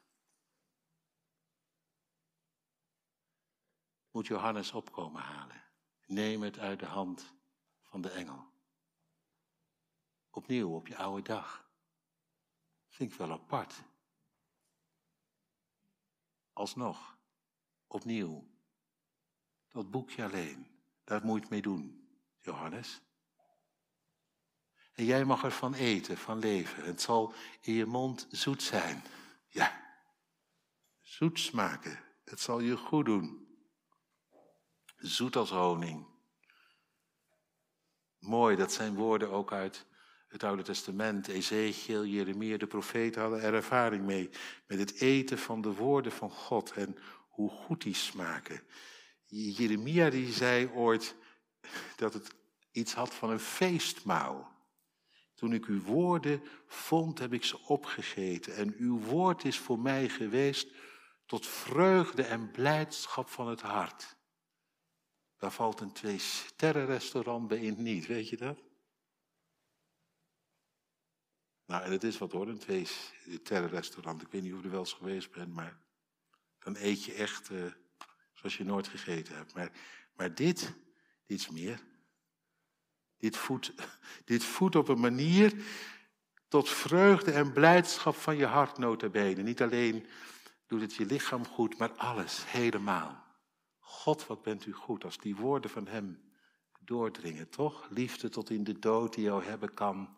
Moet 4.11 4.27
Johannes 4.27 4.73
opkomen 4.73 5.23
halen. 5.23 5.65
Neem 6.07 6.43
het 6.43 6.59
uit 6.59 6.81
de 6.81 6.87
hand 6.87 7.35
van 7.83 8.01
de 8.01 8.11
engel. 8.11 8.53
Opnieuw 10.31 10.75
op 10.75 10.87
je 10.87 10.97
oude 10.97 11.23
dag. 11.23 11.70
Ik 13.01 13.13
wel 13.13 13.31
apart. 13.31 13.83
Alsnog, 16.53 17.19
opnieuw. 17.87 18.49
Dat 19.69 19.91
boekje 19.91 20.25
alleen, 20.25 20.67
daar 21.05 21.25
moet 21.25 21.35
je 21.35 21.41
het 21.41 21.51
mee 21.51 21.63
doen, 21.63 22.09
Johannes. 22.41 23.01
En 24.93 25.05
jij 25.05 25.25
mag 25.25 25.45
ervan 25.45 25.75
eten, 25.75 26.17
van 26.17 26.39
leven. 26.39 26.85
Het 26.85 27.01
zal 27.01 27.35
in 27.61 27.73
je 27.73 27.87
mond 27.87 28.27
zoet 28.31 28.63
zijn. 28.63 29.03
Ja, 29.49 29.97
zoet 31.01 31.39
smaken. 31.39 32.05
Het 32.25 32.41
zal 32.41 32.61
je 32.61 32.77
goed 32.77 33.05
doen. 33.05 33.59
Zoet 34.97 35.37
als 35.37 35.51
honing. 35.51 36.07
Mooi, 38.19 38.57
dat 38.57 38.73
zijn 38.73 38.95
woorden 38.95 39.31
ook 39.31 39.53
uit 39.53 39.87
het 40.31 40.45
Oude 40.45 40.63
Testament, 40.63 41.29
Ezekiel, 41.29 42.05
Jeremia, 42.05 42.57
de 42.57 42.67
profeten 42.67 43.21
hadden 43.21 43.43
er 43.43 43.55
ervaring 43.55 44.05
mee. 44.05 44.31
Met 44.67 44.79
het 44.79 45.01
eten 45.01 45.39
van 45.39 45.61
de 45.61 45.75
woorden 45.75 46.13
van 46.13 46.31
God 46.31 46.73
en 46.73 46.97
hoe 47.29 47.51
goed 47.51 47.83
die 47.83 47.95
smaken. 47.95 48.63
Jeremia 49.27 50.11
die 50.11 50.33
zei 50.33 50.71
ooit 50.75 51.15
dat 51.97 52.15
het 52.15 52.35
iets 52.73 52.95
had 52.95 53.15
van 53.15 53.31
een 53.31 53.41
feestmaal. 53.41 54.59
Toen 55.35 55.53
ik 55.53 55.65
uw 55.67 55.83
woorden 55.83 56.43
vond, 56.67 57.19
heb 57.19 57.33
ik 57.33 57.45
ze 57.45 57.59
opgegeten. 57.67 58.55
En 58.55 58.75
uw 58.79 58.99
woord 58.99 59.45
is 59.45 59.59
voor 59.59 59.79
mij 59.79 60.09
geweest 60.09 60.69
tot 61.27 61.47
vreugde 61.47 62.23
en 62.23 62.51
blijdschap 62.51 63.29
van 63.29 63.49
het 63.49 63.61
hart. 63.61 64.17
Daar 65.39 65.53
valt 65.53 65.81
een 65.81 65.93
twee-sterren-restaurant 65.93 67.49
bij 67.49 67.59
in 67.59 67.83
niet, 67.83 68.07
weet 68.07 68.29
je 68.29 68.37
dat? 68.37 68.70
Nou, 71.71 71.83
en 71.83 71.93
het 71.93 72.05
is 72.05 72.19
wat 72.19 72.33
hoor, 72.33 72.49
een 72.49 72.59
twee-sterren-restaurant. 72.59 74.23
Ik 74.23 74.29
weet 74.31 74.43
niet 74.43 74.53
of 74.53 74.59
je 74.59 74.65
er 74.65 74.71
wel 74.71 74.81
eens 74.81 74.93
geweest 74.93 75.31
bent, 75.31 75.55
maar 75.55 75.79
dan 76.59 76.77
eet 76.77 77.05
je 77.05 77.13
echt 77.13 77.51
uh, 77.51 77.65
zoals 78.33 78.57
je 78.57 78.65
nooit 78.65 78.89
gegeten 78.89 79.37
hebt. 79.37 79.55
Maar, 79.55 79.73
maar 80.17 80.35
dit, 80.35 80.75
dit 81.27 81.39
is 81.39 81.51
meer. 81.51 81.83
Dit 83.17 83.37
voedt, 83.37 83.73
dit 84.25 84.45
voedt 84.45 84.77
op 84.77 84.89
een 84.89 85.01
manier 85.01 85.65
tot 86.49 86.69
vreugde 86.69 87.33
en 87.33 87.53
blijdschap 87.53 88.15
van 88.15 88.37
je 88.37 88.47
hart 88.47 88.79
notabene. 88.79 89.43
Niet 89.43 89.63
alleen 89.63 90.07
doet 90.67 90.81
het 90.81 90.95
je 90.95 91.07
lichaam 91.07 91.47
goed, 91.47 91.79
maar 91.79 91.93
alles, 91.93 92.45
helemaal. 92.47 93.25
God, 93.79 94.27
wat 94.27 94.43
bent 94.43 94.67
u 94.67 94.73
goed 94.73 95.05
als 95.05 95.19
die 95.19 95.37
woorden 95.37 95.71
van 95.71 95.87
hem 95.87 96.21
doordringen, 96.81 97.49
toch? 97.49 97.89
Liefde 97.91 98.29
tot 98.29 98.51
in 98.51 98.65
de 98.65 98.79
dood 98.79 99.15
die 99.15 99.25
jou 99.25 99.45
hebben 99.45 99.75
kan 99.75 100.17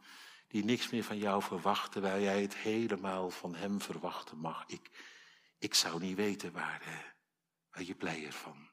die 0.53 0.65
niks 0.65 0.91
meer 0.91 1.05
van 1.05 1.19
jou 1.19 1.43
verwachten, 1.43 1.91
terwijl 1.91 2.23
jij 2.23 2.43
het 2.43 2.57
helemaal 2.57 3.31
van 3.31 3.55
hem 3.55 3.81
verwachten 3.81 4.39
mag. 4.39 4.65
Ik, 4.67 4.91
ik 5.59 5.75
zou 5.75 6.01
niet 6.01 6.17
weten 6.17 6.53
waar, 6.53 6.81
eh, 6.81 6.99
waar 7.71 7.83
je 7.83 7.95
blijer 7.95 8.33
van, 8.33 8.69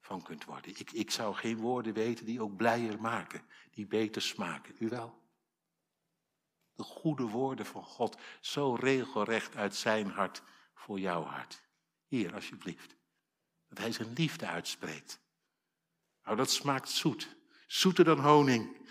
van 0.00 0.22
kunt 0.22 0.44
worden. 0.44 0.70
Ik, 0.78 0.90
ik 0.90 1.10
zou 1.10 1.34
geen 1.34 1.56
woorden 1.56 1.92
weten 1.92 2.24
die 2.24 2.42
ook 2.42 2.56
blijer 2.56 3.00
maken, 3.00 3.42
die 3.70 3.86
beter 3.86 4.22
smaken. 4.22 4.74
U 4.78 4.88
wel? 4.88 5.22
De 6.74 6.82
goede 6.82 7.24
woorden 7.24 7.66
van 7.66 7.84
God, 7.84 8.16
zo 8.40 8.74
regelrecht 8.74 9.56
uit 9.56 9.74
zijn 9.74 10.10
hart 10.10 10.42
voor 10.74 10.98
jouw 11.00 11.22
hart. 11.22 11.62
Hier, 12.06 12.34
alsjeblieft. 12.34 12.96
Dat 13.68 13.78
hij 13.78 13.92
zijn 13.92 14.12
liefde 14.12 14.46
uitspreekt. 14.46 15.20
Nou, 16.24 16.36
dat 16.36 16.50
smaakt 16.50 16.88
zoet. 16.88 17.36
Zoeter 17.66 18.04
dan 18.04 18.20
honing 18.20 18.88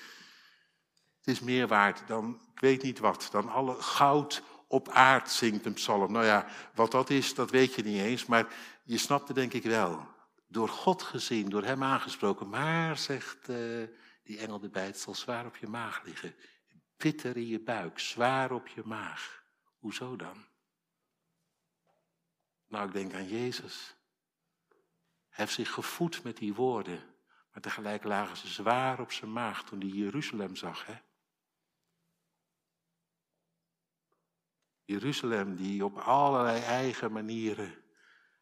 is 1.30 1.39
meer 1.39 1.67
waard 1.67 2.07
dan, 2.07 2.41
ik 2.53 2.59
weet 2.59 2.84
niet 2.84 2.99
wat, 2.99 3.27
dan 3.32 3.49
alle 3.49 3.82
goud 3.82 4.43
op 4.67 4.89
aard, 4.89 5.32
zingt 5.32 5.65
een 5.65 5.73
psalm. 5.73 6.11
Nou 6.11 6.25
ja, 6.25 6.45
wat 6.73 6.91
dat 6.91 7.09
is, 7.09 7.34
dat 7.34 7.51
weet 7.51 7.73
je 7.75 7.84
niet 7.84 8.01
eens, 8.01 8.25
maar 8.25 8.53
je 8.84 8.97
snapt 8.97 9.27
het 9.27 9.38
denk 9.38 9.53
ik 9.53 9.63
wel. 9.63 10.07
door 10.47 10.69
God 10.69 11.01
gezien, 11.01 11.49
door 11.49 11.63
hem 11.63 11.84
aangesproken. 11.84 12.49
Maar, 12.49 12.97
zegt 12.97 13.49
uh, 13.49 13.88
die 14.23 14.39
engel 14.39 14.61
erbij, 14.63 14.86
het 14.86 14.99
zal 14.99 15.15
zwaar 15.15 15.45
op 15.45 15.55
je 15.55 15.67
maag 15.67 16.03
liggen. 16.03 16.36
Bitter 16.97 17.38
in 17.38 17.47
je 17.47 17.59
buik, 17.59 17.99
zwaar 17.99 18.51
op 18.51 18.67
je 18.67 18.82
maag. 18.86 19.43
Hoezo 19.80 20.15
dan? 20.15 20.45
Nou, 22.67 22.88
ik 22.88 22.93
denk 22.93 23.13
aan 23.13 23.27
Jezus. 23.27 23.95
Hij 25.30 25.45
heeft 25.45 25.53
zich 25.53 25.71
gevoed 25.71 26.23
met 26.23 26.38
die 26.38 26.53
woorden. 26.53 27.03
Maar 27.51 27.61
tegelijk 27.61 28.03
lagen 28.03 28.38
ze 28.38 28.47
zwaar 28.47 28.99
op 28.99 29.11
zijn 29.11 29.34
maag 29.34 29.63
toen 29.63 29.80
hij 29.80 29.89
Jeruzalem 29.89 30.55
zag. 30.55 30.86
Hè? 30.86 30.95
Jeruzalem 34.90 35.56
die 35.56 35.86
op 35.86 35.98
allerlei 35.98 36.62
eigen 36.62 37.12
manieren 37.12 37.74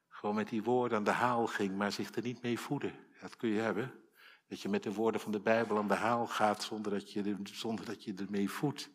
gewoon 0.08 0.36
met 0.36 0.50
die 0.50 0.64
woorden 0.64 0.98
aan 0.98 1.04
de 1.04 1.12
haal 1.12 1.48
ging, 1.48 1.76
maar 1.76 1.91
zich 1.91 2.16
er 2.16 2.22
niet 2.22 2.41
mee 2.41 2.60
voedde. 2.60 2.91
Dat 3.22 3.36
kun 3.36 3.50
je 3.50 3.60
hebben. 3.60 4.04
Dat 4.48 4.62
je 4.62 4.70
met 4.70 4.84
de 4.84 4.93
woorden 4.93 5.22
van 5.22 5.32
de 5.32 5.39
Bijbel 5.39 5.78
aan 5.78 5.88
de 5.88 5.93
haal 5.93 6.28
gaat 6.28 6.64
zonder 6.64 6.91
dat 6.91 7.12
je, 7.12 7.38
zonder 7.43 7.86
dat 7.86 8.04
je 8.04 8.14
ermee 8.14 8.50
voedt. 8.50 8.89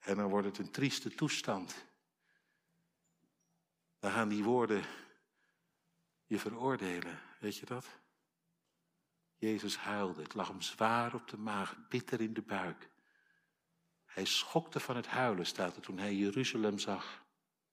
En 0.00 0.16
dan 0.16 0.28
wordt 0.28 0.46
het 0.46 0.58
een 0.58 0.70
trieste 0.70 1.14
toestand. 1.14 1.86
Dan 3.98 4.10
gaan 4.10 4.28
die 4.28 4.44
woorden 4.44 4.84
je 6.26 6.38
veroordelen. 6.38 7.18
Weet 7.40 7.56
je 7.56 7.66
dat? 7.66 7.86
Jezus 9.36 9.76
huilde. 9.76 10.22
Het 10.22 10.34
lag 10.34 10.48
hem 10.48 10.60
zwaar 10.60 11.14
op 11.14 11.28
de 11.28 11.38
maag, 11.38 11.76
bitter 11.88 12.20
in 12.20 12.32
de 12.32 12.42
buik. 12.42 12.90
Hij 14.18 14.26
schokte 14.26 14.80
van 14.80 14.96
het 14.96 15.06
huilen, 15.06 15.46
staat 15.46 15.76
er 15.76 15.82
toen 15.82 15.98
hij 15.98 16.14
Jeruzalem 16.14 16.78
zag. 16.78 17.24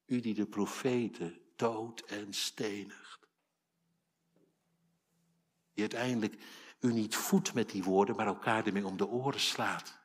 U 0.06 0.20
die 0.20 0.34
de 0.34 0.46
profeten 0.46 1.42
dood 1.56 2.02
en 2.02 2.34
stenigt. 2.34 3.28
Die 5.74 5.82
uiteindelijk 5.82 6.42
u 6.80 6.94
niet 6.94 7.16
voedt 7.16 7.54
met 7.54 7.70
die 7.70 7.84
woorden, 7.84 8.16
maar 8.16 8.26
elkaar 8.28 8.66
ermee 8.66 8.86
om 8.86 8.98
de 8.98 9.08
oren 9.08 9.40
slaat. 9.40 9.98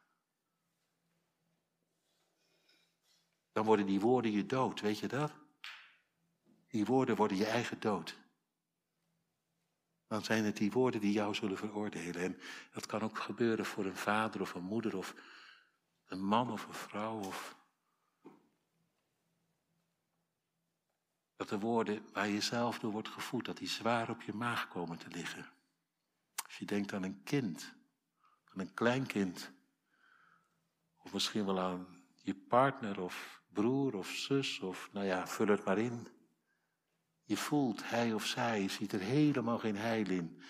Dan 3.53 3.65
worden 3.65 3.87
die 3.87 4.01
woorden 4.01 4.31
je 4.31 4.47
dood, 4.47 4.81
weet 4.81 4.99
je 4.99 5.09
dat? 5.09 5.33
Die 6.69 6.85
woorden 6.85 7.17
worden 7.17 7.37
je 7.37 7.47
eigen 7.47 7.81
dood. 7.81 8.19
Dan 10.07 10.25
zijn 10.25 10.45
het 10.45 10.57
die 10.57 10.73
woorden 10.73 11.01
die 11.01 11.13
jou 11.13 11.35
zullen 11.35 11.59
veroordelen. 11.59 12.23
En 12.23 12.41
dat 12.73 12.87
kan 12.87 13.01
ook 13.01 13.19
gebeuren 13.19 13.65
voor 13.65 13.85
een 13.85 13.97
vader 13.97 14.41
of 14.41 14.55
een 14.55 14.63
moeder 14.65 14.97
of 14.97 15.15
een 16.11 16.25
man 16.25 16.51
of 16.51 16.67
een 16.67 16.75
vrouw 16.75 17.19
of 17.19 17.57
dat 21.37 21.49
de 21.49 21.59
woorden 21.59 22.13
waar 22.13 22.29
je 22.29 22.41
zelf 22.41 22.79
door 22.79 22.93
wordt 22.93 23.09
gevoed, 23.09 23.45
dat 23.45 23.57
die 23.57 23.69
zwaar 23.69 24.11
op 24.11 24.23
je 24.23 24.33
maag 24.33 24.69
komen 24.69 24.99
te 24.99 25.09
liggen. 25.09 25.53
Als 26.45 26.57
je 26.57 26.65
denkt 26.65 26.93
aan 26.93 27.03
een 27.03 27.23
kind, 27.23 27.75
aan 28.45 28.61
een 28.61 28.75
kleinkind, 28.75 29.53
of 30.97 31.13
misschien 31.13 31.45
wel 31.45 31.61
aan 31.61 32.03
je 32.23 32.35
partner 32.35 33.01
of 33.01 33.43
broer 33.49 33.95
of 33.95 34.09
zus, 34.09 34.61
of 34.61 34.93
nou 34.93 35.07
ja, 35.07 35.27
vul 35.27 35.47
het 35.47 35.65
maar 35.65 35.79
in. 35.79 36.09
Je 37.25 37.37
voelt, 37.37 37.89
hij 37.89 38.15
of 38.15 38.27
zij 38.27 38.69
ziet 38.69 38.93
er 38.93 39.01
helemaal 39.01 39.59
geen 39.59 39.77
heil 39.77 40.11
in. 40.11 40.43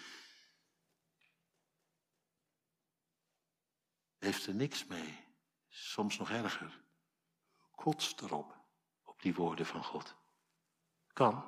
Heeft 4.18 4.46
er 4.46 4.54
niks 4.54 4.86
mee. 4.86 5.29
Soms 5.70 6.18
nog 6.18 6.30
erger. 6.30 6.80
Kotst 7.74 8.20
erop, 8.20 8.56
op 9.04 9.22
die 9.22 9.34
woorden 9.34 9.66
van 9.66 9.84
God. 9.84 10.16
Kan. 11.12 11.44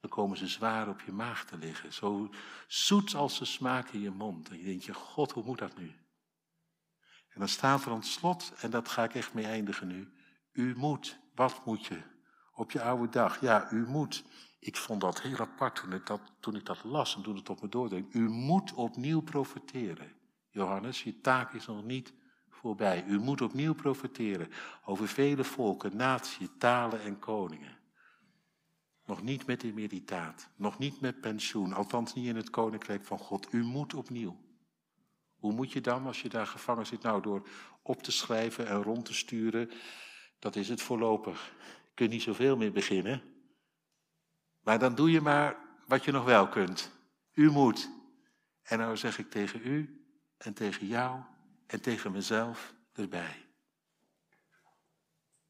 Dan 0.00 0.10
komen 0.10 0.36
ze 0.36 0.46
zwaar 0.46 0.88
op 0.88 1.00
je 1.00 1.12
maag 1.12 1.44
te 1.44 1.56
liggen. 1.58 1.92
Zo 1.92 2.30
zoet 2.66 3.14
als 3.14 3.36
ze 3.36 3.44
smaken 3.44 3.94
in 3.94 4.00
je 4.00 4.10
mond. 4.10 4.48
En 4.48 4.58
je 4.58 4.64
denkt 4.64 4.84
je, 4.84 4.94
God, 4.94 5.32
hoe 5.32 5.44
moet 5.44 5.58
dat 5.58 5.76
nu? 5.76 5.86
En 7.28 7.38
dan 7.38 7.48
staat 7.48 7.84
er 7.84 7.90
aan 7.90 7.96
het 7.96 8.06
slot, 8.06 8.52
en 8.60 8.70
dat 8.70 8.88
ga 8.88 9.04
ik 9.04 9.14
echt 9.14 9.34
mee 9.34 9.44
eindigen 9.44 9.86
nu. 9.86 10.12
U 10.52 10.76
moet, 10.76 11.18
wat 11.34 11.64
moet 11.64 11.86
je? 11.86 12.02
Op 12.52 12.70
je 12.70 12.82
oude 12.82 13.08
dag, 13.08 13.40
ja, 13.40 13.70
u 13.70 13.86
moet. 13.86 14.24
Ik 14.58 14.76
vond 14.76 15.00
dat 15.00 15.22
heel 15.22 15.38
apart 15.38 15.74
toen 15.74 15.92
ik 15.92 16.06
dat, 16.06 16.20
toen 16.40 16.56
ik 16.56 16.66
dat 16.66 16.84
las 16.84 17.16
en 17.16 17.22
toen 17.22 17.36
het 17.36 17.48
op 17.48 17.62
me 17.62 17.68
doordring. 17.68 18.14
U 18.14 18.28
moet 18.28 18.72
opnieuw 18.72 19.20
profiteren. 19.20 20.17
Johannes, 20.50 21.02
je 21.02 21.20
taak 21.20 21.52
is 21.52 21.66
nog 21.66 21.84
niet 21.84 22.12
voorbij. 22.48 23.04
U 23.04 23.18
moet 23.18 23.40
opnieuw 23.40 23.74
profiteren 23.74 24.48
over 24.84 25.08
vele 25.08 25.44
volken, 25.44 25.96
naties, 25.96 26.48
talen 26.58 27.00
en 27.00 27.18
koningen. 27.18 27.76
Nog 29.04 29.22
niet 29.22 29.46
met 29.46 29.74
meditaat, 29.74 30.48
nog 30.56 30.78
niet 30.78 31.00
met 31.00 31.20
pensioen, 31.20 31.72
althans 31.72 32.14
niet 32.14 32.26
in 32.26 32.36
het 32.36 32.50
koninkrijk 32.50 33.04
van 33.04 33.18
God. 33.18 33.52
U 33.52 33.62
moet 33.62 33.94
opnieuw. 33.94 34.36
Hoe 35.36 35.52
moet 35.52 35.72
je 35.72 35.80
dan 35.80 36.06
als 36.06 36.22
je 36.22 36.28
daar 36.28 36.46
gevangen 36.46 36.86
zit? 36.86 37.02
Nou, 37.02 37.22
door 37.22 37.48
op 37.82 38.02
te 38.02 38.12
schrijven 38.12 38.66
en 38.66 38.82
rond 38.82 39.04
te 39.04 39.14
sturen, 39.14 39.70
dat 40.38 40.56
is 40.56 40.68
het 40.68 40.82
voorlopig. 40.82 41.52
Je 41.84 41.94
kunt 41.94 42.10
niet 42.10 42.22
zoveel 42.22 42.56
meer 42.56 42.72
beginnen. 42.72 43.22
Maar 44.60 44.78
dan 44.78 44.94
doe 44.94 45.10
je 45.10 45.20
maar 45.20 45.56
wat 45.86 46.04
je 46.04 46.12
nog 46.12 46.24
wel 46.24 46.48
kunt. 46.48 46.92
U 47.32 47.50
moet. 47.50 47.90
En 48.62 48.78
nou 48.78 48.96
zeg 48.96 49.18
ik 49.18 49.30
tegen 49.30 49.60
u 49.64 49.97
en 50.38 50.54
tegen 50.54 50.86
jou 50.86 51.22
en 51.66 51.80
tegen 51.80 52.12
mezelf 52.12 52.74
erbij. 52.92 53.46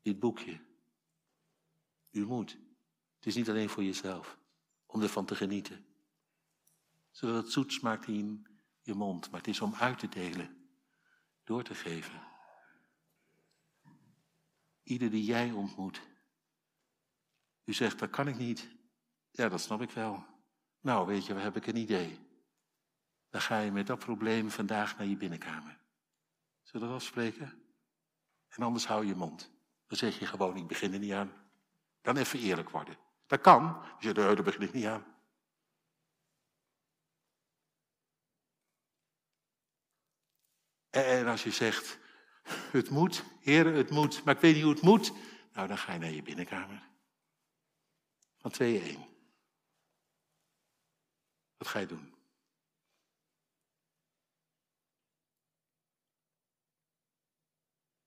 Dit 0.02 0.18
boekje. 0.18 0.60
U 2.10 2.26
moet. 2.26 2.58
Het 3.16 3.26
is 3.26 3.34
niet 3.34 3.48
alleen 3.48 3.68
voor 3.68 3.84
jezelf, 3.84 4.38
om 4.86 5.02
ervan 5.02 5.24
te 5.24 5.34
genieten. 5.34 5.86
Zodat 7.10 7.42
het 7.42 7.52
zoet 7.52 7.72
smaakt 7.72 8.06
in 8.06 8.46
je 8.82 8.94
mond, 8.94 9.30
maar 9.30 9.40
het 9.40 9.48
is 9.48 9.60
om 9.60 9.74
uit 9.74 9.98
te 9.98 10.08
delen, 10.08 10.70
door 11.44 11.62
te 11.62 11.74
geven. 11.74 12.26
Ieder 14.82 15.10
die 15.10 15.24
jij 15.24 15.50
ontmoet. 15.50 16.00
U 17.64 17.72
zegt, 17.72 17.98
dat 17.98 18.10
kan 18.10 18.28
ik 18.28 18.36
niet. 18.36 18.68
Ja, 19.30 19.48
dat 19.48 19.60
snap 19.60 19.82
ik 19.82 19.90
wel. 19.90 20.24
Nou, 20.80 21.06
weet 21.06 21.26
je, 21.26 21.34
we 21.34 21.40
heb 21.40 21.56
ik 21.56 21.66
een 21.66 21.76
idee. 21.76 22.27
Dan 23.38 23.46
ga 23.46 23.58
je 23.58 23.72
met 23.72 23.86
dat 23.86 23.98
probleem 23.98 24.50
vandaag 24.50 24.98
naar 24.98 25.06
je 25.06 25.16
binnenkamer. 25.16 25.78
Zullen 26.62 26.86
we 26.86 26.92
dat 26.92 27.02
afspreken? 27.02 27.62
En 28.48 28.62
anders 28.62 28.86
hou 28.86 29.06
je 29.06 29.14
mond. 29.14 29.50
Dan 29.86 29.98
zeg 29.98 30.18
je 30.18 30.26
gewoon, 30.26 30.56
ik 30.56 30.66
begin 30.66 30.92
er 30.92 30.98
niet 30.98 31.12
aan. 31.12 31.32
Dan 32.02 32.16
even 32.16 32.38
eerlijk 32.38 32.70
worden. 32.70 32.98
Dat 33.26 33.40
kan. 33.40 33.82
Je 33.98 34.04
zegt, 34.04 34.16
daar 34.16 34.42
begin 34.42 34.60
ik 34.60 34.72
niet 34.72 34.86
aan. 34.86 35.04
En 40.90 41.26
als 41.26 41.42
je 41.42 41.50
zegt, 41.50 41.98
het 42.70 42.90
moet, 42.90 43.24
heren, 43.40 43.74
het 43.74 43.90
moet, 43.90 44.24
maar 44.24 44.34
ik 44.34 44.40
weet 44.40 44.54
niet 44.54 44.64
hoe 44.64 44.72
het 44.72 44.82
moet. 44.82 45.12
Nou, 45.52 45.68
dan 45.68 45.78
ga 45.78 45.92
je 45.92 45.98
naar 45.98 46.10
je 46.10 46.22
binnenkamer. 46.22 46.88
Van 48.36 48.52
2-1. 48.52 48.56
Wat 51.56 51.68
ga 51.68 51.78
je 51.78 51.86
doen? 51.86 52.16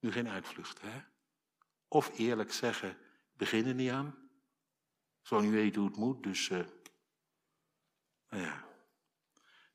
Nu 0.01 0.11
geen 0.11 0.29
uitvlucht, 0.29 0.81
hè? 0.81 1.01
Of 1.87 2.17
eerlijk 2.17 2.51
zeggen, 2.51 2.97
begin 3.33 3.65
er 3.65 3.73
niet 3.73 3.91
aan. 3.91 4.29
Zo 5.21 5.39
niet 5.39 5.51
weten 5.51 5.81
hoe 5.81 5.89
het 5.89 5.99
moet, 5.99 6.23
dus. 6.23 6.49
Uh, 6.49 6.65
nou 8.29 8.43
ja. 8.43 8.65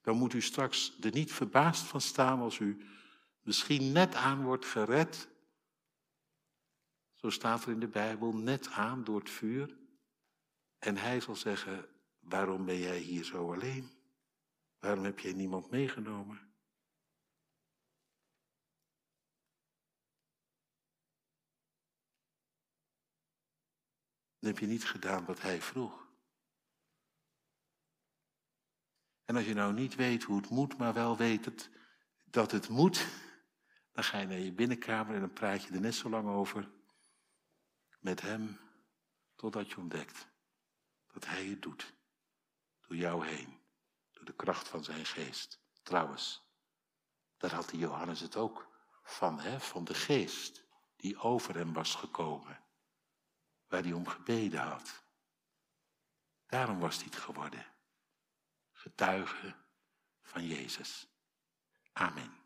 Dan 0.03 0.17
moet 0.17 0.33
u 0.33 0.41
straks 0.41 0.97
er 1.01 1.13
niet 1.13 1.33
verbaasd 1.33 1.85
van 1.85 2.01
staan 2.01 2.41
als 2.41 2.59
u 2.59 2.87
misschien 3.41 3.93
net 3.93 4.15
aan 4.15 4.43
wordt 4.43 4.65
gered. 4.65 5.29
Zo 7.13 7.31
staat 7.31 7.63
er 7.63 7.71
in 7.71 7.81
de 7.81 7.89
Bijbel, 7.89 8.37
net 8.37 8.71
aan 8.71 9.05
door 9.05 9.19
het 9.19 9.31
vuur. 9.31 9.79
En 10.79 10.97
hij 10.97 11.21
zal 11.21 11.37
zeggen, 11.37 11.89
waarom 12.19 12.65
ben 12.65 12.79
jij 12.79 12.99
hier 12.99 13.25
zo 13.25 13.53
alleen? 13.53 13.91
Waarom 14.79 15.05
heb 15.05 15.19
jij 15.19 15.33
niemand 15.33 15.71
meegenomen? 15.71 16.46
Heb 24.47 24.59
je 24.59 24.67
niet 24.67 24.85
gedaan 24.85 25.25
wat 25.25 25.41
hij 25.41 25.63
vroeg. 25.63 26.07
En 29.25 29.37
als 29.37 29.45
je 29.45 29.55
nou 29.55 29.73
niet 29.73 29.95
weet 29.95 30.23
hoe 30.23 30.37
het 30.37 30.49
moet, 30.49 30.77
maar 30.77 30.93
wel 30.93 31.17
weet 31.17 31.45
het, 31.45 31.71
dat 32.25 32.51
het 32.51 32.69
moet, 32.69 33.07
dan 33.93 34.05
ga 34.05 34.19
je 34.19 34.27
naar 34.27 34.39
je 34.39 34.53
binnenkamer 34.53 35.15
en 35.15 35.21
dan 35.21 35.33
praat 35.33 35.63
je 35.63 35.75
er 35.75 35.81
net 35.81 35.95
zo 35.95 36.09
lang 36.09 36.29
over 36.29 36.71
met 37.99 38.21
hem, 38.21 38.59
totdat 39.37 39.71
je 39.71 39.77
ontdekt 39.77 40.29
dat 41.13 41.27
hij 41.27 41.45
het 41.45 41.63
doet. 41.63 41.95
Door 42.81 42.97
jou 42.97 43.27
heen, 43.27 43.59
door 44.11 44.25
de 44.25 44.35
kracht 44.35 44.69
van 44.69 44.85
zijn 44.85 45.07
geest. 45.07 45.61
Trouwens, 45.83 46.43
daar 47.37 47.55
had 47.55 47.71
die 47.71 47.79
Johannes 47.81 48.21
het 48.21 48.37
ook 48.37 48.69
van, 49.03 49.41
hè, 49.41 49.61
van 49.61 49.85
de 49.85 49.95
geest 49.95 50.65
die 50.97 51.19
over 51.19 51.55
hem 51.55 51.73
was 51.73 51.95
gekomen 51.95 52.65
waar 53.69 53.83
hij 53.83 53.93
om 53.93 54.07
gebeden 54.07 54.61
had. 54.61 55.05
Daarom 56.47 56.79
was 56.79 56.97
hij 56.97 57.05
het 57.05 57.17
geworden. 57.17 57.67
Getuige 58.73 59.55
van 60.23 60.47
Jezus. 60.47 61.07
Amen. 61.93 62.46